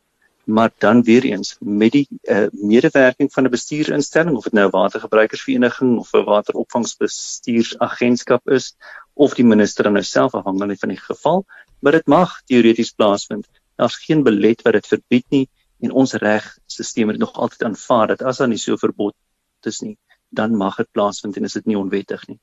maar 0.44 0.72
dan 0.78 1.04
weer 1.04 1.24
eens 1.24 1.56
met 1.60 1.92
die 1.92 2.08
uh, 2.24 2.46
medewerking 2.52 3.34
van 3.34 3.44
'n 3.44 3.50
bestuursinstelling 3.50 4.38
of 4.38 4.44
dit 4.44 4.54
nou 4.54 4.68
'n 4.68 4.72
watergebruikersvereniging 4.72 6.00
of 6.00 6.14
'n 6.14 6.24
wateropvangsbestuursagentskap 6.24 8.50
is 8.50 8.76
of 9.14 9.34
die 9.34 9.46
minister 9.46 9.92
nou 9.92 10.04
self 10.04 10.34
afhangende 10.34 10.78
van 10.78 10.90
die 10.90 10.98
geval, 10.98 11.46
maar 11.80 11.92
dit 11.92 12.06
mag 12.06 12.42
teoreties 12.46 12.92
plaasvind. 12.92 13.48
Daar's 13.76 13.96
geen 13.96 14.24
belet 14.24 14.62
wat 14.62 14.74
dit 14.74 14.88
verbied 14.88 15.26
nie 15.30 15.50
en 15.80 15.92
ons 15.92 16.14
regstelsel 16.14 17.08
het 17.08 17.18
nog 17.18 17.34
altyd 17.34 17.64
aanvaar 17.64 18.08
dat 18.08 18.22
as 18.22 18.38
daar 18.38 18.48
nie 18.48 18.58
so 18.58 18.76
verbod 18.76 19.14
is 19.62 19.80
nie, 19.80 19.98
dan 20.32 20.56
mag 20.58 20.80
dit 20.80 20.92
plaasvind 20.92 21.38
en 21.38 21.44
is 21.44 21.60
dit 21.60 21.66
nie 21.70 21.78
onwettig 21.78 22.28
nie. 22.28 22.40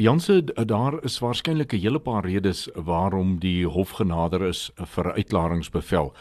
Janse 0.00 0.40
daar 0.66 0.96
is 1.04 1.18
waarskynlik 1.20 1.72
'n 1.72 1.80
hele 1.80 2.00
paar 2.00 2.24
redes 2.24 2.68
waarom 2.74 3.38
die 3.38 3.66
hof 3.66 3.90
genader 3.90 4.42
is 4.42 4.70
vir 4.76 5.12
uitklaringsbevel 5.12 6.12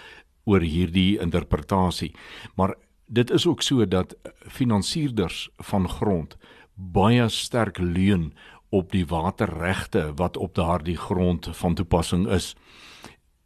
oor 0.43 0.61
hierdie 0.61 1.19
interpretasie. 1.19 2.15
Maar 2.55 2.75
dit 3.05 3.31
is 3.31 3.47
ook 3.47 3.61
so 3.61 3.87
dat 3.87 4.15
finansierders 4.47 5.49
van 5.57 5.89
grond 5.89 6.37
baie 6.75 7.29
sterk 7.29 7.77
leun 7.77 8.33
op 8.69 8.91
die 8.91 9.05
waterregte 9.05 10.11
wat 10.15 10.37
op 10.37 10.55
daardie 10.55 10.97
grond 10.97 11.49
van 11.51 11.73
toepassing 11.73 12.27
is. 12.27 12.55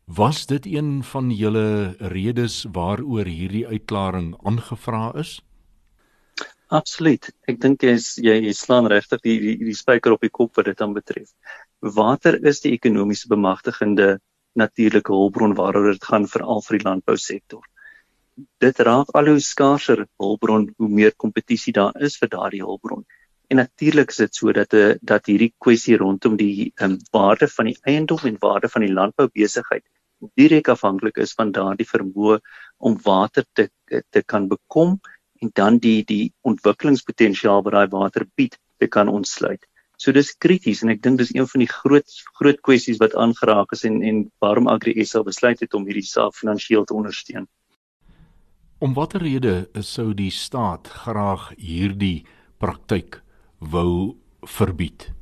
Was 0.06 0.46
dit 0.46 0.66
een 0.66 1.04
van 1.04 1.32
julle 1.32 1.96
redes 2.00 2.66
waaroor 2.72 3.26
hierdie 3.26 3.68
uitklaring 3.68 4.36
aangevra 4.44 5.14
is? 5.14 5.42
Absoluut. 6.74 7.28
Ek 7.46 7.60
dink 7.62 7.84
jy 7.86 7.92
is 7.94 8.08
jy, 8.18 8.40
jy 8.48 8.54
slaan 8.58 8.88
regtig 8.90 9.22
die 9.22 9.36
die, 9.42 9.56
die 9.68 9.76
spyker 9.78 10.16
op 10.16 10.24
die 10.26 10.34
kop 10.34 10.58
wat 10.58 10.66
dit 10.66 10.78
dan 10.78 10.96
betref. 10.96 11.30
Water 11.80 12.40
is 12.42 12.62
die 12.64 12.74
ekonomiese 12.74 13.30
bemagtigende 13.30 14.18
natuurlike 14.58 15.14
hulpbron 15.14 15.54
waaroor 15.60 15.92
dit 15.94 16.04
gaan 16.10 16.26
veral 16.32 16.64
vir 16.66 16.78
die 16.80 16.88
landbousektor. 16.88 17.62
Dit 18.64 18.80
raak 18.80 19.14
al 19.14 19.30
hoe 19.30 19.40
skaarser 19.44 20.08
hulpbron 20.18 20.72
hoe 20.78 20.90
meer 20.90 21.14
kompetisie 21.14 21.74
daar 21.74 21.94
is 22.02 22.18
vir 22.18 22.34
daardie 22.34 22.64
hulpbron. 22.66 23.06
En 23.54 23.62
natuurlik 23.62 24.10
is 24.10 24.24
dit 24.24 24.36
so 24.36 24.52
dat 24.52 24.74
'n 24.74 24.78
uh, 24.78 24.96
dat 25.02 25.26
hierdie 25.30 25.54
kwessie 25.60 25.98
rondom 25.98 26.36
die 26.36 26.74
um, 26.82 26.98
waarde 27.12 27.48
van 27.48 27.66
die 27.66 27.78
eiendom 27.84 28.26
en 28.26 28.42
waarde 28.42 28.70
van 28.70 28.82
die 28.82 28.94
landboubesigheid 28.94 29.86
direk 30.34 30.68
afhanklik 30.74 31.18
is 31.18 31.34
van 31.38 31.52
daardie 31.52 31.86
vermoë 31.86 32.40
om 32.78 32.98
water 33.04 33.46
te 33.54 33.70
te 33.86 34.24
kan 34.26 34.48
bekom 34.48 35.00
en 35.42 35.52
dan 35.54 35.80
die 35.84 36.04
die 36.08 36.34
ontwikkelingspotensiaal 36.42 37.64
wat 37.64 37.74
daai 37.74 37.88
water 37.92 38.28
bied 38.36 38.60
te 38.80 38.88
kan 38.88 39.10
ontsluit. 39.12 39.66
So 39.98 40.12
dis 40.12 40.34
krities 40.44 40.84
en 40.84 40.92
ek 40.92 41.02
dink 41.04 41.22
dis 41.22 41.32
een 41.36 41.48
van 41.48 41.64
die 41.64 41.72
groot 41.72 42.18
groot 42.40 42.60
kwessies 42.68 43.00
wat 43.00 43.16
aangeraak 43.16 43.72
is 43.76 43.86
en 43.88 44.02
en 44.04 44.26
waarom 44.44 44.68
Agri 44.68 44.96
SA 45.06 45.24
besluit 45.24 45.60
het 45.64 45.74
om 45.74 45.88
hierdie 45.88 46.08
saak 46.08 46.36
finansiëel 46.36 46.86
te 46.86 46.94
ondersteun. 46.94 47.48
Om 48.84 48.94
watter 48.94 49.24
rede 49.24 49.70
sou 49.80 50.12
die 50.14 50.32
staat 50.32 50.92
graag 51.06 51.54
hierdie 51.56 52.26
praktyk 52.60 53.22
wou 53.60 54.18
verbied? 54.44 55.15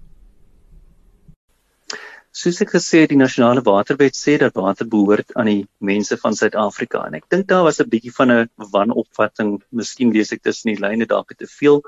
Soos 2.34 2.64
ek 2.64 2.72
gesê 2.74 3.04
het, 3.04 3.12
die 3.12 3.20
nasionale 3.20 3.62
waterwet 3.62 4.16
sê 4.18 4.40
dat 4.42 4.56
water 4.58 4.88
behoort 4.90 5.36
aan 5.38 5.50
die 5.52 5.60
mense 5.90 6.16
van 6.18 6.34
Suid-Afrika 6.34 7.04
en 7.06 7.20
ek 7.20 7.28
dink 7.30 7.46
daar 7.52 7.68
was 7.68 7.80
'n 7.80 7.92
bietjie 7.92 8.14
van 8.16 8.32
'n 8.36 8.50
wanopvatting, 8.74 9.52
miskien 9.70 10.14
lees 10.16 10.34
ek 10.34 10.42
tussen 10.42 10.72
die 10.74 10.82
lyne 10.82 11.06
dalk 11.06 11.36
te 11.38 11.46
veel, 11.46 11.84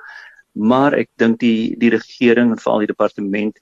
maar 0.54 0.94
ek 0.94 1.10
dink 1.18 1.40
die 1.40 1.76
die 1.82 1.90
regering 1.90 2.52
en 2.52 2.62
veral 2.62 2.86
die 2.86 2.92
departement 2.94 3.58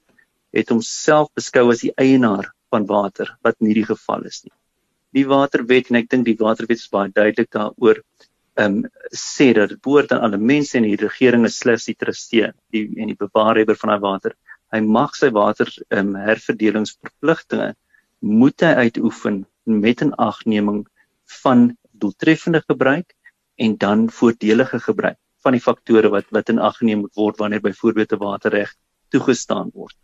het 0.52 0.68
homself 0.68 1.32
beskou 1.34 1.70
as 1.72 1.80
die 1.86 1.94
eienaar 1.96 2.52
van 2.70 2.84
water 2.86 3.32
wat 3.42 3.56
nie 3.60 3.74
die 3.80 3.88
geval 3.88 4.28
is 4.28 4.44
nie. 4.44 4.52
Die 5.16 5.24
waterwet 5.24 5.88
en 5.90 5.96
ek 6.02 6.10
dink 6.12 6.26
die 6.26 6.36
waterwet 6.36 6.84
is 6.84 6.92
baie 6.92 7.08
duidelik 7.08 7.50
daaroor 7.50 8.04
ehm 8.60 8.84
um, 8.84 8.90
sê 9.10 9.54
dat 9.56 9.72
dit 9.72 9.80
behoort 9.80 10.12
aan 10.12 10.20
alle 10.20 10.38
mense 10.38 10.76
en 10.78 10.84
die 10.84 11.00
regering 11.00 11.46
is 11.48 11.56
slegs 11.58 11.88
die 11.88 11.96
trustee 11.98 12.52
die 12.70 12.84
en 13.00 13.08
die 13.08 13.22
bewaarhebber 13.24 13.80
van 13.80 13.94
daai 13.94 14.04
water. 14.04 14.34
Hy 14.74 14.80
mag 14.82 15.14
sy 15.14 15.30
water 15.30 15.70
ehm 15.88 16.14
um, 16.14 16.14
herverdelingsverpligtinge 16.28 17.74
moet 18.40 18.64
hy 18.66 18.72
uitoefen 18.86 19.44
met 19.84 20.02
'n 20.02 20.14
agneming 20.28 20.80
van 21.42 21.76
doeltreffende 21.92 22.62
gebruik 22.68 23.14
en 23.66 23.76
dan 23.76 24.08
voordelige 24.10 24.80
gebruik 24.80 25.18
van 25.44 25.52
die 25.52 25.62
faktore 25.66 26.10
wat 26.10 26.26
wat 26.36 26.48
in 26.48 26.58
ag 26.58 26.80
geneem 26.80 27.04
moet 27.04 27.14
word 27.20 27.38
wanneer 27.38 27.62
byvoorbeeld 27.68 28.12
'n 28.12 28.24
waterreg 28.24 28.74
toegestaan 29.14 29.70
word. 29.74 29.96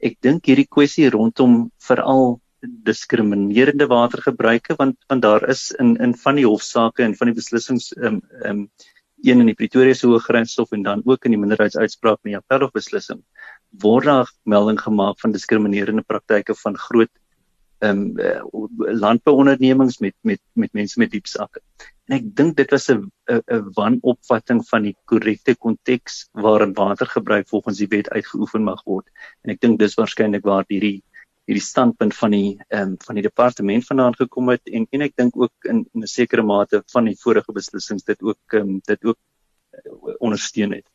Ek 0.00 0.18
dink 0.20 0.46
hierdie 0.46 0.68
kwessie 0.76 1.10
rondom 1.10 1.70
veral 1.78 2.40
diskriminerende 2.62 3.86
watergebruike 3.86 4.74
want 4.78 4.96
want 5.08 5.22
daar 5.22 5.48
is 5.48 5.70
in 5.78 5.96
in 5.96 6.14
van 6.14 6.34
die 6.40 6.46
hofsaake 6.46 7.02
en 7.02 7.14
van 7.14 7.30
die 7.30 7.38
beslissings 7.40 7.92
um 7.96 8.22
um 8.50 8.70
een 9.22 9.40
in 9.40 9.46
die 9.50 9.54
Pretoria 9.54 9.94
se 9.94 10.06
Hooggeregshof 10.06 10.72
en 10.72 10.82
dan 10.82 11.02
ook 11.04 11.24
in 11.24 11.34
die 11.34 11.40
minderheidsuitspraak 11.40 12.18
in 12.22 12.30
die 12.32 12.36
Appelhof 12.38 12.70
beslissing 12.72 13.22
word 13.70 14.04
daar 14.04 14.30
melding 14.42 14.80
gemaak 14.80 15.20
van 15.20 15.32
diskriminerende 15.32 16.02
praktyke 16.02 16.54
van 16.54 16.76
groot 16.78 17.10
um 17.78 18.14
landbouondernemings 18.76 19.98
met 19.98 20.14
met 20.20 20.40
met 20.52 20.72
mense 20.72 20.98
met 20.98 21.10
diep 21.10 21.26
sakke. 21.26 21.60
En 22.08 22.16
ek 22.16 22.24
dink 22.36 22.56
dit 22.56 22.70
was 22.70 22.88
'n 22.90 23.10
'n 23.30 23.70
wanopvatting 23.76 24.64
van 24.68 24.82
die 24.82 24.96
korrekte 25.04 25.54
konteks 25.54 26.28
waarin 26.32 26.72
watergebruik 26.74 27.48
volgens 27.48 27.78
die 27.78 27.88
wet 27.88 28.10
uitgeoefen 28.10 28.64
mag 28.64 28.82
word. 28.84 29.06
En 29.44 29.50
ek 29.50 29.60
dink 29.60 29.78
dis 29.78 29.94
waarskynlik 29.94 30.44
waar 30.44 30.64
hierdie 30.68 31.02
hierdie 31.48 31.64
standpunt 31.64 32.14
van 32.14 32.30
die 32.30 32.58
ehm 32.68 32.82
um, 32.82 32.96
van 33.06 33.14
die 33.14 33.22
departement 33.22 33.86
vandaan 33.86 34.14
gekom 34.14 34.48
het 34.48 34.68
en 34.68 34.86
en 34.90 35.00
ek 35.00 35.16
dink 35.16 35.36
ook 35.36 35.64
in 35.64 35.86
in 35.94 36.02
'n 36.02 36.06
sekere 36.06 36.42
mate 36.42 36.82
van 36.92 37.04
die 37.04 37.16
vorige 37.16 37.52
beslissings 37.52 38.04
dit 38.04 38.22
ook 38.22 38.40
ehm 38.52 38.68
um, 38.68 38.80
dit 38.84 39.04
ook 39.04 39.18
uh, 39.72 40.14
ondersteun 40.18 40.72
het. 40.72 40.88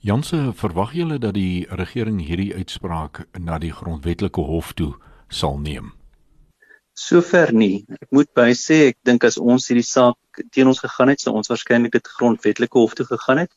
Janse, 0.00 0.52
verwag 0.54 0.94
julle 0.94 1.18
dat 1.18 1.34
die 1.34 1.66
regering 1.70 2.20
hierdie 2.22 2.54
uitspraak 2.54 3.24
na 3.38 3.58
die 3.58 3.72
grondwetlike 3.74 4.40
hof 4.40 4.72
toe 4.78 4.94
sal 5.28 5.58
neem? 5.58 5.92
Sover 6.98 7.52
nie. 7.54 7.84
Ek 8.00 8.10
moet 8.14 8.30
by 8.34 8.52
sê 8.58 8.88
ek 8.92 8.98
dink 9.06 9.26
as 9.26 9.38
ons 9.38 9.68
hierdie 9.70 9.86
saak 9.86 10.42
teen 10.54 10.70
ons 10.70 10.82
gegaan 10.82 11.10
het, 11.10 11.22
sou 11.22 11.34
ons 11.34 11.50
waarskynlik 11.50 11.94
dit 11.98 12.12
grondwetlike 12.18 12.78
hof 12.78 12.94
toe 12.98 13.06
gegaan 13.10 13.44
het 13.44 13.54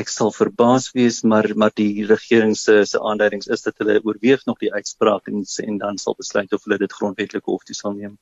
ek 0.00 0.08
sal 0.08 0.30
verbaas 0.32 0.86
wees 0.96 1.20
maar 1.32 1.46
maar 1.62 1.72
die 1.80 2.04
regering 2.08 2.54
se 2.56 2.76
se 2.92 3.00
aanduidings 3.10 3.50
is 3.56 3.64
dat 3.66 3.82
hulle 3.82 4.00
oorweeg 4.04 4.44
nog 4.48 4.58
die 4.64 4.72
uitspraak 4.72 5.28
en 5.32 5.44
en 5.64 5.78
dan 5.78 5.98
sal 5.98 6.16
besluit 6.18 6.52
of 6.52 6.64
hulle 6.64 6.78
dit 6.84 6.92
grondwetlik 7.00 7.44
hof 7.44 7.64
toe 7.68 7.76
sal 7.76 7.92
neem. 7.98 8.16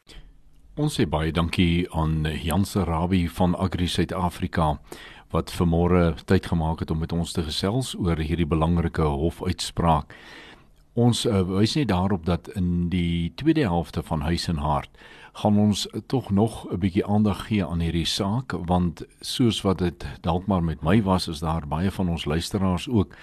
Ons 0.78 0.94
sê 0.94 1.02
baie 1.02 1.32
dankie 1.34 1.88
aan 1.98 2.22
Janse 2.44 2.84
Rabbi 2.86 3.24
van 3.34 3.56
Agri 3.58 3.88
Suid-Afrika 3.90 4.76
wat 5.34 5.50
vanmôre 5.50 6.14
tyd 6.30 6.46
gemaak 6.46 6.84
het 6.84 6.92
om 6.94 7.00
met 7.02 7.10
ons 7.12 7.32
te 7.34 7.42
gesels 7.42 7.96
oor 7.98 8.22
hierdie 8.22 8.46
belangrike 8.46 9.02
hofuitspraak. 9.02 10.14
Ons 10.94 11.24
uh, 11.26 11.42
wys 11.42 11.74
net 11.74 11.90
daarop 11.90 12.22
dat 12.26 12.52
in 12.54 12.86
die 12.92 13.32
tweede 13.34 13.66
helfte 13.66 14.02
van 14.06 14.22
Huis 14.22 14.46
en 14.46 14.62
Hart 14.62 14.94
gaan 15.42 15.58
ons 15.58 15.88
tog 16.06 16.30
nog 16.30 16.66
'n 16.70 16.78
bietjie 16.78 17.06
aandag 17.06 17.46
gee 17.46 17.66
aan 17.66 17.82
hierdie 17.82 18.06
saak 18.06 18.54
want 18.66 19.02
soos 19.20 19.62
wat 19.62 19.78
dit 19.78 20.06
dalk 20.22 20.46
maar 20.46 20.62
met 20.62 20.82
my 20.82 21.02
was 21.02 21.28
is 21.28 21.40
daar 21.40 21.66
baie 21.66 21.90
van 21.90 22.08
ons 22.08 22.24
luisteraars 22.24 22.88
ook 22.88 23.14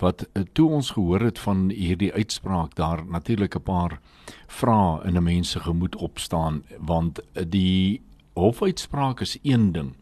wat 0.00 0.26
eh, 0.32 0.42
toe 0.52 0.68
ons 0.70 0.90
gehoor 0.90 1.20
het 1.20 1.38
van 1.38 1.68
hierdie 1.68 2.12
uitspraak 2.12 2.74
daar 2.74 3.04
natuurlik 3.06 3.56
'n 3.56 3.62
paar 3.62 4.00
vrae 4.46 5.04
in 5.04 5.16
'n 5.16 5.22
mens 5.22 5.50
se 5.50 5.60
gemoed 5.60 5.96
opstaan 5.96 6.62
want 6.78 7.20
die 7.48 8.02
hofuitspraak 8.34 9.20
is 9.20 9.38
een 9.42 9.72
ding 9.72 9.94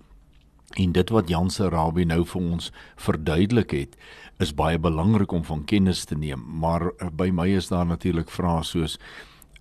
en 0.76 0.92
dit 0.92 1.08
wat 1.10 1.28
Jan 1.28 1.50
se 1.50 1.68
Rabbi 1.68 2.04
nou 2.04 2.24
vir 2.24 2.42
ons 2.42 2.72
verduidelik 2.96 3.70
het 3.70 3.96
is 4.38 4.54
baie 4.54 4.78
belangrik 4.78 5.32
om 5.32 5.44
van 5.44 5.64
kennis 5.64 6.04
te 6.04 6.14
neem 6.14 6.44
maar 6.60 6.92
eh, 6.98 7.08
by 7.12 7.30
my 7.32 7.48
is 7.48 7.68
daar 7.68 7.86
natuurlik 7.86 8.30
vrae 8.30 8.62
soos 8.62 8.98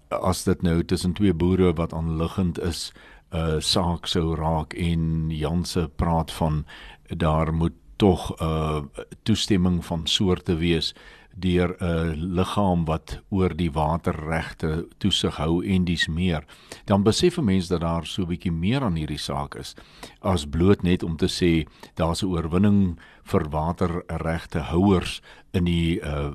as 0.10 0.44
dit 0.44 0.62
nou 0.62 0.84
tussen 0.84 1.14
twee 1.14 1.34
boere 1.34 1.74
wat 1.74 1.94
aanliggend 1.94 2.60
is 2.60 2.94
'n 3.32 3.38
uh, 3.38 3.60
saak 3.60 4.08
sou 4.08 4.36
raak 4.36 4.74
en 4.74 5.30
Janse 5.30 5.90
praat 5.96 6.32
van 6.32 6.66
daar 7.08 7.54
moet 7.54 7.74
tog 7.98 8.32
'n 8.32 8.44
uh, 8.44 8.82
toestemming 9.24 9.86
van 9.86 10.08
soorte 10.08 10.56
wees 10.56 10.94
deur 11.38 11.76
'n 11.80 12.34
liggaam 12.34 12.86
wat 12.86 13.22
oor 13.30 13.56
die 13.56 13.72
waterregte 13.72 14.88
toesig 14.98 15.36
hou 15.38 15.66
en 15.66 15.86
dis 15.86 16.08
meer. 16.08 16.46
Dan 16.86 17.04
besef 17.04 17.38
'n 17.38 17.44
mens 17.44 17.68
dat 17.68 17.82
daar 17.82 18.06
so 18.06 18.22
'n 18.22 18.28
bietjie 18.28 18.52
meer 18.52 18.82
aan 18.82 18.96
hierdie 18.96 19.20
saak 19.20 19.56
is 19.56 19.76
as 20.22 20.46
bloot 20.46 20.82
net 20.84 21.04
om 21.04 21.18
te 21.18 21.28
sê 21.28 21.68
daar's 21.94 22.24
'n 22.24 22.28
oorwinning 22.28 23.00
vir 23.24 23.50
waterregte 23.50 24.60
houers 24.60 25.22
in 25.52 25.64
die 25.64 26.02
uh, 26.02 26.34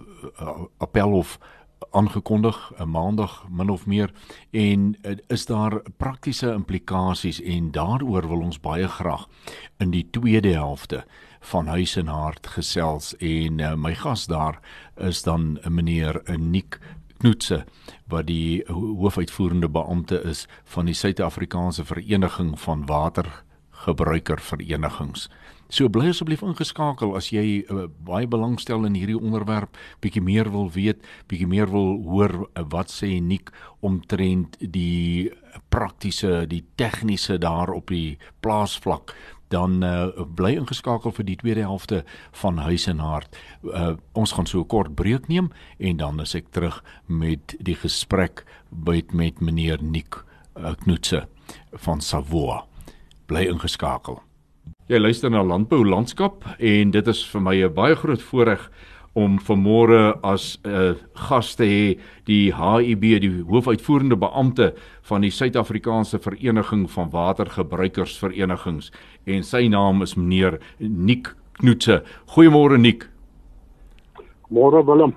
appelhof 0.78 1.38
aangekondig 1.90 2.72
'n 2.78 2.88
maandag 2.88 3.46
min 3.50 3.70
of 3.70 3.86
meer 3.86 4.10
en 4.50 4.96
uh, 5.02 5.16
is 5.26 5.46
daar 5.46 5.82
praktiese 5.96 6.52
implikasies 6.52 7.40
en 7.40 7.70
daaroor 7.70 8.28
wil 8.28 8.40
ons 8.40 8.60
baie 8.60 8.88
graag 8.88 9.28
in 9.78 9.90
die 9.90 10.06
tweede 10.10 10.52
helfte 10.52 11.04
van 11.42 11.66
huis 11.66 11.96
en 11.96 12.06
hart 12.06 12.46
gesels 12.54 13.16
en 13.18 13.60
uh, 13.60 13.74
my 13.74 13.94
gas 13.98 14.26
daar 14.30 14.60
is 14.96 15.22
dan 15.22 15.58
'n 15.64 15.74
meneer 15.74 16.22
Nik 16.38 16.78
Knoetse 17.18 17.64
wat 18.10 18.26
die 18.26 18.64
hoofuitvoerende 18.66 19.68
beampte 19.68 20.22
is 20.26 20.46
van 20.64 20.86
die 20.90 20.94
Suid-Afrikaanse 20.94 21.84
Vereniging 21.84 22.60
van 22.60 22.86
Watergebruikerverenigings. 22.86 25.28
So 25.72 25.88
bly 25.88 26.10
asseblief 26.12 26.42
ingeskakel 26.44 27.14
as 27.16 27.30
jy 27.32 27.62
uh, 27.64 27.86
baie 28.04 28.26
belangstel 28.28 28.84
in 28.84 28.96
hierdie 28.98 29.16
onderwerp, 29.16 29.78
bietjie 30.04 30.20
meer 30.20 30.50
wil 30.52 30.66
weet, 30.74 31.00
bietjie 31.32 31.48
meer 31.48 31.70
wil 31.72 31.94
hoor 32.04 32.34
uh, 32.44 32.64
wat 32.74 32.92
sê 32.92 33.14
Nik 33.24 33.48
omtrent 33.80 34.58
die 34.60 35.30
praktiese, 35.72 36.42
die 36.50 36.60
tegniese 36.76 37.38
daar 37.40 37.72
op 37.72 37.88
die 37.88 38.18
plaasvlak 38.44 39.14
dan 39.52 39.82
uh, 39.84 40.08
bly 40.36 40.54
ingeskakel 40.56 41.12
vir 41.12 41.28
die 41.28 41.36
tweede 41.36 41.66
helfte 41.66 42.02
van 42.40 42.58
Huis 42.64 42.88
en 42.90 43.02
Hart. 43.04 43.36
Uh, 43.62 43.94
ons 44.16 44.32
gaan 44.32 44.48
so 44.48 44.60
'n 44.60 44.66
kort 44.66 44.94
breek 44.94 45.28
neem 45.28 45.52
en 45.78 45.96
dan 45.96 46.20
is 46.20 46.34
ek 46.34 46.50
terug 46.50 46.82
met 47.06 47.54
die 47.60 47.76
gesprek 47.76 48.44
met 48.70 49.12
met 49.12 49.40
meneer 49.40 49.78
Nik 49.82 50.24
uh, 50.56 50.74
Knoetse 50.84 51.26
van 51.72 52.00
Savoie. 52.00 52.62
Bly 53.26 53.46
ingeskakel. 53.48 54.22
Jy 54.88 54.98
luister 54.98 55.30
na 55.30 55.42
Landbou 55.42 55.84
Landskap 55.84 56.44
en 56.58 56.90
dit 56.90 57.06
is 57.06 57.24
vir 57.24 57.40
my 57.40 57.56
'n 57.64 57.74
baie 57.74 57.94
groot 57.96 58.22
voorreg 58.22 58.70
om 59.14 59.38
vanmôre 59.38 60.18
as 60.22 60.58
'n 60.64 60.68
uh, 60.68 60.94
gas 61.14 61.54
te 61.54 61.64
hê 61.64 61.98
die 62.24 62.52
HIB 62.52 63.20
die 63.20 63.44
hoofuitvoerende 63.44 64.16
beampte 64.16 64.74
van 65.02 65.20
die 65.20 65.30
Suid-Afrikaanse 65.30 66.18
Vereniging 66.18 66.90
van 66.90 67.10
Watergebruikersverenigings 67.10 68.90
en 69.26 69.42
sy 69.42 69.68
naam 69.68 70.02
is 70.02 70.14
meneer 70.14 70.58
Nik 70.78 71.34
Knoetse. 71.60 72.02
Goeiemôre 72.26 72.78
Nik. 72.78 73.08
Môre 74.50 74.84
Willem. 74.84 75.14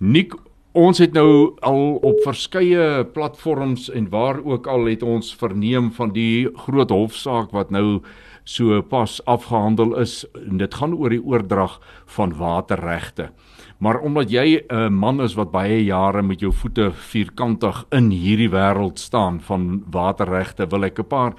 Nik, 0.00 0.34
Ons 0.70 1.00
het 1.02 1.16
nou 1.18 1.56
al 1.66 1.96
op 1.98 2.20
verskeie 2.22 3.02
platforms 3.10 3.88
en 3.90 4.04
waar 4.08 4.38
ook 4.44 4.68
al 4.70 4.84
het 4.86 5.02
ons 5.02 5.32
verneem 5.34 5.88
van 5.90 6.12
die 6.14 6.46
groot 6.54 6.92
hofsaak 6.94 7.50
wat 7.50 7.72
nou 7.74 8.04
so 8.50 8.80
pas 8.82 9.18
afgehandel 9.30 9.94
is 10.02 10.24
en 10.34 10.58
dit 10.58 10.74
gaan 10.74 10.94
oor 10.96 11.14
die 11.14 11.22
oordrag 11.22 11.78
van 12.16 12.34
waterregte. 12.38 13.30
Maar 13.78 14.00
omdat 14.00 14.30
jy 14.30 14.64
'n 14.68 14.92
man 14.92 15.20
is 15.20 15.34
wat 15.34 15.52
baie 15.52 15.84
jare 15.84 16.22
met 16.22 16.40
jou 16.40 16.52
voete 16.52 16.90
vierkantig 16.92 17.84
in 17.92 18.10
hierdie 18.10 18.50
wêreld 18.50 18.98
staan 18.98 19.40
van 19.40 19.84
waterregte, 19.90 20.66
wil 20.66 20.84
ek 20.84 20.98
'n 20.98 21.08
paar 21.08 21.34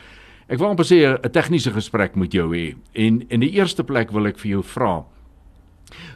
ek 0.50 0.60
wil 0.60 0.70
amper 0.70 0.86
sê 0.86 1.06
'n 1.06 1.32
tegniese 1.32 1.72
gesprek 1.72 2.16
met 2.16 2.32
jou 2.32 2.56
hê. 2.56 2.76
En 2.94 3.22
in 3.30 3.40
die 3.40 3.52
eerste 3.52 3.84
plek 3.84 4.12
wil 4.12 4.28
ek 4.28 4.40
vir 4.40 4.52
jou 4.52 4.64
vra 4.64 5.06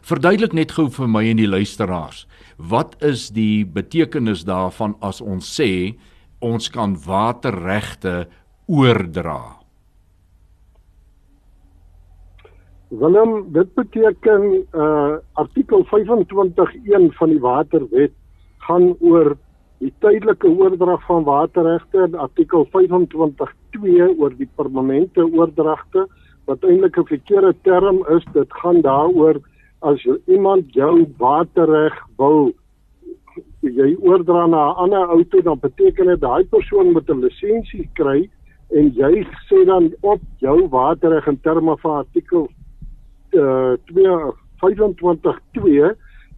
Verduidelik 0.05 0.53
net 0.55 0.75
gou 0.77 0.87
vir 0.93 1.09
my 1.11 1.23
en 1.29 1.39
die 1.39 1.49
luisteraars, 1.49 2.23
wat 2.57 2.95
is 3.03 3.29
die 3.35 3.65
betekenis 3.65 4.45
daarvan 4.47 4.95
as 5.03 5.21
ons 5.21 5.47
sê 5.57 5.95
ons 6.45 6.69
kan 6.71 6.95
waterregte 7.07 8.25
oordra? 8.71 9.64
Willem, 12.99 13.51
dit 13.51 13.73
beteken 13.73 14.67
uh 14.73 15.17
artikel 15.33 15.83
25.1 15.85 17.07
van 17.17 17.29
die 17.29 17.39
Waterwet 17.39 18.13
gaan 18.67 18.95
oor 18.99 19.35
die 19.83 19.91
tydelike 19.99 20.47
oordrag 20.47 21.01
van 21.05 21.23
waterregte 21.27 22.05
en 22.05 22.15
artikel 22.15 22.67
25.2 22.71 24.05
oor 24.17 24.35
die 24.37 24.47
permanente 24.55 25.25
oordragte 25.25 26.05
wat 26.47 26.63
eintlik 26.63 26.97
'n 26.97 27.09
verkeerde 27.11 27.53
term 27.61 27.99
is, 28.15 28.25
dit 28.33 28.53
gaan 28.61 28.81
daaroor 28.81 29.41
as 29.81 30.07
iemand 30.25 30.73
jou 30.73 31.05
waterreg 31.17 31.95
wil 32.17 32.53
jy 33.61 33.95
oordra 33.99 34.45
na 34.47 34.69
'n 34.71 34.75
ander 34.83 35.09
auto 35.17 35.41
dan 35.41 35.59
beteken 35.59 36.05
dit 36.05 36.21
daai 36.21 36.43
persoon 36.45 36.91
moet 36.91 37.09
'n 37.09 37.19
lisensie 37.19 37.89
kry 37.93 38.29
en 38.69 38.93
jy 38.95 39.27
sê 39.49 39.65
dan 39.65 39.93
op 40.01 40.21
jou 40.37 40.67
waterreg 40.69 41.27
in 41.27 41.39
terme 41.41 41.77
van 41.77 41.97
artikel 42.05 42.49
uh, 43.35 43.75
225.2 43.91 45.91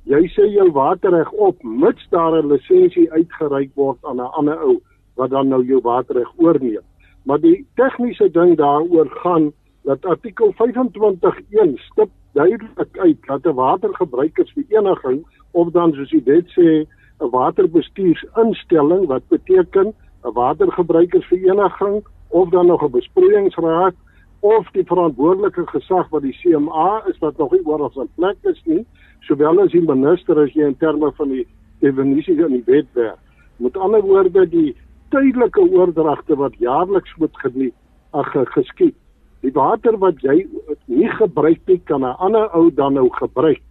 jy 0.08 0.28
sê 0.32 0.46
jou 0.54 0.70
waterreg 0.72 1.32
op 1.32 1.64
mits 1.64 2.08
daar 2.10 2.38
'n 2.38 2.48
lisensie 2.48 3.12
uitgereik 3.12 3.72
word 3.76 3.98
aan 4.02 4.22
'n 4.22 4.32
ander 4.40 4.60
ou 4.60 4.82
wat 5.16 5.30
dan 5.30 5.48
nou 5.48 5.66
jou 5.66 5.82
waterreg 5.82 6.32
oorneem. 6.38 6.86
Maar 7.24 7.40
die 7.40 7.66
tegniese 7.76 8.32
ding 8.32 8.58
daaroor 8.58 9.10
gaan 9.10 9.52
dat 9.84 10.06
artikel 10.06 10.54
25.1 10.54 11.78
stip 11.78 12.10
duidelik 12.34 12.98
uit 12.98 13.18
dat 13.26 13.46
'n 13.46 13.54
watergebruikersvereniging 13.54 15.26
of 15.52 15.72
dan 15.72 15.94
soos 15.94 16.12
jy 16.12 16.24
dit 16.24 16.46
sê 16.58 16.88
'n 17.20 17.30
waterbestuursinstelling 17.30 19.08
wat 19.08 19.28
beteken 19.28 19.94
'n 20.24 20.34
watergebruikersvereniging 20.34 22.06
of 22.28 22.50
dan 22.50 22.66
nog 22.66 22.84
'n 22.84 22.92
besproeiingsraad 22.92 23.94
of 24.42 24.68
die 24.72 24.86
verantwoordelike 24.86 25.66
gesag 25.68 26.10
wat 26.10 26.22
die 26.22 26.36
CMA 26.42 27.04
is 27.10 27.18
wat 27.20 27.38
nog 27.38 27.52
nie 27.52 27.66
oor 27.66 27.88
ons 27.90 28.10
plek 28.16 28.38
is 28.44 28.62
nie 28.66 28.86
sowel 29.28 29.60
as 29.64 29.72
die 29.72 29.82
minister 29.82 30.40
as 30.44 30.54
jy 30.54 30.68
in 30.68 30.78
terme 30.78 31.12
van 31.18 31.30
die 31.30 31.48
definisie 31.82 32.38
in 32.38 32.60
die 32.60 32.68
wet 32.68 32.88
werk 32.94 33.20
met 33.58 33.78
ander 33.78 34.02
woorde 34.02 34.46
die 34.46 34.76
tydelike 35.10 35.62
oordragte 35.62 36.36
wat 36.36 36.56
jaarliks 36.60 37.14
moet 37.18 37.44
geniet 37.44 37.74
ag 38.14 38.34
geskied 38.54 38.96
die 39.46 39.54
water 39.54 39.98
wat 40.02 40.22
jy 40.26 40.42
nie 40.88 41.10
gebruik 41.20 41.62
nie 41.68 41.80
kan 41.86 42.04
'n 42.04 42.18
ander 42.26 42.50
ou 42.54 42.72
dan 42.72 42.94
nou 42.94 43.10
gebruik. 43.10 43.62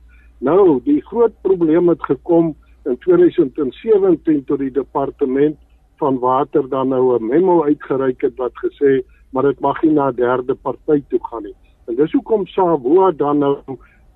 Nou, 0.40 0.81
die 0.85 1.00
groot 1.00 1.33
probleem 1.42 1.88
het 1.88 2.02
gekom 2.02 2.55
in 2.85 2.98
2017 2.98 4.44
tot 4.44 4.59
die 4.59 4.70
departement 4.70 5.57
van 5.98 6.18
water 6.18 6.68
dan 6.68 6.88
nou 6.88 7.18
'n 7.18 7.26
memo 7.26 7.64
uitgereik 7.64 8.20
het 8.20 8.37
wat 8.37 8.52
gesê 8.55 9.02
maar 9.37 9.44
dit 9.44 9.61
mag 9.61 9.83
nie 9.83 9.92
na 9.92 10.09
'n 10.09 10.14
derde 10.14 10.55
party 10.55 11.03
toe 11.09 11.18
gaan 11.29 11.42
nie. 11.42 11.55
En 11.87 11.94
dis 11.94 12.12
hoekom 12.12 12.46
Savoa 12.46 13.11
dan 13.11 13.38
nou 13.38 13.57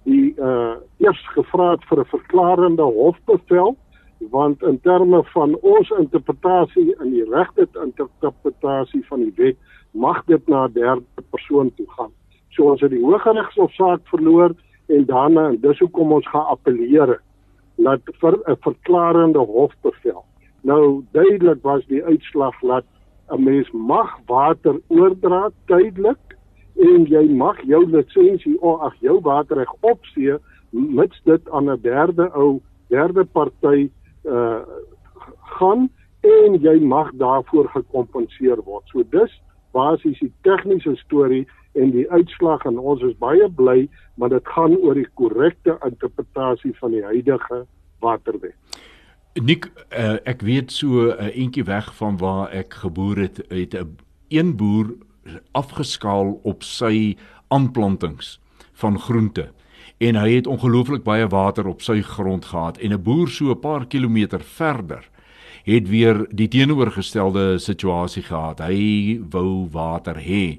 die 0.05 0.33
uh 0.39 0.75
eers 0.97 1.29
gevra 1.35 1.71
het 1.71 1.85
vir 1.85 2.01
'n 2.01 2.13
verklarende 2.17 2.83
hofbevel 2.83 3.77
want 4.31 4.63
in 4.63 4.81
terme 4.81 5.25
van 5.25 5.57
ons 5.61 5.91
interpretasie 5.91 6.95
in 7.03 7.11
die 7.11 7.25
regte 7.31 7.69
interpretasie 7.85 9.07
van 9.07 9.21
die 9.21 9.33
wet 9.37 9.57
mag 9.91 10.25
dit 10.25 10.49
na 10.49 10.65
'n 10.65 10.73
derde 10.73 11.23
persoon 11.31 11.75
toe 11.75 11.87
gaan. 11.97 12.13
So 12.49 12.71
ons 12.71 12.81
het 12.81 12.91
die 12.91 13.05
Hooggeregshof 13.05 13.73
saak 13.73 14.01
verloor 14.05 14.55
en 14.87 15.05
daarna 15.05 15.49
en 15.49 15.61
dis 15.61 15.79
hoekom 15.79 16.13
ons 16.13 16.29
gaan 16.29 16.47
appeleer 16.47 17.21
dat 17.77 18.01
vir 18.21 18.41
'n 18.47 18.57
verklarende 18.61 19.39
hofbevel. 19.39 20.25
Nou 20.63 21.05
duidelik 21.13 21.63
was 21.63 21.87
die 21.87 22.05
uitslag 22.05 22.61
dat 22.61 22.85
'n 23.31 23.43
mens 23.43 23.71
mag 23.71 24.19
water 24.27 24.81
oordra 24.89 25.51
tydelik 25.67 26.37
en 26.77 27.07
jy 27.07 27.29
mag 27.29 27.61
jou 27.63 27.87
lisensie 27.87 28.57
of 28.61 28.81
ag 28.81 28.95
jou 29.01 29.21
waterreg 29.21 29.73
opsee 29.81 30.39
mits 30.71 31.21
dit 31.25 31.51
aan 31.51 31.71
'n 31.71 31.81
derde 31.83 32.31
ou 32.35 32.61
derde 32.89 33.25
party 33.25 33.91
uh 34.25 34.61
gaan 35.61 35.91
en 36.21 36.61
jy 36.61 36.81
mag 36.81 37.11
daarvoor 37.13 37.69
gekompenseer 37.69 38.63
word. 38.65 38.85
So 38.93 39.03
dis 39.11 39.33
basies 39.73 40.19
die 40.19 40.33
tegniese 40.43 40.97
storie 40.97 41.47
en 41.73 41.91
die 41.91 42.11
uitslag 42.11 42.65
en 42.65 42.79
ons 42.79 43.03
is 43.03 43.17
baie 43.19 43.49
bly 43.49 43.89
maar 44.15 44.29
dit 44.29 44.47
gaan 44.55 44.77
oor 44.77 44.95
die 44.95 45.09
korrekte 45.15 45.79
interpretasie 45.87 46.73
van 46.79 46.91
die 46.91 47.05
huidige 47.05 47.65
waterwet. 48.01 48.57
Nik 49.39 49.69
uh, 49.95 50.19
ek 50.27 50.43
weet 50.43 50.73
so 50.75 51.07
'n 51.07 51.15
uh, 51.23 51.31
entjie 51.39 51.65
weg 51.65 51.95
van 51.95 52.17
waar 52.19 52.51
ek 52.51 52.75
geboor 52.83 53.17
het 53.17 53.39
het 53.49 53.75
'n 53.75 53.97
een 54.29 54.57
boer 54.57 54.97
afgeskaal 55.53 56.41
op 56.43 56.63
sy 56.63 57.17
aanplantings 57.49 58.41
van 58.73 58.99
groente 58.99 59.53
en 59.99 60.17
hy 60.17 60.31
het 60.35 60.47
ongelooflik 60.47 61.03
baie 61.05 61.29
water 61.29 61.67
op 61.67 61.83
sy 61.83 62.03
grond 62.03 62.45
gehad 62.45 62.79
en 62.79 62.93
'n 62.93 63.03
boer 63.03 63.29
so 63.29 63.51
'n 63.51 63.61
paar 63.61 63.87
kilometer 63.87 64.41
verder 64.41 65.09
het 65.65 65.89
weer 65.89 66.27
die 66.31 66.49
teenoorgestelde 66.49 67.59
situasie 67.59 68.23
gehad. 68.23 68.59
Hy 68.59 69.21
wou 69.31 69.69
water 69.71 70.17
hê 70.17 70.59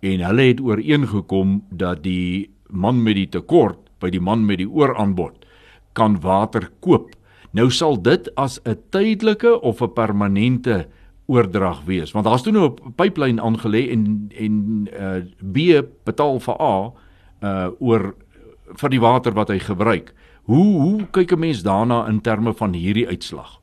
en 0.00 0.20
hulle 0.20 0.42
het 0.42 0.60
ooreengekom 0.60 1.64
dat 1.70 2.02
die 2.02 2.50
man 2.70 3.02
met 3.02 3.14
die 3.14 3.28
tekort 3.28 3.78
by 4.00 4.10
die 4.10 4.20
man 4.20 4.46
met 4.46 4.58
die 4.58 4.70
ooraanbod 4.70 5.44
kan 5.92 6.20
water 6.20 6.70
koop. 6.80 7.14
Nou 7.52 7.70
sal 7.70 8.02
dit 8.02 8.34
as 8.34 8.60
'n 8.64 8.78
tydelike 8.90 9.60
of 9.60 9.82
'n 9.82 9.92
permanente 9.92 10.86
oordrag 11.26 11.84
wees 11.84 12.12
want 12.12 12.26
daar's 12.26 12.42
toe 12.42 12.52
nou 12.52 12.70
'n 12.70 12.94
pyplyn 12.94 13.40
aangelê 13.40 13.90
en 13.90 14.30
en 14.38 14.88
uh, 14.92 15.22
B 15.42 15.82
betaal 16.04 16.40
vir 16.40 16.60
A 16.60 16.92
uh 17.42 17.68
oor 17.78 18.14
vir 18.74 18.90
die 18.90 19.00
water 19.00 19.32
wat 19.32 19.48
hy 19.48 19.58
gebruik. 19.58 20.14
Hoe 20.42 20.80
hoe 20.80 21.06
kyk 21.10 21.32
'n 21.32 21.38
mens 21.38 21.62
daarna 21.62 22.06
in 22.08 22.20
terme 22.20 22.54
van 22.54 22.72
hierdie 22.72 23.08
uitslag? 23.08 23.60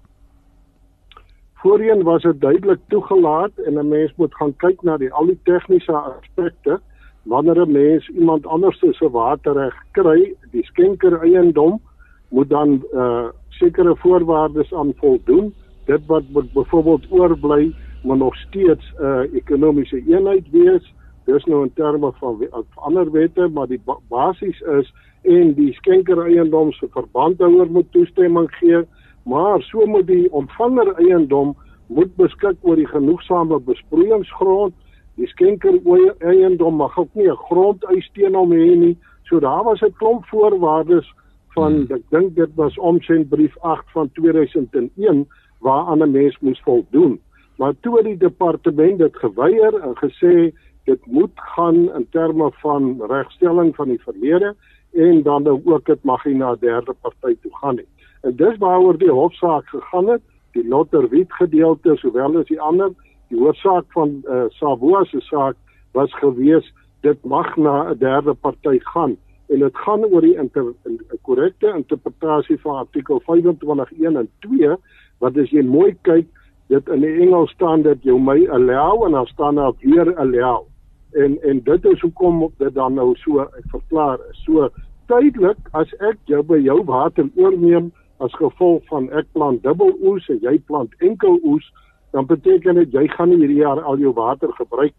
Voorheen 1.54 2.04
was 2.04 2.22
dit 2.22 2.42
duidelik 2.42 2.80
toegelaat 2.88 3.52
en 3.66 3.80
'n 3.80 3.88
mens 3.88 4.14
moet 4.16 4.36
gaan 4.36 4.56
kyk 4.58 4.82
na 4.84 4.98
die 4.98 5.14
al 5.14 5.26
die 5.26 5.40
tegniese 5.44 5.94
aspekte 5.94 6.80
wanneer 7.24 7.62
'n 7.62 7.72
mens 7.72 8.10
iemand 8.10 8.46
anders 8.46 8.80
se 8.80 9.10
waterreg 9.10 9.76
kry, 9.92 10.36
die 10.52 10.64
skenker 10.64 11.22
eiendom 11.22 11.82
moet 12.30 12.50
dan 12.50 12.84
uh 12.94 13.28
sekere 13.60 13.96
voorwaardes 13.96 14.74
aan 14.74 14.94
voldoen. 14.96 15.54
Dit 15.86 16.06
wat 16.06 16.24
byvoorbeeld 16.54 17.06
oorbly 17.10 17.76
moet 18.04 18.18
nog 18.18 18.36
steeds 18.36 18.94
'n 19.00 19.04
uh, 19.04 19.34
ekonomiese 19.34 20.04
eenheid 20.08 20.50
wees. 20.52 20.94
Dis 21.26 21.44
nou 21.46 21.64
in 21.64 21.74
terme 21.74 22.12
van 22.12 22.48
ander 22.76 23.12
wette, 23.12 23.48
maar 23.48 23.68
die 23.68 23.82
ba 23.86 23.98
basies 24.10 24.62
is 24.62 24.94
en 25.22 25.54
die 25.54 25.74
skenker 25.74 26.26
eiendom 26.26 26.72
se 26.72 26.88
verbandhouer 26.90 27.72
moet 27.72 27.92
toestemming 27.92 28.52
gee 28.52 28.86
maar 29.24 29.62
so 29.62 29.86
moet 29.86 30.08
die 30.08 30.32
ontvanger 30.32 30.94
eiendom 30.96 31.56
moet 31.88 32.16
beskik 32.16 32.58
oor 32.62 32.76
die 32.76 32.88
genoegsame 32.88 33.60
besproeiingsgrond. 33.60 34.74
Die 35.16 35.28
skenker 35.28 35.80
eiendom 36.20 36.76
mag 36.76 36.98
ook 36.98 37.14
nie 37.14 37.30
'n 37.30 37.44
grondeis 37.48 38.10
teen 38.14 38.36
hom 38.36 38.52
hê 38.52 38.76
nie. 38.76 38.98
So 39.24 39.40
daar 39.40 39.64
was 39.64 39.82
'n 39.82 39.94
klomp 39.98 40.26
voorwaardes 40.26 41.14
van 41.54 41.74
hmm. 41.74 41.96
ek 41.96 42.04
dink 42.10 42.36
dit 42.36 42.52
was 42.56 42.78
omsendbrief 42.78 43.58
8 43.62 43.92
van 43.92 44.12
2001 44.20 45.28
waaraan 45.60 46.04
'n 46.04 46.12
mens 46.12 46.38
moes 46.40 46.62
voldoen. 46.62 47.20
Maar 47.58 47.74
toe 47.82 48.04
die 48.04 48.18
departement 48.18 48.98
dit 48.98 49.16
geweier 49.16 49.74
en 49.82 49.96
gesê 49.96 50.52
dit 50.84 51.06
moet 51.06 51.32
gaan 51.36 51.94
in 51.96 52.08
terme 52.10 52.52
van 52.52 53.02
regstelling 53.08 53.76
van 53.76 53.88
die 53.88 54.02
verlede 54.02 54.56
en 54.94 55.22
dan 55.24 55.48
ook 55.48 55.86
dit 55.86 56.04
mag 56.04 56.26
nie 56.26 56.36
na 56.36 56.52
'n 56.52 56.60
derde 56.60 56.94
party 57.02 57.36
toe 57.42 57.56
gaan 57.62 57.76
nie. 57.76 57.88
En 58.22 58.36
dis 58.36 58.58
waaroor 58.58 58.98
die 58.98 59.12
hofsaak 59.12 59.66
gegaan 59.68 60.08
het, 60.08 60.22
die 60.52 60.68
Lotterwiet 60.68 61.34
gedeelte 61.34 61.96
sowel 61.96 62.38
as 62.38 62.48
die 62.48 62.62
ander. 62.62 62.92
Die 63.30 63.40
hoofsaak 63.40 63.86
van 63.88 64.22
eh 64.24 64.36
uh, 64.36 64.44
Savoa 64.50 65.04
se 65.04 65.20
saak 65.20 65.56
was 65.92 66.14
gewees 66.14 66.74
dit 67.02 67.24
mag 67.24 67.56
na 67.58 67.90
'n 67.90 67.98
derde 67.98 68.34
party 68.34 68.80
gaan 68.80 69.18
en 69.50 69.60
dit 69.60 69.78
gaan 69.86 70.06
oor 70.06 70.22
die 70.22 70.38
'n 70.40 70.50
in, 70.84 71.00
korrekte 71.22 71.74
interpretasie 71.76 72.60
van 72.62 72.76
artikel 72.76 73.22
25.1 73.26 74.18
en 74.18 74.30
2 74.40 74.76
wat 75.20 75.38
as 75.38 75.50
jy 75.50 75.64
mooi 75.64 75.96
kyk 76.02 76.28
dit 76.68 76.90
in 76.90 77.02
die 77.02 77.22
Engels 77.22 77.52
staan 77.52 77.82
dit 77.82 78.04
jou 78.04 78.20
my 78.20 78.48
allow 78.48 79.06
en 79.06 79.12
dan 79.12 79.26
staan 79.26 79.56
daar 79.56 79.74
weer 79.80 80.16
allow 80.16 80.66
en 81.12 81.38
en 81.42 81.60
dit 81.64 81.86
is 81.86 82.02
hoekom 82.02 82.52
dit 82.58 82.74
dan 82.74 82.94
nou 82.94 83.16
so 83.16 83.48
verklaar 83.72 84.20
is 84.32 84.44
so 84.44 84.70
tydelik 85.08 85.58
as 85.72 85.94
ek 86.00 86.18
jou 86.26 86.42
by 86.44 86.58
jou 86.58 86.84
water 86.84 87.30
oorneem 87.36 87.92
as 88.18 88.36
gevolg 88.40 88.84
van 88.92 89.10
ek 89.12 89.26
plant 89.34 89.64
dubbel 89.64 89.92
oes 90.02 90.30
en 90.30 90.40
jy 90.42 90.60
plant 90.68 90.94
enkel 91.00 91.40
oes 91.44 91.72
dan 92.14 92.26
beteken 92.30 92.78
dit 92.78 92.94
jy 92.94 93.08
gaan 93.16 93.32
nie 93.34 93.40
hierdie 93.42 93.64
jaar 93.64 93.82
al 93.82 93.98
jou 93.98 94.14
water 94.14 94.52
gebruik. 94.54 94.94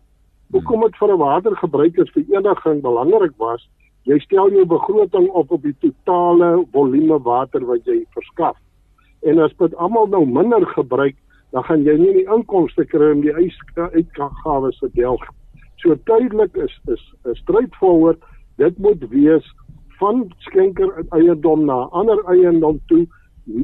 Hoekom 0.52 0.80
dit 0.80 0.96
vir 0.98 1.12
'n 1.12 1.18
watergebruikersvereniging 1.18 2.82
belangrik 2.82 3.36
was, 3.38 3.68
jy 4.04 4.18
stel 4.20 4.52
jou 4.52 4.64
begroting 4.68 5.28
op 5.32 5.52
op 5.52 5.62
die 5.62 5.76
totale 5.80 6.66
volume 6.72 7.18
water 7.24 7.64
wat 7.64 7.86
jy 7.88 8.02
verskaf. 8.16 8.56
En 9.24 9.40
as 9.40 9.54
dit 9.58 9.76
almal 9.80 10.10
nou 10.12 10.24
minder 10.28 10.66
gebruik, 10.74 11.16
dan 11.52 11.64
gaan 11.64 11.84
jy 11.86 11.94
nie 11.96 12.12
die 12.18 12.28
inkomste 12.28 12.84
kry 12.90 13.12
om 13.14 13.22
die 13.24 13.32
uitgawes 13.34 14.78
te 14.82 14.90
delg. 14.98 15.22
So 15.80 15.96
tydelik 16.08 16.56
is 16.56 16.74
is 16.92 17.02
'n 17.24 17.34
strydvoer, 17.34 18.16
dit 18.56 18.78
moet 18.78 19.08
wees 19.10 19.46
van 19.98 20.28
skenker 20.38 20.90
eiendom 21.10 21.64
na 21.64 21.88
ander 21.92 22.24
eiendom 22.28 22.80
toe 22.88 23.06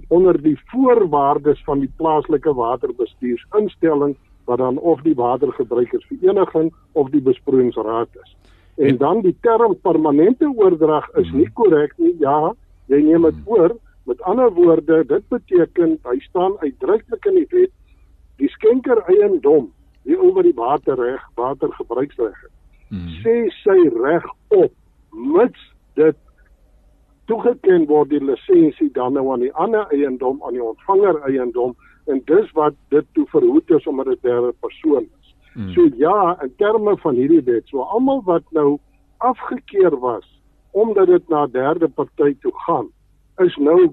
onder 0.08 0.42
die 0.42 0.58
voorwaardes 0.70 1.62
van 1.64 1.80
die 1.80 1.92
plaaslike 1.96 2.54
waterbestuursinstelling 2.54 4.16
wat 4.44 4.58
dan 4.58 4.78
of 4.78 5.00
die 5.02 5.14
watergebruikersvereniging 5.14 6.72
of 6.92 7.10
die 7.10 7.22
besproeiingsraad 7.22 8.08
is. 8.22 8.36
En 8.80 8.96
dan 8.96 9.20
die 9.20 9.36
term 9.44 9.74
permanente 9.84 10.48
oordrag 10.48 11.08
is 11.20 11.28
nie 11.36 11.48
korrek 11.58 11.92
nie. 12.00 12.14
Ja, 12.22 12.54
jy 12.88 13.02
neem 13.04 13.26
dit 13.28 13.42
oor. 13.44 13.76
Met 14.08 14.22
ander 14.28 14.48
woorde, 14.56 15.02
dit 15.06 15.26
beteken 15.28 15.98
hy 16.08 16.16
staan 16.24 16.56
uitdruklik 16.64 17.28
in 17.28 17.36
die 17.42 17.50
wet 17.50 17.74
die 18.40 18.48
skenker 18.48 19.02
eiendom 19.04 19.68
die 20.08 20.16
oor 20.16 20.42
die 20.42 20.56
waterreg, 20.56 21.20
watergebruiksreg. 21.36 22.38
Hmm. 22.88 23.10
Sê 23.20 23.34
sy 23.60 23.76
reg 24.00 24.24
op 24.56 24.72
mits 25.12 25.66
dit 26.00 26.16
toegeken 27.30 27.84
word 27.90 28.10
die 28.10 28.22
lisensie 28.24 28.88
dan 28.96 29.14
nou 29.14 29.28
aan 29.34 29.44
die 29.44 29.52
ander 29.60 29.86
eiendom 29.94 30.40
aan 30.46 30.56
die 30.56 30.64
ontvanger 30.64 31.20
eiendom 31.28 31.76
en 32.10 32.22
dis 32.26 32.48
wat 32.56 32.74
dit 32.94 33.06
toe 33.14 33.26
verhoed 33.30 33.70
is 33.76 33.86
omdat 33.86 34.14
dit 34.14 34.22
derde 34.26 34.54
persoon 34.64 35.04
is. 35.04 35.19
Hmm. 35.52 35.72
So 35.72 35.88
ja, 35.96 36.38
in 36.42 36.52
terme 36.56 36.96
van 36.96 37.14
hierdie 37.14 37.42
wet, 37.42 37.66
so 37.68 37.82
almal 37.82 38.22
wat 38.24 38.44
nou 38.50 38.78
afgekeur 39.18 39.98
was 39.98 40.26
omdat 40.70 41.06
dit 41.06 41.28
na 41.28 41.46
derde 41.46 41.88
party 41.88 42.36
toe 42.40 42.52
gaan, 42.66 42.86
is 43.42 43.56
nou 43.56 43.90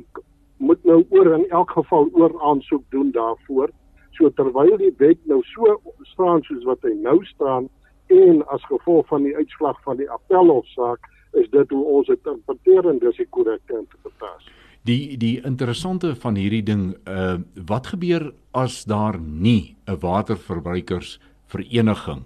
moet 0.58 0.84
nou 0.84 1.06
oor 1.10 1.34
in 1.34 1.50
elk 1.50 1.72
geval 1.72 2.10
oor 2.13 2.41
aansoek 2.41 2.84
doen 2.89 3.12
daarvoor. 3.12 3.72
So 4.12 4.30
terwyl 4.30 4.78
die 4.78 4.93
wet 4.98 5.17
nou 5.26 5.41
so 5.54 5.78
staan 6.13 6.41
soos 6.46 6.65
wat 6.65 6.82
hy 6.86 6.93
nou 7.02 7.17
staan 7.26 7.70
en 8.13 8.41
as 8.54 8.63
gevolg 8.70 9.08
van 9.08 9.26
die 9.28 9.36
uitslag 9.36 9.82
van 9.84 9.98
die 9.98 10.10
appelhofsaak 10.10 11.10
is 11.38 11.50
dit 11.52 11.70
hoe 11.70 11.84
ons 11.86 12.08
dit 12.08 12.30
interpreteer 12.32 12.89
en 12.89 13.02
dis 13.04 13.20
die 13.20 13.30
korrekte 13.30 13.78
interpretasie. 13.78 14.54
Die 14.88 15.17
die 15.20 15.36
interessante 15.46 16.13
van 16.15 16.38
hierdie 16.39 16.63
ding 16.63 16.89
uh 17.06 17.38
wat 17.67 17.91
gebeur 17.93 18.32
as 18.54 18.84
daar 18.86 19.20
nie 19.20 19.76
'n 19.86 20.00
waterverbruikersvereniging 21.47 22.25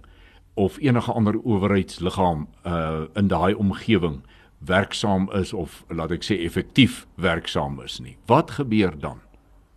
of 0.53 0.77
enige 0.79 1.11
ander 1.11 1.39
owerheidsliggaam 1.43 2.47
uh 2.65 3.01
in 3.13 3.27
daai 3.27 3.53
omgewing 3.53 4.21
werksaam 4.59 5.29
is 5.33 5.53
of 5.53 5.83
laat 5.89 6.11
ek 6.11 6.23
sê 6.23 6.37
effektief 6.45 7.07
werksaam 7.15 7.79
is 7.83 7.99
nie. 7.99 8.17
Wat 8.27 8.51
gebeur 8.51 8.93
dan? 8.99 9.21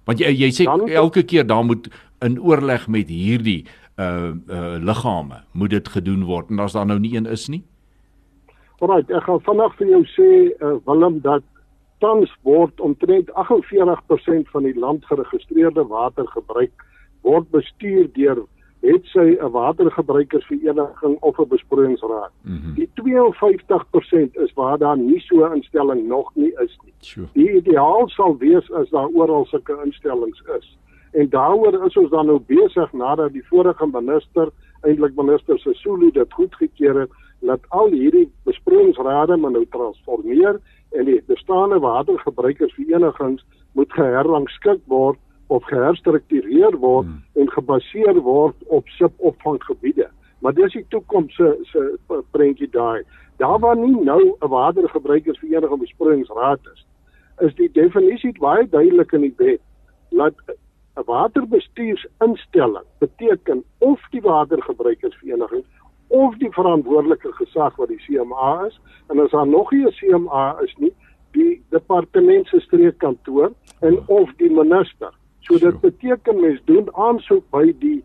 Want 0.04 0.20
jy 0.20 0.32
jy 0.34 0.50
sê 0.50 0.64
dan, 0.64 0.88
elke 0.88 1.22
keer 1.22 1.46
daar 1.46 1.64
moet 1.64 1.88
in 2.20 2.40
oorleg 2.40 2.88
met 2.88 3.08
hierdie 3.08 3.64
uh 3.98 4.34
uh 4.48 4.76
liggame 4.82 5.44
moet 5.52 5.70
dit 5.70 5.88
gedoen 5.88 6.24
word 6.24 6.50
en 6.50 6.58
as 6.58 6.72
daar 6.72 6.86
nou 6.86 6.98
nie 6.98 7.14
een 7.16 7.26
is 7.26 7.48
nie. 7.48 7.62
Alraai, 8.80 9.04
ek 9.08 9.22
gaan 9.24 9.40
vanaand 9.46 9.76
vir 9.78 9.88
jou 9.88 10.02
sê 10.12 10.30
uh, 10.58 10.76
Willem 10.84 11.20
dat 11.22 11.44
tans 12.00 12.32
word 12.42 12.80
omtrent 12.80 13.30
48% 13.30 14.50
van 14.50 14.66
die 14.66 14.74
land 14.74 15.06
geregistreerde 15.06 15.86
watergebruik 15.88 16.84
word 17.22 17.48
bestuur 17.54 18.10
deur 18.12 18.42
het 18.84 19.04
sy 19.04 19.36
'n 19.40 19.50
watergebruikersvereniging 19.50 21.16
of 21.20 21.38
'n 21.38 21.48
besproeiingsraad. 21.48 22.32
Mm 22.42 22.60
-hmm. 22.60 22.74
Die 22.74 22.90
52% 22.94 24.36
is 24.36 24.52
waar 24.54 24.78
daar 24.78 24.98
nie 24.98 25.20
so 25.20 25.44
'n 25.44 25.54
instelling 25.54 26.06
nog 26.06 26.34
nie 26.34 26.52
is 26.64 26.78
nie. 26.84 26.94
Sure. 26.98 27.28
Die 27.32 27.50
ideaal 27.50 28.08
sal 28.08 28.36
wees 28.38 28.72
as 28.72 28.90
daar 28.90 29.08
oral 29.08 29.44
sulke 29.44 29.80
instellings 29.84 30.42
is. 30.58 30.78
En 31.12 31.28
daaroor 31.28 31.84
is 31.86 31.96
ons 31.96 32.10
dan 32.10 32.26
nou 32.26 32.40
besig 32.46 32.92
nadat 32.92 33.32
die 33.32 33.46
vorige 33.46 33.86
minister, 33.86 34.48
eintlik 34.82 35.14
minister 35.14 35.58
Sesulu 35.58 36.10
dit 36.10 36.32
goedgekeur 36.32 37.00
het 37.00 37.10
dat 37.40 37.60
al 37.68 37.90
hierdie 37.90 38.32
besproeiingsrade 38.42 39.36
moet 39.36 39.52
nou 39.52 39.66
transformeer 39.70 40.60
en 40.90 41.04
die 41.04 41.22
bestaande 41.26 41.78
watergebruikersverenigings 41.78 43.44
moet 43.72 43.92
geherrangskik 43.92 44.80
word 44.86 45.18
of 45.46 45.64
geherstruktureer 45.64 46.76
word 46.78 47.06
hmm. 47.06 47.22
en 47.32 47.50
gebaseer 47.50 48.20
word 48.20 48.56
op 48.66 48.88
subopvanggebiede. 48.88 50.08
Maar 50.38 50.54
dis 50.54 50.72
die 50.72 50.86
toekoms 50.88 51.34
se 51.34 51.58
se 51.62 51.82
prentjie 52.30 52.68
daai. 52.70 53.02
Daar 53.36 53.58
waar 53.58 53.76
nie 53.76 54.04
nou 54.04 54.36
'n 54.40 54.48
watergebruikersvereniging 54.48 55.80
besproeiingsraad 55.80 56.60
is, 56.72 56.86
is 57.38 57.54
die 57.54 57.70
definisie 57.72 58.38
baie 58.38 58.68
duidelik 58.68 59.12
in 59.12 59.20
die 59.20 59.34
wet. 59.36 59.60
Laat 60.10 60.34
'n 60.96 61.02
waterbestuursinstelling 61.06 62.84
beteken 62.98 63.64
of 63.78 64.00
die 64.10 64.20
watergebruikersvereniging 64.20 65.64
of 66.08 66.36
die 66.36 66.52
verantwoordelike 66.52 67.32
gesag 67.32 67.76
wat 67.76 67.88
die 67.88 68.02
CMA 68.06 68.64
is 68.66 68.80
en 69.08 69.18
as 69.18 69.30
daar 69.30 69.46
nog 69.46 69.70
nie 69.70 69.86
'n 69.86 69.92
CMA 69.92 70.60
is 70.60 70.74
nie 70.76 70.94
die 71.32 71.62
departement 71.70 72.46
se 72.46 72.60
streekkantoor 72.60 73.52
en 73.80 73.98
of 74.06 74.30
die 74.36 74.50
minister. 74.50 75.12
So 75.44 75.58
dit 75.58 75.80
beteken 75.80 76.40
mens 76.40 76.60
doen 76.64 76.88
aansoek 76.94 77.44
by 77.52 77.66
die 77.80 77.98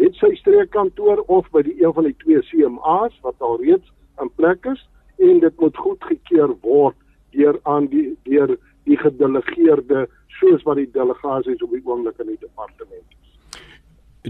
het 0.00 0.16
sy 0.20 0.32
streekkantoor 0.40 1.22
of 1.32 1.48
by 1.54 1.62
die 1.64 1.76
een 1.80 1.92
van 1.96 2.08
die 2.08 2.16
twee 2.24 2.42
CMA's 2.50 3.14
wat 3.24 3.38
al 3.44 3.58
reeds 3.62 3.88
in 4.20 4.30
plek 4.36 4.66
is 4.68 4.80
en 5.22 5.40
dit 5.40 5.60
moet 5.60 5.76
goedgekeur 5.76 6.54
word 6.64 6.96
deur 7.36 7.58
aan 7.68 7.88
die 7.92 8.12
deur 8.28 8.56
die 8.88 8.98
gedelegeerde 8.98 10.06
soos 10.40 10.64
wat 10.68 10.80
die 10.80 10.90
delegasies 10.92 11.62
op 11.64 11.72
die 11.72 11.84
oomblik 11.84 12.18
in 12.20 12.32
die 12.34 12.40
departement 12.40 13.04
is. 13.04 13.62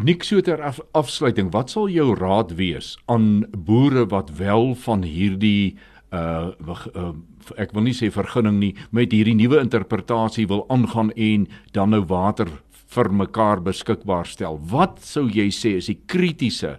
Nik 0.02 0.24
so 0.24 0.40
ter 0.40 0.62
af, 0.62 0.78
afsluiting, 0.96 1.50
wat 1.52 1.72
sal 1.72 1.88
jou 1.92 2.12
raad 2.16 2.54
wees 2.58 2.94
aan 3.12 3.44
boere 3.52 4.06
wat 4.08 4.30
wel 4.38 4.74
van 4.86 5.02
hierdie 5.02 5.74
uh, 5.74 5.91
uh 6.12 7.12
ek 7.58 7.72
wil 7.74 7.86
nie 7.86 7.96
sê 7.96 8.10
vergunning 8.12 8.58
nie 8.60 8.72
met 8.92 9.12
hierdie 9.12 9.34
nuwe 9.34 9.60
interpretasie 9.62 10.46
wil 10.46 10.66
aangaan 10.70 11.10
en 11.16 11.46
dan 11.72 11.90
nou 11.90 12.02
water 12.08 12.48
vir 12.92 13.08
mekaar 13.08 13.62
beskikbaar 13.64 14.28
stel. 14.28 14.58
Wat 14.70 15.00
sou 15.00 15.24
jy 15.28 15.48
sê 15.50 15.76
is 15.80 15.88
die 15.88 16.00
kritiese 16.06 16.76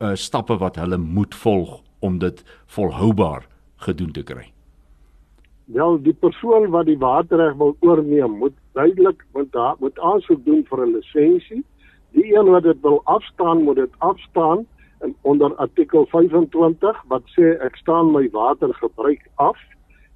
uh 0.00 0.14
stappe 0.14 0.58
wat 0.60 0.76
hulle 0.76 0.98
moet 0.98 1.34
volg 1.34 1.80
om 2.00 2.18
dit 2.18 2.44
volhoubaar 2.76 3.48
gedoen 3.86 4.12
te 4.12 4.22
kry? 4.22 4.52
Wel, 5.72 5.96
die 5.98 6.14
persoon 6.14 6.70
wat 6.70 6.86
die 6.86 6.98
waterreg 6.98 7.56
wil 7.58 7.74
oorneem, 7.80 8.38
moet 8.38 8.54
duidelik 8.78 9.24
moet 9.34 9.50
daar 9.52 9.74
moet 9.80 9.98
aansoek 9.98 10.44
doen 10.44 10.62
vir 10.68 10.86
'n 10.86 10.92
lisensie 10.92 11.64
Die 12.16 12.36
een 12.36 12.48
wat 12.48 12.62
dit 12.62 12.80
wil 12.80 13.00
afstaan, 13.04 13.62
moet 13.62 13.76
dit 13.76 13.90
afstaan 13.98 14.66
onder 15.22 15.54
artikel 15.56 16.06
25 16.06 17.02
wat 17.08 17.22
sê 17.36 17.56
ek 17.64 17.76
staan 17.76 18.12
my 18.12 18.28
watergebruik 18.32 19.26
af 19.34 19.58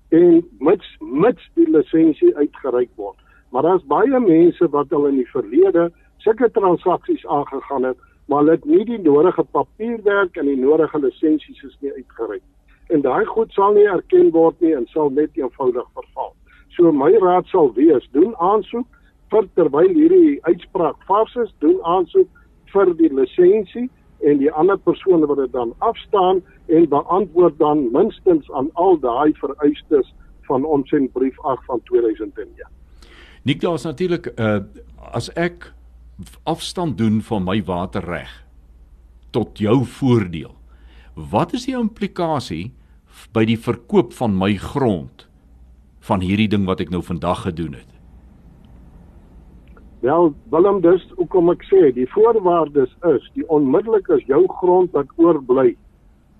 en 0.08 0.40
mits 0.58 0.96
mits 1.00 1.50
die 1.54 1.68
lisensie 1.70 2.36
uitgereik 2.36 2.90
word. 2.96 3.16
Maar 3.50 3.62
daar's 3.62 3.86
baie 3.86 4.20
mense 4.20 4.68
wat 4.70 4.92
al 4.92 5.06
in 5.06 5.20
die 5.20 5.30
verlede 5.30 5.90
sulke 6.18 6.50
transaksies 6.50 7.26
aangegaan 7.26 7.84
het, 7.84 7.98
maar 8.26 8.38
hulle 8.38 8.56
het 8.58 8.64
nie 8.64 8.84
die 8.84 8.98
nodige 8.98 9.42
papierwerk 9.42 10.36
en 10.36 10.46
die 10.46 10.58
nodige 10.58 10.98
lisensies 10.98 11.62
is 11.62 11.76
nie 11.80 11.92
uitgereik. 11.92 12.42
En 12.88 13.02
daai 13.06 13.24
goed 13.24 13.52
sal 13.52 13.74
nie 13.74 13.86
erken 13.86 14.30
word 14.34 14.60
nie 14.60 14.74
en 14.74 14.86
sal 14.90 15.10
net 15.10 15.30
eenvoudig 15.38 15.86
verval. 15.94 16.34
So 16.76 16.92
my 16.92 17.10
raad 17.22 17.46
sal 17.50 17.72
wees, 17.74 18.06
doen 18.12 18.34
aansoek 18.38 18.86
vir 19.30 19.46
terwyl 19.54 19.94
hierdie 19.94 20.38
uitspraak 20.42 20.98
vars 21.06 21.34
is, 21.36 21.50
doen 21.58 21.78
aansoek 21.86 22.28
vir 22.72 22.94
die 22.98 23.10
lisensie 23.14 23.88
en 24.22 24.38
die 24.38 24.50
ander 24.52 24.78
persone 24.78 25.26
wat 25.26 25.36
dit 25.36 25.52
dan 25.52 25.74
afstaan 25.78 26.42
en 26.66 26.88
beantwoord 26.88 27.58
dan 27.58 27.88
minstens 27.92 28.50
aan 28.52 28.70
al 28.72 28.98
daai 29.00 29.32
vereistes 29.40 30.14
van 30.48 30.64
ons 30.64 30.92
in 30.92 31.10
brief 31.12 31.40
8 31.40 31.64
van 31.64 31.80
2001. 31.84 32.48
Nik 33.42 33.60
daar's 33.60 33.86
natuurlik 33.88 34.32
uh 34.36 34.60
as 35.10 35.30
ek 35.32 35.72
afstand 36.44 36.98
doen 36.98 37.22
van 37.24 37.44
my 37.44 37.62
waterreg 37.64 38.28
tot 39.32 39.58
jou 39.58 39.84
voordeel. 39.84 40.52
Wat 41.14 41.54
is 41.56 41.64
die 41.64 41.76
implikasie 41.78 42.72
by 43.32 43.46
die 43.48 43.58
verkoop 43.58 44.12
van 44.12 44.36
my 44.36 44.54
grond 44.60 45.26
van 46.04 46.20
hierdie 46.20 46.48
ding 46.48 46.66
wat 46.68 46.80
ek 46.84 46.92
nou 46.92 47.00
vandag 47.02 47.46
gedoen 47.48 47.78
het? 47.80 47.99
Wel, 50.00 50.34
Willem, 50.48 50.80
dis 50.80 51.02
hoekom 51.18 51.50
ek 51.52 51.64
sê 51.68 51.90
die 51.92 52.06
voorwaardes 52.08 52.92
is 53.10 53.24
die 53.36 53.44
onmiddellik 53.52 54.06
as 54.14 54.22
jou 54.28 54.46
grond 54.60 54.94
wat 54.96 55.10
oorbly 55.20 55.74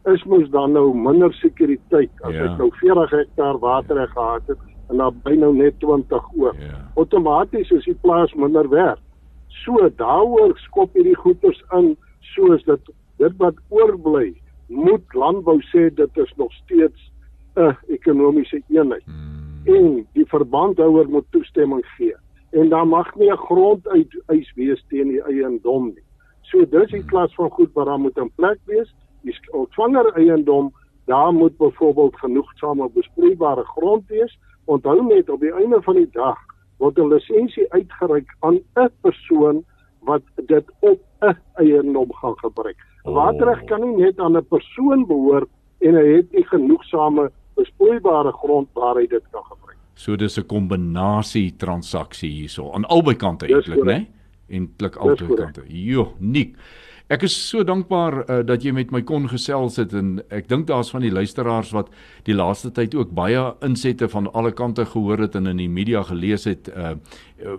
is 0.08 0.22
mos 0.24 0.46
dan 0.54 0.72
nou 0.72 0.86
minder 0.96 1.34
sekuriteit 1.36 2.22
as 2.24 2.32
ja. 2.32 2.46
ek 2.48 2.62
nou 2.62 2.70
40 2.78 3.12
hektaar 3.12 3.58
water 3.61 4.00
gehad 4.14 4.48
het 4.48 4.62
en 4.88 5.02
dan 5.02 5.18
by 5.26 5.34
nou 5.36 5.52
net 5.54 5.76
20 5.84 6.30
oor. 6.40 6.56
Ja. 6.56 6.80
Outomaties 6.96 7.68
is 7.76 7.84
die 7.84 7.96
plaas 8.00 8.32
minder 8.34 8.68
werd. 8.72 9.02
So 9.61 9.90
daaroor 10.00 10.56
skop 10.64 10.96
hierdie 10.96 11.18
goederes 11.20 11.61
in 11.76 11.92
soos 12.32 12.64
dit 12.64 12.90
dit 13.20 13.36
wat 13.44 13.61
oorbly 13.68 14.32
moet 14.72 15.14
landbou 15.14 15.58
sê 15.68 15.90
dit 15.94 16.24
is 16.24 16.32
nog 16.40 16.52
steeds 16.62 17.11
'n 17.61 17.76
ekonomiese 17.92 18.62
eenheid. 18.72 19.04
Hmm. 19.04 19.68
En 19.68 20.06
die 20.16 20.26
verbandhouer 20.26 21.08
moet 21.08 21.26
toestemming 21.30 21.84
gee. 21.98 22.16
En 22.51 22.68
dan 22.68 22.88
mag 22.88 23.14
nie 23.14 23.30
'n 23.30 23.36
grond 23.36 23.88
uit 23.88 24.22
eis 24.26 24.53
wees 24.55 24.84
teen 24.88 25.09
die 25.09 25.22
eiendom 25.22 25.84
nie. 25.86 26.05
So 26.40 26.64
dis 26.68 26.90
die 26.90 27.05
klas 27.05 27.34
van 27.34 27.51
goed 27.51 27.72
wat 27.72 27.86
daar 27.86 28.01
moet 28.01 28.16
in 28.16 28.30
plek 28.34 28.59
wees. 28.64 28.94
Die 29.22 29.34
ontvanger 29.53 30.12
eiendom, 30.12 30.72
daar 31.05 31.32
moet 31.32 31.57
byvoorbeeld 31.57 32.16
genoegsame 32.16 32.90
besproeibare 32.90 33.64
grond 33.64 34.07
wees. 34.09 34.38
Onthou 34.64 35.03
net 35.07 35.30
op 35.30 35.40
die 35.40 35.53
einde 35.53 35.82
van 35.82 35.94
die 35.94 36.11
dag 36.12 36.38
word 36.78 36.98
'n 36.98 37.09
lisensie 37.09 37.72
uitgereik 37.72 38.36
aan 38.40 38.61
'n 38.74 38.90
persoon 39.01 39.64
wat 40.01 40.22
dit 40.46 40.64
op 40.80 41.01
'n 41.20 41.36
eiendom 41.55 42.12
gaan 42.12 42.38
gebruik. 42.38 42.76
Oh. 43.03 43.14
Waterreg 43.14 43.64
kan 43.64 43.80
nie 43.80 43.96
net 43.96 44.18
aan 44.18 44.36
'n 44.36 44.46
persoon 44.48 45.07
behoort 45.07 45.48
en 45.78 45.94
hy 45.94 46.07
het 46.16 46.32
nie 46.32 46.44
genoegsame 46.44 47.30
besproeibare 47.55 48.32
grond 48.32 48.68
waar 48.72 48.94
hy 48.94 49.07
dit 49.07 49.22
kan 49.30 49.44
gebruik. 49.44 49.69
So 50.01 50.16
dis 50.16 50.38
'n 50.38 50.46
kombinasie 50.48 51.57
transaksie 51.57 52.30
hierso 52.30 52.72
aan 52.72 52.86
albei 52.88 53.16
kante 53.16 53.46
eintlik, 53.46 53.84
né? 53.84 54.07
Eintlik 54.48 54.96
albei 54.96 55.36
kante. 55.36 55.62
Jo, 55.68 56.14
nik. 56.18 56.57
Ek 57.11 57.24
is 57.26 57.34
so 57.34 57.64
dankbaar 57.64 58.14
uh, 58.22 58.42
dat 58.46 58.62
jy 58.62 58.70
met 58.72 58.92
my 58.94 59.03
kon 59.03 59.26
gesels 59.28 59.76
het 59.76 59.92
en 59.92 60.22
ek 60.30 60.48
dink 60.48 60.68
daar's 60.68 60.92
van 60.94 61.03
die 61.03 61.11
luisteraars 61.11 61.72
wat 61.74 61.90
die 62.24 62.34
laaste 62.34 62.70
tyd 62.70 62.94
ook 62.94 63.11
baie 63.11 63.42
insette 63.66 64.09
van 64.09 64.30
alle 64.32 64.53
kante 64.53 64.84
gehoor 64.86 65.18
het 65.18 65.34
en 65.34 65.51
in 65.51 65.59
die 65.59 65.68
media 65.68 66.03
gelees 66.07 66.46
het 66.46 66.70
uh, 66.70 66.94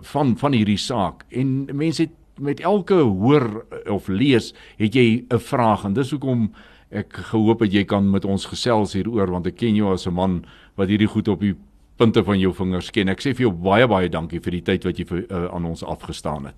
van 0.00 0.36
van 0.36 0.52
hierdie 0.52 0.80
saak. 0.80 1.26
En 1.30 1.68
mense 1.76 2.02
het 2.08 2.16
met 2.40 2.60
elke 2.60 2.94
hoor 2.94 3.66
of 3.86 4.08
lees 4.08 4.54
het 4.78 4.94
jy 4.94 5.24
'n 5.28 5.38
vraag 5.38 5.84
en 5.84 5.92
dis 5.92 6.10
hoekom 6.10 6.50
ek 6.90 7.12
gehoop 7.12 7.60
het 7.60 7.72
jy 7.72 7.84
kan 7.84 8.10
met 8.10 8.24
ons 8.24 8.46
gesels 8.46 8.92
hieroor 8.92 9.30
want 9.30 9.46
ek 9.46 9.56
ken 9.56 9.76
jou 9.76 9.92
as 9.92 10.06
'n 10.06 10.14
man 10.14 10.44
wat 10.76 10.88
hierdie 10.88 11.08
goed 11.08 11.28
op 11.28 11.40
die 11.40 11.54
punte 11.96 12.24
van 12.24 12.38
jou 12.38 12.52
vingers 12.54 12.90
ken. 12.90 13.08
Ek 13.08 13.20
sê 13.20 13.34
vir 13.34 13.48
jou 13.48 13.52
baie 13.52 13.86
baie 13.88 14.08
dankie 14.08 14.40
vir 14.40 14.52
die 14.52 14.62
tyd 14.62 14.84
wat 14.84 14.98
jy 14.98 15.04
vir, 15.04 15.26
uh, 15.30 15.48
aan 15.54 15.64
ons 15.64 15.84
afgestaan 15.84 16.46
het. 16.46 16.56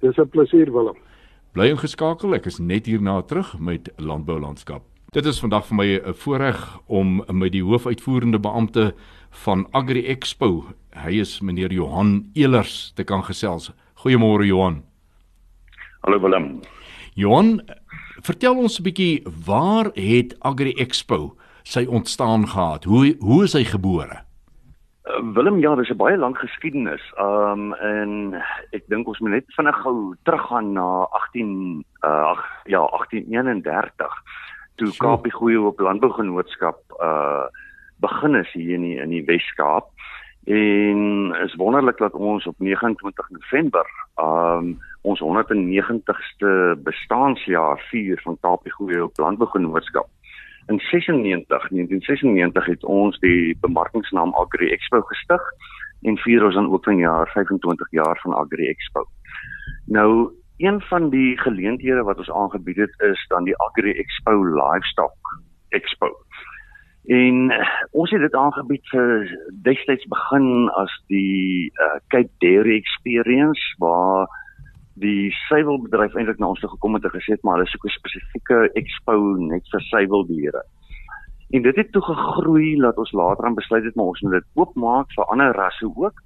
Dis 0.00 0.18
'n 0.18 0.28
plesier 0.28 0.72
Willem. 0.72 0.96
Bly 1.52 1.70
ingeskakel. 1.70 2.34
Ek 2.34 2.46
is 2.46 2.58
net 2.58 2.86
hierna 2.86 3.22
terug 3.22 3.58
met 3.58 3.88
landbou 3.98 4.38
landskap. 4.40 4.82
Dit 5.12 5.26
is 5.26 5.38
vandag 5.38 5.66
vir 5.66 5.76
my 5.76 5.86
'n 5.94 6.14
voorreg 6.14 6.78
om 6.86 7.22
met 7.30 7.52
die 7.52 7.62
hoofuitvoerende 7.62 8.40
beampte 8.40 8.94
van 9.30 9.66
Agri 9.70 10.06
Expo, 10.06 10.64
hy 10.94 11.20
is 11.20 11.40
meneer 11.40 11.72
Johan 11.72 12.30
Elers 12.34 12.92
te 12.96 13.04
kan 13.04 13.22
gesels. 13.22 13.70
Goeiemôre 14.02 14.46
Johan. 14.46 14.82
Hallo 16.02 16.20
Willem. 16.20 16.60
Johan, 17.14 17.62
vertel 18.22 18.58
ons 18.58 18.78
'n 18.78 18.82
bietjie 18.82 19.22
waar 19.46 19.90
het 19.94 20.34
Agri 20.40 20.72
Expo 20.72 21.36
sy 21.64 21.86
ontstaan 21.88 22.48
gehad? 22.48 22.84
Hoe 22.84 23.16
hoe 23.18 23.42
is 23.44 23.52
hy 23.52 23.64
gebore? 23.64 24.22
Uh, 25.04 25.32
Willem, 25.34 25.58
ja, 25.60 25.74
dis 25.74 25.90
'n 25.90 25.96
baie 25.96 26.16
lang 26.16 26.36
geskiedenis. 26.38 27.04
Um 27.18 27.72
en 27.74 28.34
ek 28.70 28.84
dink 28.88 29.08
ons 29.08 29.18
moet 29.18 29.30
net 29.30 29.44
vinnig 29.56 29.76
gou 29.82 30.14
teruggaan 30.22 30.72
na 30.72 31.08
18 31.10 31.84
uh 32.04 32.24
ag 32.32 32.42
ja, 32.64 32.80
1831 32.86 34.12
toe 34.76 34.88
so. 34.92 35.04
Kaapie 35.04 35.32
Goeie 35.32 35.60
op 35.60 35.80
Landbougenootskap 35.80 36.78
uh 37.00 37.46
begin 38.00 38.34
is 38.34 38.52
hier 38.52 38.74
in 38.74 38.82
die, 38.82 38.96
in 38.96 39.10
die 39.10 39.24
Wes-Kaap. 39.24 39.88
En 40.44 41.32
is 41.44 41.54
wonderlik 41.54 41.98
dat 41.98 42.12
ons 42.12 42.46
op 42.46 42.58
29 42.58 43.30
November 43.30 43.86
um 44.20 44.80
ons 45.02 45.20
190ste 45.20 46.80
bestaanjaar 46.84 47.80
vier 47.90 48.20
van 48.24 48.38
Kaapie 48.40 48.72
Goeie 48.72 49.04
op 49.04 49.18
Landbougenootskap. 49.18 50.08
In 50.66 50.78
96, 50.80 51.68
1996 51.68 52.66
het 52.66 52.84
ons 52.84 53.18
die 53.18 53.56
bemarkingsnaam 53.60 54.32
Agri 54.34 54.70
Expo 54.72 55.00
gestig 55.00 55.42
en 56.08 56.16
vier 56.18 56.44
ons 56.44 56.54
dan 56.54 56.70
ook 56.72 56.84
vanjaar 56.84 57.28
25 57.32 57.90
jaar 57.90 58.18
van 58.22 58.34
Agri 58.34 58.68
Expo. 58.68 59.04
Nou 59.86 60.32
een 60.56 60.80
van 60.80 61.10
die 61.10 61.38
geleenthede 61.38 62.02
wat 62.02 62.18
ons 62.18 62.30
aangebied 62.30 62.76
het 62.76 62.94
is 63.00 63.26
dan 63.28 63.44
die 63.44 63.56
Agri 63.56 63.92
Expo 63.92 64.44
Livestock 64.44 65.16
Expo. 65.68 66.08
En 67.04 67.50
uh, 67.52 67.66
ons 67.90 68.10
het 68.10 68.20
dit 68.20 68.34
aangebied 68.34 68.88
vir 68.88 69.28
destyds 69.66 70.06
begin 70.08 70.70
as 70.80 70.92
die 71.12 71.68
uh, 71.76 71.98
Cape 72.08 72.32
Dairy 72.38 72.76
Experience 72.76 73.74
waar 73.78 74.28
die 74.94 75.30
suiwelbedryf 75.48 76.14
eintlik 76.14 76.38
na 76.38 76.52
ons 76.52 76.60
toe 76.62 76.70
gekom 76.70 76.94
het 76.94 77.04
en 77.04 77.14
gesê 77.14 77.34
het 77.34 77.42
maar 77.42 77.58
hulle 77.58 77.70
soek 77.70 77.86
'n 77.86 77.98
spesifieke 77.98 78.58
expo 78.80 79.34
net 79.38 79.66
vir 79.72 79.80
suiweldiere. 79.80 80.62
En 81.50 81.62
dit 81.62 81.76
het 81.76 81.92
toe 81.92 82.02
gegroei 82.02 82.76
dat 82.80 82.96
ons 82.96 83.12
later 83.12 83.44
aan 83.44 83.54
besluit 83.54 83.84
het 83.84 83.94
maar 83.94 84.12
ons 84.12 84.20
moet 84.20 84.32
dit 84.32 84.48
oopmaak 84.54 85.12
vir 85.16 85.24
ander 85.24 85.52
rasse 85.52 85.86
ook 85.96 86.22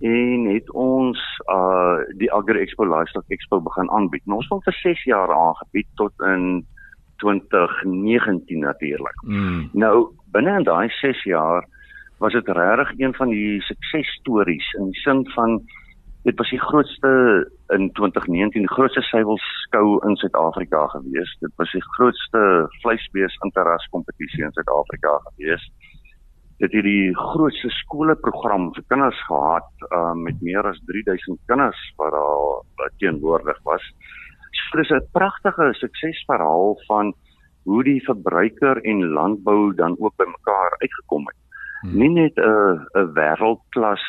en 0.00 0.44
het 0.44 0.70
ons 0.70 1.18
uh 1.48 1.98
die 2.18 2.32
Agri 2.32 2.60
Expo 2.60 2.84
Livestock 2.84 3.24
Expo 3.28 3.60
begin 3.60 3.90
aanbied. 3.90 4.26
Nou, 4.26 4.36
ons 4.36 4.48
het 4.48 4.64
vir 4.64 4.78
6 4.82 5.04
jaar 5.04 5.32
aangebied 5.32 5.88
tot 5.94 6.12
in 6.20 6.66
2019 7.16 8.58
natuurlik. 8.58 9.22
Mm. 9.24 9.70
Nou 9.72 10.12
binne 10.32 10.58
in 10.58 10.64
daai 10.64 10.88
6 10.88 11.24
jaar 11.24 11.64
was 12.18 12.32
dit 12.32 12.48
regtig 12.48 12.92
een 12.98 13.14
van 13.14 13.28
die 13.28 13.60
suksesstories 13.60 14.72
in 14.72 14.90
die 14.90 15.00
sin 15.00 15.24
van 15.34 15.60
dit 16.22 16.36
was 16.38 16.50
die 16.50 16.60
grootste 16.60 17.10
in 17.74 17.90
2019 17.92 18.66
die 18.66 18.74
grootste 18.74 19.02
suiwelskou 19.02 19.98
in 20.08 20.16
Suid-Afrika 20.16 20.86
gewees. 20.86 21.36
Dit 21.40 21.52
was 21.56 21.72
die 21.72 21.84
grootste 21.96 22.68
vleisbees 22.82 23.36
interras 23.44 23.88
kompetisie 23.90 24.44
in 24.44 24.52
Suid-Afrika 24.52 25.18
gewees. 25.30 25.64
Dit 26.58 26.72
het 26.72 26.84
die 26.84 27.14
grootste 27.14 27.70
skoolprogram 27.82 28.70
vir 28.74 28.84
kinders 28.88 29.18
gehad 29.28 29.88
uh, 29.90 30.14
met 30.14 30.40
meer 30.40 30.64
as 30.66 30.78
3000 30.86 31.40
kinders 31.46 31.82
wat 31.96 32.14
daar 32.16 32.94
teenwoordig 32.98 33.58
was 33.64 33.84
dis 34.76 34.90
'n 34.90 35.08
pragtige 35.12 35.68
suksesverhaal 35.72 36.80
van 36.86 37.14
hoe 37.62 37.82
die 37.84 38.02
verbruiker 38.04 38.82
en 38.82 39.08
landbou 39.18 39.74
dan 39.74 39.96
ook 39.98 40.16
bymekaar 40.16 40.74
uitgekom 40.78 41.26
het. 41.26 41.36
Hmm. 41.80 41.98
Nie 41.98 42.08
net 42.08 42.36
'n 42.36 42.86
'n 42.94 43.12
wêreldklas 43.14 44.04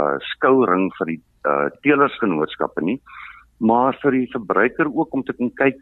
uh 0.00 0.16
skouring 0.18 0.94
vir 0.96 1.06
die 1.06 1.22
uh 1.48 1.68
teelersgenootskappe 1.82 2.82
nie, 2.82 3.00
maar 3.58 3.98
vir 4.02 4.10
die 4.10 4.30
verbruiker 4.32 4.90
ook 4.90 5.14
om 5.14 5.22
te 5.22 5.32
kan 5.32 5.50
kyk 5.54 5.78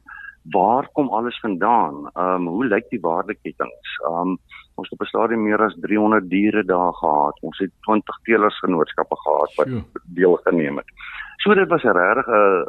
waar 0.53 0.89
kom 0.97 1.11
alles 1.13 1.37
vandaan? 1.41 2.09
Um 2.17 2.47
hoe 2.49 2.67
lyk 2.67 2.89
die 2.91 3.01
waardeketings? 3.01 3.97
Um 4.09 4.39
ons 4.81 4.89
het 4.89 4.97
op 4.97 5.05
'n 5.05 5.13
stadium 5.13 5.43
meer 5.45 5.63
as 5.63 5.77
300 5.81 6.31
diere 6.31 6.65
daar 6.65 6.93
gehad. 6.93 7.37
Ons 7.43 7.59
het 7.59 7.73
20 7.81 8.17
teelersgenootskappe 8.25 9.17
gehad 9.17 9.55
wat 9.57 9.69
deelgeneem 10.05 10.77
het. 10.77 10.89
So 11.37 11.55
dit 11.55 11.69
was 11.69 11.83
regtig 11.83 12.27
'n 12.27 12.65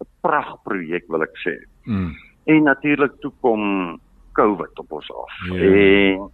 'n 0.00 0.08
pragtprojek 0.20 1.04
wil 1.08 1.22
ek 1.22 1.36
sê. 1.46 1.56
Mm. 1.84 2.14
En 2.44 2.62
natuurlik 2.62 3.12
toe 3.20 3.32
kom 3.40 4.00
COVID 4.32 4.78
op 4.78 4.92
ons 4.92 5.10
af. 5.12 5.32
Yeah. 5.44 5.60
Ja. 5.60 6.14
En 6.14 6.30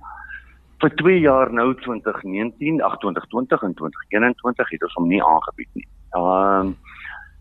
vir 0.83 0.93
2 1.01 1.20
jaar 1.20 1.53
nou 1.53 1.74
2019, 1.74 2.81
2020 2.81 3.62
en 3.62 3.74
2021 3.74 4.70
het 4.74 4.83
ons 4.89 4.99
hom 5.01 5.09
nie 5.09 5.22
aangebied 5.24 5.72
nie. 5.79 5.89
Ehm 6.16 6.66
um, 6.66 6.77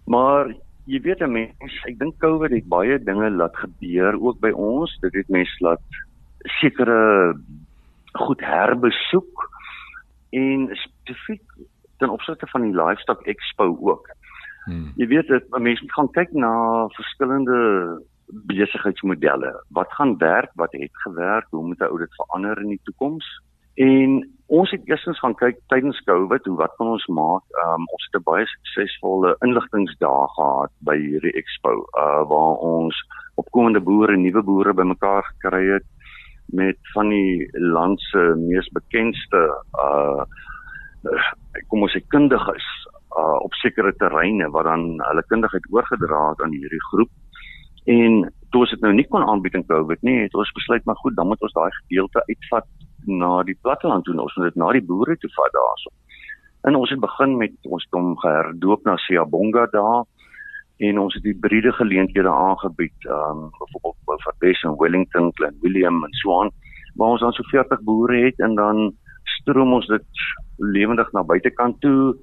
maar 0.06 0.52
jy 0.86 1.00
weet 1.02 1.24
mense, 1.26 1.80
ek 1.90 1.96
dink 1.98 2.20
COVID 2.22 2.54
het 2.54 2.68
baie 2.70 3.00
dinge 3.02 3.30
laat 3.34 3.56
gebeur 3.58 4.20
ook 4.22 4.38
by 4.44 4.52
ons. 4.54 4.92
Dit 5.02 5.16
het 5.18 5.32
mense 5.34 5.66
laat 5.66 5.82
sekere 6.60 7.34
goed 8.22 8.44
herbesoek 8.46 9.48
en 10.38 10.68
spesifiek 10.78 11.42
ten 11.98 12.14
opsigte 12.14 12.48
van 12.52 12.68
die 12.68 12.76
livestock 12.76 13.26
expo 13.26 13.72
ook. 13.82 14.12
Hmm. 14.66 14.92
Jy 15.00 15.08
weet 15.08 15.32
dit 15.34 15.58
mense 15.58 15.82
moet 15.82 15.98
gaan 15.98 16.12
kyk 16.20 16.38
na 16.38 16.54
verskillende 16.94 17.58
besigheidsmodelle. 18.28 19.64
Wat 19.70 19.92
gaan 19.94 20.18
werk, 20.18 20.52
wat 20.54 20.72
het 20.72 20.92
gewerk, 20.94 21.48
hoe 21.50 21.66
moet 21.66 21.82
ou 21.82 21.98
dit 21.98 22.16
verander 22.16 22.62
in 22.62 22.74
die 22.76 22.82
toekoms? 22.84 23.26
En 23.76 24.22
ons 24.46 24.72
het 24.72 24.82
eerstens 24.88 25.20
gaan 25.20 25.36
kyk 25.36 25.58
tydens 25.68 26.00
Covid 26.08 26.46
hoe 26.46 26.58
wat 26.58 26.76
kan 26.78 26.88
ons 26.88 27.06
maak? 27.06 27.44
Um, 27.64 27.84
ons 27.92 28.08
het 28.08 28.22
'n 28.22 28.24
baie 28.24 28.46
suksesvolle 28.46 29.36
inligtingsdae 29.42 30.28
gehad 30.36 30.72
by 30.80 30.96
hierdie 30.98 31.36
expo 31.42 31.72
uh 32.04 32.24
waar 32.30 32.56
ons 32.62 32.96
opkomende 33.36 33.82
boere, 33.82 34.18
nuwe 34.18 34.44
boere 34.44 34.74
bymekaar 34.74 35.24
gekry 35.24 35.66
het 35.74 35.88
met 36.46 36.78
van 36.94 37.10
die 37.10 37.50
land 37.52 38.00
se 38.00 38.34
mees 38.38 38.70
bekendste 38.70 39.42
uh 39.86 40.24
kom 41.68 41.82
ons 41.82 41.94
sê 41.96 42.02
kundiges 42.08 42.68
uh 43.18 43.40
op 43.44 43.54
sekere 43.54 43.94
terreine 43.96 44.50
wat 44.50 44.66
dan 44.66 45.02
hulle 45.10 45.24
kundigheid 45.28 45.68
oorgedra 45.72 46.30
het 46.30 46.42
aan 46.42 46.52
hierdie 46.52 46.86
groep. 46.92 47.12
En 47.86 48.24
toe 48.50 48.64
ons 48.64 48.72
dit 48.72 48.82
nou 48.82 48.94
nie 48.96 49.06
kon 49.12 49.24
aanbied 49.24 49.58
in 49.60 49.66
Covid 49.68 50.02
nie, 50.08 50.18
het 50.24 50.36
ons 50.36 50.52
besluit 50.58 50.86
maar 50.86 50.98
goed, 51.04 51.16
dan 51.18 51.28
moet 51.28 51.42
ons 51.46 51.54
daai 51.54 51.72
gedeelte 51.84 52.24
uitvat 52.30 52.68
na 53.06 53.44
die 53.46 53.58
platteland 53.62 54.06
toe. 54.06 54.16
Ons 54.22 54.36
moet 54.38 54.50
dit 54.50 54.60
na 54.62 54.72
die 54.74 54.86
boere 54.86 55.18
toe 55.22 55.30
vat 55.36 55.54
daarso. 55.54 55.94
En 56.66 56.76
ons 56.80 56.90
het 56.90 57.02
begin 57.02 57.38
met 57.38 57.54
ons 57.70 57.88
hom 57.94 58.16
geherdoop 58.24 58.86
na 58.88 58.98
Siyabonga 59.06 59.68
daar 59.74 60.06
en 60.86 61.00
ons 61.00 61.14
het 61.16 61.24
hybride 61.24 61.72
geleenthede 61.78 62.32
aangebied, 62.32 63.06
ehm 63.08 63.44
um, 63.46 63.52
byvoorbeeld 63.60 64.24
vir 64.26 64.36
Bess 64.44 64.64
en 64.68 64.76
Wellington, 64.82 65.30
Glen 65.38 65.56
William 65.62 66.02
en 66.04 66.16
so 66.20 66.42
aan, 66.42 66.50
waar 66.96 67.14
ons 67.16 67.22
dan 67.22 67.36
so 67.38 67.44
40 67.52 67.84
boere 67.88 68.26
het 68.26 68.40
en 68.40 68.56
dan 68.56 68.90
stroom 69.38 69.74
ons 69.78 69.88
dit 69.88 70.26
lewendig 70.58 71.12
na 71.14 71.24
buitekant 71.24 71.80
toe 71.80 72.16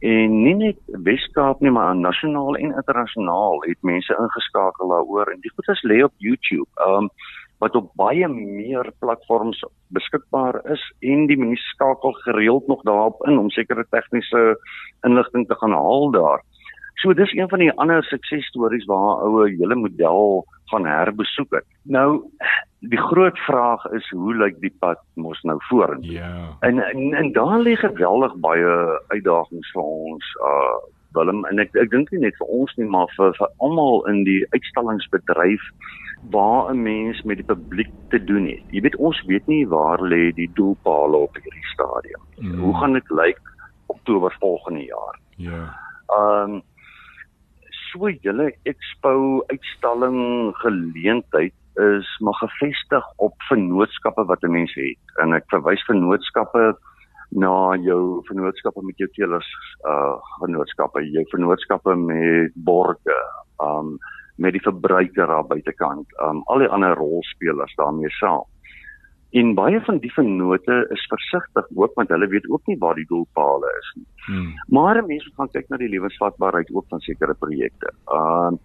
en 0.00 0.42
nie 0.42 0.54
net 0.54 0.78
Weskaap 1.06 1.60
nie 1.60 1.70
maar 1.70 1.96
nasionaal 1.96 2.56
en 2.56 2.74
internasionaal 2.74 3.62
het 3.64 3.78
mense 3.82 4.16
ingeskakel 4.20 4.88
daaroor 4.92 5.32
en 5.32 5.40
die 5.40 5.52
goedes 5.54 5.82
lê 5.82 6.02
op 6.04 6.12
YouTube. 6.18 6.68
Ehm 6.76 7.08
um, 7.08 7.10
wat 7.58 7.76
op 7.76 7.86
baie 7.96 8.28
meer 8.28 8.90
platforms 9.00 9.62
beskikbaar 9.96 10.58
is 10.72 10.82
en 11.00 11.26
die 11.26 11.38
mense 11.40 11.62
skakel 11.72 12.12
gereeld 12.12 12.66
nog 12.68 12.82
daarop 12.82 13.22
in 13.26 13.38
om 13.38 13.48
sekere 13.50 13.86
tegniese 13.90 14.58
inligting 15.08 15.46
te 15.48 15.54
gaan 15.54 15.72
haal 15.72 16.10
daar. 16.10 16.44
So 17.00 17.14
dis 17.14 17.32
een 17.32 17.48
van 17.48 17.64
die 17.64 17.72
ander 17.72 18.04
suksesstories 18.04 18.84
waar 18.84 19.24
oue 19.24 19.48
hele 19.48 19.74
model 19.74 20.44
gaan 20.70 20.86
herbesoek 20.86 21.54
het. 21.54 21.66
Nou 21.82 22.22
die 22.80 23.00
groot 23.00 23.38
vraag 23.38 23.84
is 23.96 24.08
hoe 24.10 24.34
lyk 24.34 24.60
die 24.60 24.74
pad 24.78 25.00
mos 25.14 25.40
nou 25.42 25.56
vorentoe? 25.68 26.12
Ja. 26.12 26.56
En, 26.60 26.78
en 26.82 27.14
en 27.14 27.32
daar 27.32 27.58
lê 27.62 27.76
geweldig 27.76 28.36
baie 28.44 29.00
uitdagings 29.14 29.72
vir 29.72 29.82
ons 29.82 30.36
uh 30.50 30.76
Willem 31.16 31.44
en 31.48 31.62
ek 31.62 31.72
ek 31.80 31.90
dink 31.90 32.10
nie 32.12 32.26
net 32.26 32.36
vir 32.36 32.50
ons 32.58 32.72
nie 32.76 32.88
maar 32.92 33.08
vir 33.16 33.32
vir 33.38 33.48
almal 33.64 34.02
in 34.10 34.24
die 34.28 34.42
uitstallingsbedryf 34.52 35.64
waar 36.34 36.70
'n 36.72 36.82
mens 36.82 37.22
met 37.22 37.40
die 37.40 37.46
publiek 37.46 37.92
te 38.10 38.24
doen 38.24 38.46
het. 38.46 38.64
Jy 38.70 38.80
weet 38.80 38.96
ons 38.96 39.22
weet 39.26 39.46
nie 39.46 39.64
waar 39.68 40.02
lê 40.02 40.34
die 40.34 40.50
doelpale 40.54 41.16
op 41.16 41.36
hierdie 41.36 41.68
stadium. 41.72 42.22
Mm. 42.36 42.60
Hoe 42.60 42.74
gaan 42.76 42.92
dit 42.92 43.10
lyk 43.10 43.40
Oktober 43.86 44.36
volgende 44.40 44.84
jaar? 44.84 45.18
Ja. 45.36 45.62
Ehm 46.06 46.50
um, 46.50 46.62
so 47.96 48.10
julle 48.22 48.50
expo 48.68 49.42
uitstalling 49.48 50.52
geleentheid 50.60 51.54
is 51.80 52.08
maar 52.20 52.36
gefestig 52.40 53.04
op 53.16 53.34
vennootskappe 53.48 54.24
wat 54.24 54.42
'n 54.42 54.52
mens 54.52 54.74
het. 54.74 55.00
En 55.22 55.32
ek 55.32 55.44
verwys 55.48 55.84
vennootskappe 55.84 56.76
na 57.30 57.76
jou 57.76 58.22
vennootskappe 58.28 58.82
met 58.82 58.96
jou 58.96 59.08
teelers 59.12 59.50
uh 59.88 60.16
vennootskappe, 60.40 61.10
jou 61.10 61.24
vennootskappe 61.30 61.94
met 61.94 62.52
borge, 62.54 63.18
um 63.60 63.98
met 64.36 64.52
die 64.52 64.62
verbruiker 64.62 65.26
daar 65.26 65.46
buitekant, 65.46 66.06
um 66.20 66.42
al 66.46 66.58
die 66.58 66.68
ander 66.68 66.94
rolspelers 66.94 67.74
daarmee 67.74 68.10
saam. 68.10 68.44
En 69.30 69.54
baie 69.54 69.80
van 69.80 69.98
die 69.98 70.12
vennote 70.12 70.86
is 70.94 71.06
versigtig 71.10 71.66
ook 71.74 71.94
want 71.94 72.08
hulle 72.08 72.28
weet 72.28 72.48
ook 72.48 72.66
nie 72.66 72.78
waar 72.78 72.94
die 72.94 73.06
doelpale 73.06 73.70
is 73.78 73.92
nie. 73.96 74.06
Hmm. 74.26 74.52
Maar 74.68 75.02
mense 75.06 75.30
gaan 75.36 75.50
kyk 75.50 75.68
na 75.68 75.76
die 75.76 75.88
lewensvatbaarheid 75.88 76.70
ook 76.74 76.86
van 76.88 77.00
sekere 77.00 77.34
projekte. 77.34 77.92
Um 78.06 78.58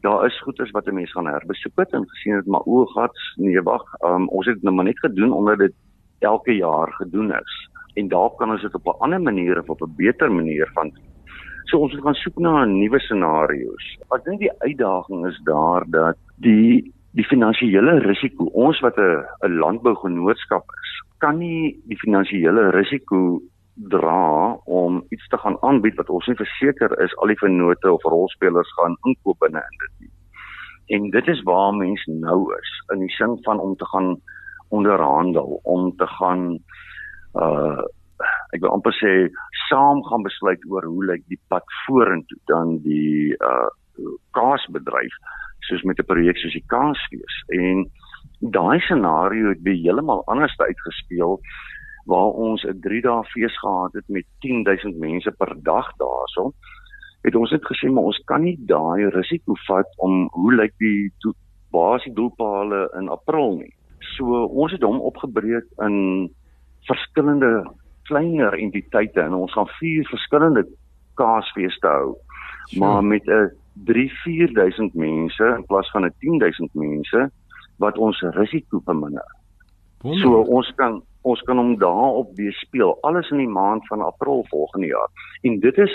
daar 0.00 0.26
is 0.26 0.42
goeders 0.42 0.70
wat 0.70 0.86
'n 0.86 0.94
mens 0.94 1.12
gaan 1.12 1.26
herbesoek 1.26 1.78
en 1.78 2.08
gesien 2.08 2.34
het 2.34 2.46
maar 2.46 2.62
o, 2.64 2.84
gats, 2.84 3.34
nee 3.36 3.62
wag, 3.62 3.82
um, 4.00 4.28
ons 4.28 4.46
het 4.46 4.54
dit 4.54 4.62
nou 4.62 4.74
maar 4.74 4.84
net 4.84 4.98
gedoen 4.98 5.32
omdat 5.32 5.58
dit 5.58 5.74
elke 6.18 6.52
jaar 6.52 6.92
gedoen 6.92 7.32
is. 7.34 7.70
En 7.94 8.08
daar 8.08 8.30
kan 8.36 8.50
ons 8.50 8.62
dit 8.62 8.74
op 8.74 8.86
'n 8.86 9.02
ander 9.02 9.20
manier 9.20 9.58
of 9.58 9.68
op 9.68 9.80
'n 9.82 9.94
beter 9.96 10.32
manier 10.32 10.70
van 10.74 10.92
So 11.66 11.78
ons 11.82 11.92
moet 11.94 12.02
gaan 12.02 12.14
soek 12.14 12.38
na 12.38 12.64
nuwe 12.64 12.98
scenario's. 13.02 13.86
Ek 14.14 14.22
dink 14.24 14.38
die 14.38 14.52
uitdaging 14.62 15.26
is 15.26 15.40
daar 15.48 15.82
dat 15.90 16.16
die 16.36 16.94
die 17.16 17.24
finansiële 17.24 17.98
risiko, 18.04 18.50
ons 18.52 18.80
wat 18.84 18.98
'n 18.98 19.24
'n 19.46 19.58
landbougenootskap 19.62 20.64
is, 20.82 20.90
kan 21.18 21.38
nie 21.38 21.80
die 21.88 21.98
finansiële 22.04 22.70
risiko 22.70 23.40
dra 23.76 24.56
om 24.64 25.04
iets 25.08 25.28
te 25.28 25.38
gaan 25.38 25.56
aanbied 25.60 25.96
wat 25.96 26.10
ons 26.10 26.26
nie 26.26 26.36
verseker 26.36 26.92
is 27.04 27.16
al 27.16 27.32
die 27.32 27.40
vennote 27.40 27.92
of 27.92 28.02
rolspelers 28.02 28.72
gaan 28.78 28.96
inkoop 29.04 29.38
binne 29.38 29.62
in 29.70 29.78
dit 29.84 29.94
nie. 30.00 30.12
En 30.96 31.10
dit 31.10 31.28
is 31.28 31.42
waar 31.42 31.74
mense 31.74 32.10
nou 32.10 32.40
is 32.58 32.72
in 32.92 33.04
die 33.04 33.14
sin 33.16 33.38
van 33.42 33.60
om 33.60 33.76
te 33.76 33.86
gaan 33.92 34.16
onderhandel, 34.68 35.60
om 35.62 35.96
te 35.96 36.06
gaan 36.06 36.58
uh 37.34 37.82
ek 38.54 38.62
wil 38.62 38.72
amper 38.72 38.94
sê 38.96 39.28
saam 39.68 40.02
gaan 40.04 40.22
besluit 40.22 40.62
oor 40.70 40.84
hoe 40.84 41.04
lyk 41.04 41.24
die 41.28 41.40
pad 41.48 41.64
vorentoe 41.86 42.38
dan 42.46 42.78
die 42.82 43.36
uh 43.40 43.68
kaasbedryf 44.32 45.12
soos 45.68 45.82
met 45.82 45.98
'n 45.98 46.10
projek 46.12 46.38
soos 46.38 46.52
die 46.52 46.66
kaasfees 46.74 47.36
en 47.48 47.86
daai 48.40 48.80
scenario 48.80 49.48
het 49.48 49.62
baie 49.62 49.82
heeltemal 49.82 50.22
anders 50.26 50.58
uitgespeel 50.58 51.40
waar 52.06 52.32
ons 52.48 52.64
'n 52.64 52.80
3 52.80 53.02
dae 53.02 53.24
fees 53.32 53.58
gehad 53.58 53.92
het 53.92 54.08
met 54.08 54.26
10000 54.40 54.96
mense 54.98 55.30
per 55.38 55.52
dag 55.62 55.86
daarso 55.98 56.52
het 57.26 57.34
ons 57.34 57.50
net 57.50 57.64
gesê 57.66 57.90
maar 57.90 58.06
ons 58.10 58.22
kan 58.24 58.42
nie 58.42 58.56
daai 58.70 59.10
risiko 59.10 59.54
vat 59.66 59.88
om 59.98 60.28
hoe 60.32 60.54
lyk 60.54 60.74
die 60.78 61.10
basie 61.74 62.12
doelpale 62.14 62.86
in 62.98 63.08
April 63.08 63.58
nie. 63.60 63.72
So 64.16 64.44
ons 64.46 64.72
het 64.72 64.84
hom 64.86 65.00
opgebreek 65.10 65.66
in 65.84 66.28
verskillende 66.86 67.64
kleiner 68.06 68.54
entiteite 68.54 69.24
en 69.24 69.34
ons 69.34 69.52
gaan 69.56 69.70
vier 69.80 70.06
verskillende 70.12 70.62
kaasfeeste 71.18 71.90
hou. 71.90 72.14
Sure. 72.70 72.80
Maar 72.80 73.04
met 73.04 73.26
'n 73.26 73.50
3-4000 73.84 74.94
mense 74.94 75.44
in 75.56 75.64
plaas 75.66 75.90
van 75.90 76.04
'n 76.04 76.14
10000 76.18 76.74
mense 76.74 77.30
wat 77.78 77.98
ons 77.98 78.20
risiko 78.20 78.80
verminder. 78.84 79.28
So 80.02 80.40
ons 80.40 80.72
kan 80.76 81.02
ons 81.26 81.40
kan 81.42 81.58
hom 81.58 81.74
daarop 81.78 82.30
weerspieël 82.38 82.98
alles 83.02 83.30
in 83.34 83.38
die 83.42 83.50
maand 83.50 83.86
van 83.90 84.02
April 84.02 84.44
volgende 84.48 84.86
jaar. 84.86 85.08
En 85.42 85.58
dit 85.60 85.78
is 85.78 85.94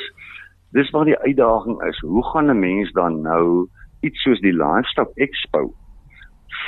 dis 0.75 0.89
waar 0.89 1.05
die 1.05 1.17
uitdaging 1.17 1.84
is. 1.88 1.99
Hoe 1.99 2.23
gaan 2.32 2.51
'n 2.51 2.59
mens 2.59 2.91
dan 2.91 3.21
nou 3.21 3.67
iets 4.01 4.21
soos 4.21 4.39
die 4.39 4.53
Livestock 4.53 5.11
Expo 5.15 5.73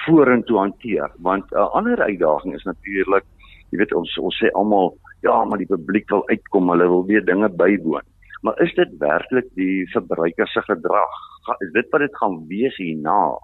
vorentoe 0.06 0.58
hanteer? 0.58 1.12
Want 1.18 1.52
'n 1.52 1.72
ander 1.80 2.00
uitdaging 2.02 2.56
is 2.56 2.64
natuurlik, 2.64 3.24
jy 3.70 3.78
weet 3.78 3.94
ons 3.94 4.18
ons 4.18 4.44
sê 4.44 4.52
almal 4.52 4.98
ja, 5.22 5.44
maar 5.44 5.58
die 5.58 5.68
publiek 5.68 6.10
wil 6.10 6.28
uitkom, 6.28 6.70
hulle 6.70 6.88
wil 6.88 7.06
weer 7.06 7.26
dinge 7.26 7.50
bywoon. 7.50 8.04
Maar 8.44 8.60
is 8.62 8.74
dit 8.76 8.92
werklik 9.00 9.48
die 9.56 9.88
verbruiker 9.92 10.48
se 10.52 10.62
gedrag? 10.62 11.20
Is 11.64 11.72
dit 11.72 11.90
wat 11.90 12.04
dit 12.04 12.18
gaan 12.18 12.44
wees 12.48 12.76
hierna? 12.78 13.40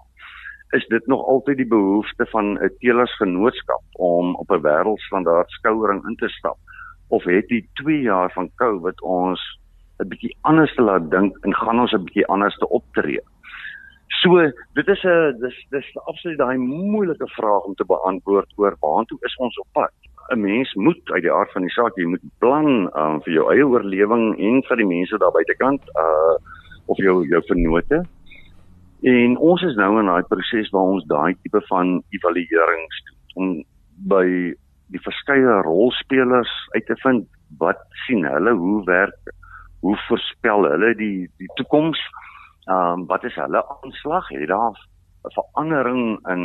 is 0.70 0.86
dit 0.86 1.06
nog 1.06 1.24
altyd 1.26 1.56
die 1.56 1.66
behoefte 1.66 2.26
van 2.26 2.58
'n 2.58 2.74
teelersgenootskap 2.78 3.82
om 3.92 4.34
op 4.34 4.50
'n 4.50 4.62
wêreldstandaard 4.62 5.50
skouering 5.50 6.06
in 6.08 6.16
te 6.16 6.28
stap 6.28 6.58
of 7.08 7.24
het 7.24 7.48
die 7.48 7.68
2 7.72 8.00
jaar 8.00 8.32
van 8.32 8.50
COVID 8.54 9.02
ons 9.02 9.58
'n 9.98 10.08
bietjie 10.08 10.36
anders 10.40 10.74
te 10.74 10.82
laat 10.82 11.10
dink 11.10 11.36
en 11.44 11.54
gaan 11.54 11.80
ons 11.80 11.92
'n 11.92 12.04
bietjie 12.04 12.26
anders 12.26 12.56
te 12.56 12.68
optree? 12.68 13.20
So, 14.06 14.52
dit 14.74 14.88
is 14.88 15.04
'n 15.04 15.38
dis 15.40 15.66
dis 15.70 15.96
absoluut 16.04 16.38
daai 16.38 16.56
moeilike 16.56 17.28
vraag 17.28 17.62
om 17.62 17.74
te 17.74 17.84
beantwoord 17.84 18.52
oor 18.56 18.76
waartoe 18.80 19.18
is 19.20 19.36
ons 19.36 19.58
op 19.58 19.66
pad? 19.72 19.92
'n 20.30 20.40
Mens 20.40 20.74
moet 20.74 21.10
uit 21.10 21.22
die 21.22 21.32
aard 21.32 21.52
van 21.52 21.62
die 21.62 21.74
saak, 21.74 21.96
jy 21.96 22.06
moet 22.06 22.22
plan 22.38 22.88
um, 22.94 23.20
vir 23.24 23.32
jou 23.32 23.50
eie 23.52 23.66
oorlewing 23.66 24.38
en 24.38 24.62
vir 24.68 24.76
die 24.76 24.86
mense 24.86 25.18
daar 25.18 25.34
buitekant 25.34 25.82
uh 25.98 26.36
of 26.90 26.98
jou 26.98 27.26
jou 27.26 27.42
vennote. 27.46 28.02
En 29.02 29.36
ons 29.38 29.62
is 29.62 29.76
nou 29.78 29.98
in 30.00 30.06
daai 30.10 30.22
proses 30.28 30.70
waar 30.74 30.88
ons 30.94 31.04
daai 31.06 31.34
tipe 31.42 31.60
van 31.68 32.02
evaluerings 32.10 33.02
doen 33.06 33.18
om 33.34 33.52
by 34.10 34.26
die 34.90 35.02
verskeie 35.04 35.60
rolspelers 35.62 36.50
uit 36.74 36.86
te 36.86 36.96
vind 37.04 37.28
wat 37.58 37.82
sien 38.06 38.26
hulle 38.26 38.54
hoe 38.58 38.84
werk 38.84 39.34
hoe 39.80 39.96
voorspel 40.08 40.66
hulle 40.68 40.94
die 40.98 41.28
die 41.40 41.50
toekoms 41.60 42.00
ehm 42.68 43.00
um, 43.00 43.06
wat 43.10 43.24
is 43.24 43.38
hulle 43.40 43.62
aanslag 43.76 44.28
het 44.34 44.48
daar 44.48 44.76
'n 45.24 45.34
verandering 45.38 46.04
in 46.34 46.44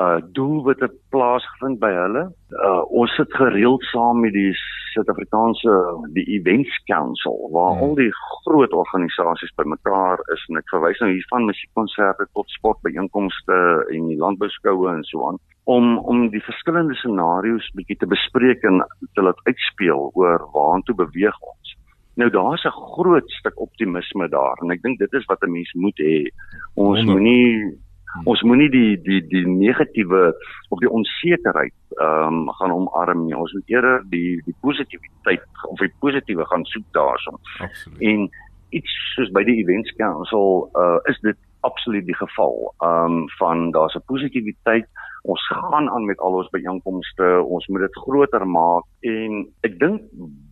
uh 0.00 0.20
doelwitte 0.36 0.88
plaasgevind 1.12 1.80
by 1.82 1.90
hulle. 1.92 2.24
Uh 2.56 2.82
ons 3.02 3.14
sit 3.18 3.32
gereeld 3.36 3.84
saam 3.92 4.22
met 4.24 4.32
die 4.32 4.52
Suid-Afrikaanse 4.94 5.74
die 6.16 6.24
Events 6.36 6.78
Council 6.88 7.36
waar 7.52 7.74
hmm. 7.76 7.82
al 7.84 7.94
die 7.98 8.10
groot 8.44 8.72
organisasies 8.72 9.52
bymekaar 9.60 10.22
is 10.34 10.46
en 10.48 10.58
ek 10.62 10.72
verwys 10.72 11.02
nou 11.04 11.10
hier 11.12 11.26
van 11.30 11.46
musiekkonserte 11.50 12.26
tot 12.38 12.56
sportbyeenkomste 12.56 13.58
en 13.94 14.08
die 14.10 14.18
landbouskoue 14.18 14.88
en 14.94 15.04
so 15.10 15.28
aan 15.28 15.40
om 15.70 15.98
om 15.98 16.24
die 16.32 16.42
verskillende 16.42 16.96
scenario's 16.98 17.68
bietjie 17.76 17.98
te 18.00 18.08
bespreek 18.10 18.64
en 18.66 18.80
te 19.14 19.26
laat 19.26 19.44
uitspeel 19.46 20.08
oor 20.18 20.48
waartoe 20.54 20.96
beweeg 21.04 21.36
ons. 21.52 21.76
Nou 22.20 22.30
daar's 22.30 22.64
'n 22.64 22.80
groot 22.96 23.30
stuk 23.38 23.60
optimisme 23.60 24.28
daar 24.28 24.56
en 24.62 24.70
ek 24.70 24.82
dink 24.82 24.98
dit 24.98 25.12
is 25.12 25.28
wat 25.28 25.42
'n 25.42 25.52
mens 25.52 25.72
moet 25.74 25.98
hê. 25.98 26.26
Ons 26.74 27.04
moenie. 27.04 27.78
Ons 28.24 28.42
moenie 28.42 28.68
die 28.70 28.96
die 29.02 29.20
die 29.30 29.46
negatiewe 29.46 30.30
of 30.68 30.80
die 30.82 30.90
onsekerheid 30.90 31.74
ehm 31.98 32.40
um, 32.40 32.50
gaan 32.58 32.72
omarm 32.74 33.24
nie. 33.26 33.36
Ons 33.36 33.52
moet 33.52 33.74
eerder 33.74 34.02
die 34.10 34.40
die 34.46 34.56
positiwiteit 34.60 35.44
of 35.68 35.78
die 35.78 35.92
positiewe 35.98 36.46
gaan 36.46 36.64
soek 36.64 36.86
daarso. 36.96 37.38
Absoluut. 37.58 38.00
En 38.00 38.26
iets 38.70 38.96
soos 39.14 39.30
by 39.34 39.44
die 39.46 39.60
events 39.62 39.94
council 39.98 40.68
uh 40.74 40.98
is 41.12 41.20
dit 41.26 41.38
absoluut 41.60 42.06
die 42.06 42.16
geval. 42.16 42.74
Ehm 42.78 43.20
um, 43.20 43.28
van 43.38 43.70
daar's 43.70 43.94
'n 43.94 44.06
positiwiteit. 44.06 44.88
Ons 45.22 45.46
gaan 45.46 45.90
aan 45.90 46.04
met 46.04 46.18
al 46.18 46.32
ons 46.32 46.50
byeenkomste. 46.50 47.42
Ons 47.44 47.66
moet 47.66 47.80
dit 47.80 47.96
groter 47.96 48.46
maak 48.46 48.84
en 49.00 49.46
ek 49.60 49.78
dink 49.78 50.02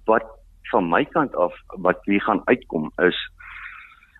wat 0.04 0.26
van 0.70 0.88
my 0.88 1.04
kant 1.04 1.34
af 1.34 1.54
wat 1.68 1.98
hier 2.04 2.20
gaan 2.20 2.42
uitkom 2.44 2.90
is 3.02 3.18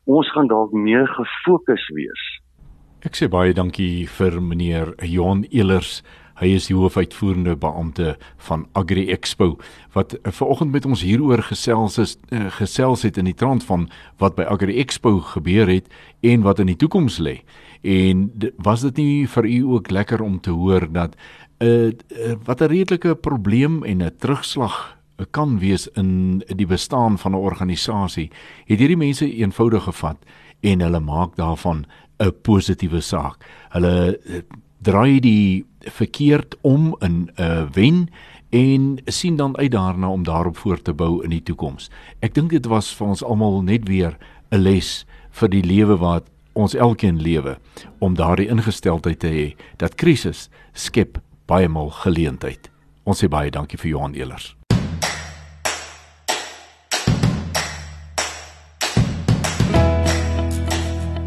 ons 0.08 0.30
gaan 0.32 0.48
dalk 0.48 0.72
meer 0.72 1.06
gefokus 1.06 1.88
wees. 1.92 2.22
Ek 3.06 3.14
sê 3.14 3.28
baie 3.30 3.52
dankie 3.54 4.08
vir 4.10 4.40
meneer 4.42 4.88
Johan 5.06 5.44
Elers. 5.54 6.00
Hy 6.40 6.48
is 6.56 6.64
die 6.66 6.74
hoofuitvoerende 6.74 7.52
beampte 7.54 8.16
van 8.42 8.64
Agri 8.78 9.04
Expo 9.14 9.52
wat 9.94 10.16
uh, 10.16 10.32
vanoggend 10.34 10.74
met 10.74 10.86
ons 10.86 11.04
hieroor 11.06 11.44
gesels 11.46 12.00
is 12.02 12.16
uh, 12.34 12.48
gesels 12.56 13.04
het 13.06 13.20
in 13.22 13.30
die 13.30 13.36
trant 13.38 13.62
van 13.68 13.86
wat 14.18 14.34
by 14.34 14.48
Agri 14.50 14.80
Expo 14.82 15.20
gebeur 15.30 15.70
het 15.70 15.86
en 16.26 16.42
wat 16.42 16.58
in 16.58 16.72
die 16.72 16.78
toekoms 16.78 17.20
lê. 17.22 17.36
En 17.86 18.32
was 18.66 18.82
dit 18.88 18.98
nie 18.98 19.30
vir 19.30 19.46
u 19.46 19.60
ook 19.76 19.92
lekker 19.94 20.22
om 20.22 20.40
te 20.42 20.50
hoor 20.50 20.90
dat 20.90 21.14
'n 21.14 21.66
uh, 21.66 21.94
uh, 21.94 22.34
wat 22.50 22.62
'n 22.62 22.70
redelike 22.74 23.14
probleem 23.14 23.84
en 23.84 24.02
'n 24.02 24.16
terugslag 24.18 24.98
kan 25.30 25.58
wees 25.58 25.86
in 25.94 26.42
die 26.46 26.66
bestaan 26.66 27.18
van 27.18 27.32
'n 27.32 27.46
organisasie, 27.46 28.30
het 28.66 28.78
hierdie 28.78 28.98
mense 28.98 29.26
eenvoudig 29.26 29.82
gevat 29.82 30.18
en 30.60 30.80
hulle 30.80 31.00
maak 31.00 31.36
daarvan 31.36 31.86
'n 32.18 32.32
positiewe 32.42 33.00
saak. 33.00 33.44
Hulle 33.70 34.20
draai 34.82 35.20
die 35.20 35.64
verkeerd 35.80 36.56
om 36.60 36.96
in 37.00 37.30
'n 37.36 37.42
uh, 37.42 37.66
wen 37.72 38.08
en 38.50 38.98
sien 39.04 39.36
dan 39.36 39.56
uit 39.56 39.70
daarna 39.70 40.10
om 40.10 40.22
daarop 40.22 40.56
voort 40.56 40.84
te 40.84 40.92
bou 40.92 41.24
in 41.24 41.30
die 41.30 41.42
toekoms. 41.42 41.90
Ek 42.20 42.34
dink 42.34 42.50
dit 42.50 42.66
was 42.66 42.94
vir 42.94 43.06
ons 43.06 43.24
almal 43.24 43.62
net 43.62 43.88
weer 43.88 44.18
'n 44.50 44.58
les 44.58 45.06
vir 45.30 45.48
die 45.48 45.62
lewe 45.62 45.96
wat 45.96 46.30
ons 46.52 46.74
elkeen 46.74 47.20
lewe 47.22 47.58
om 47.98 48.14
daardie 48.14 48.48
ingesteldheid 48.48 49.18
te 49.18 49.28
hê 49.28 49.56
dat 49.76 49.94
krisis 49.94 50.48
skep 50.72 51.20
baie 51.46 51.68
maal 51.68 51.90
geleentheid. 51.90 52.70
Ons 53.04 53.24
sê 53.24 53.28
baie 53.28 53.50
dankie 53.50 53.78
vir 53.78 53.90
Johan 53.90 54.14
Elers. 54.14 54.57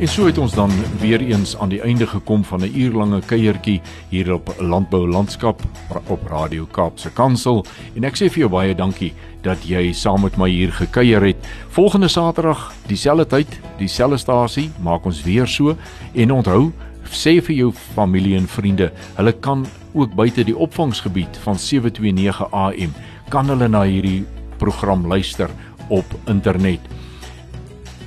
En 0.01 0.09
so 0.09 0.25
het 0.25 0.37
ons 0.41 0.53
dan 0.53 0.71
weer 0.97 1.21
eens 1.21 1.57
aan 1.57 1.69
die 1.69 1.81
einde 1.81 2.07
gekom 2.07 2.43
van 2.43 2.61
'n 2.61 2.73
uurlange 2.75 3.21
kuiertjie 3.21 3.81
hier 4.09 4.33
op 4.33 4.55
Landbou 4.57 5.07
Landskap 5.07 5.61
op 6.07 6.27
Radio 6.27 6.65
Kaapse 6.65 7.09
Kansel 7.09 7.65
en 7.95 8.03
ek 8.03 8.15
sê 8.15 8.25
vir 8.29 8.39
jou 8.39 8.49
baie 8.49 8.75
dankie 8.75 9.13
dat 9.41 9.57
jy 9.63 9.93
saam 9.93 10.21
met 10.21 10.37
my 10.37 10.49
hier 10.49 10.71
gekuier 10.71 11.21
het. 11.21 11.35
Volgende 11.69 12.07
Saterdag, 12.07 12.73
dieselfde 12.87 13.27
tyd, 13.27 13.59
dieselfde 13.77 14.17
stasie, 14.17 14.71
maak 14.79 15.05
ons 15.05 15.23
weer 15.23 15.47
so 15.47 15.77
en 16.13 16.31
onthou, 16.31 16.71
sê 17.11 17.41
vir 17.41 17.55
jou 17.55 17.71
familie 17.71 18.37
en 18.37 18.47
vriende, 18.47 18.91
hulle 19.15 19.33
kan 19.33 19.65
ook 19.93 20.15
buite 20.15 20.43
die 20.43 20.57
opvangsgebied 20.57 21.37
van 21.43 21.59
729 21.59 22.51
AM 22.51 22.93
kan 23.29 23.47
hulle 23.47 23.67
na 23.67 23.83
hierdie 23.83 24.25
program 24.57 25.07
luister 25.07 25.49
op 25.89 26.05
internet. 26.25 26.79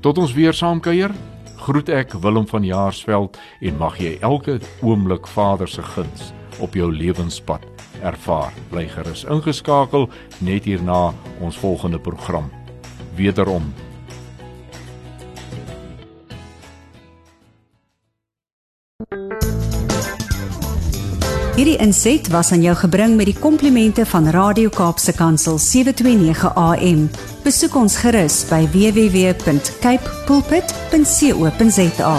Tot 0.00 0.18
ons 0.18 0.32
weer 0.32 0.54
saam 0.54 0.80
kuier. 0.80 1.10
Groet 1.56 1.88
ek 1.88 2.12
Willem 2.12 2.46
van 2.46 2.64
Jaarsveld 2.64 3.38
en 3.60 3.76
mag 3.76 3.98
jy 3.98 4.18
elke 4.20 4.60
oomblik 4.82 5.26
Vader 5.26 5.68
se 5.68 5.82
guns 5.82 6.32
op 6.60 6.74
jou 6.74 6.92
lewenspad 6.92 7.75
ervaar. 8.02 8.52
Bly 8.70 8.88
gerus 8.88 9.24
ingeskakel 9.24 10.08
net 10.38 10.64
hierna 10.64 11.14
ons 11.40 11.56
volgende 11.56 11.98
program. 11.98 12.50
Wederom 13.16 13.72
Hierdie 21.56 21.78
inset 21.80 22.28
was 22.28 22.50
aan 22.52 22.60
jou 22.60 22.74
gebring 22.76 23.14
met 23.16 23.30
die 23.30 23.38
komplimente 23.40 24.04
van 24.06 24.28
Radio 24.28 24.68
Kaapse 24.68 25.14
Kansel 25.16 25.56
729 25.58 26.52
AM. 26.52 27.06
Besoek 27.46 27.78
ons 27.80 27.96
gerus 27.96 28.42
by 28.50 28.66
www.cape 28.76 30.16
pulpit.co.za. 30.28 32.16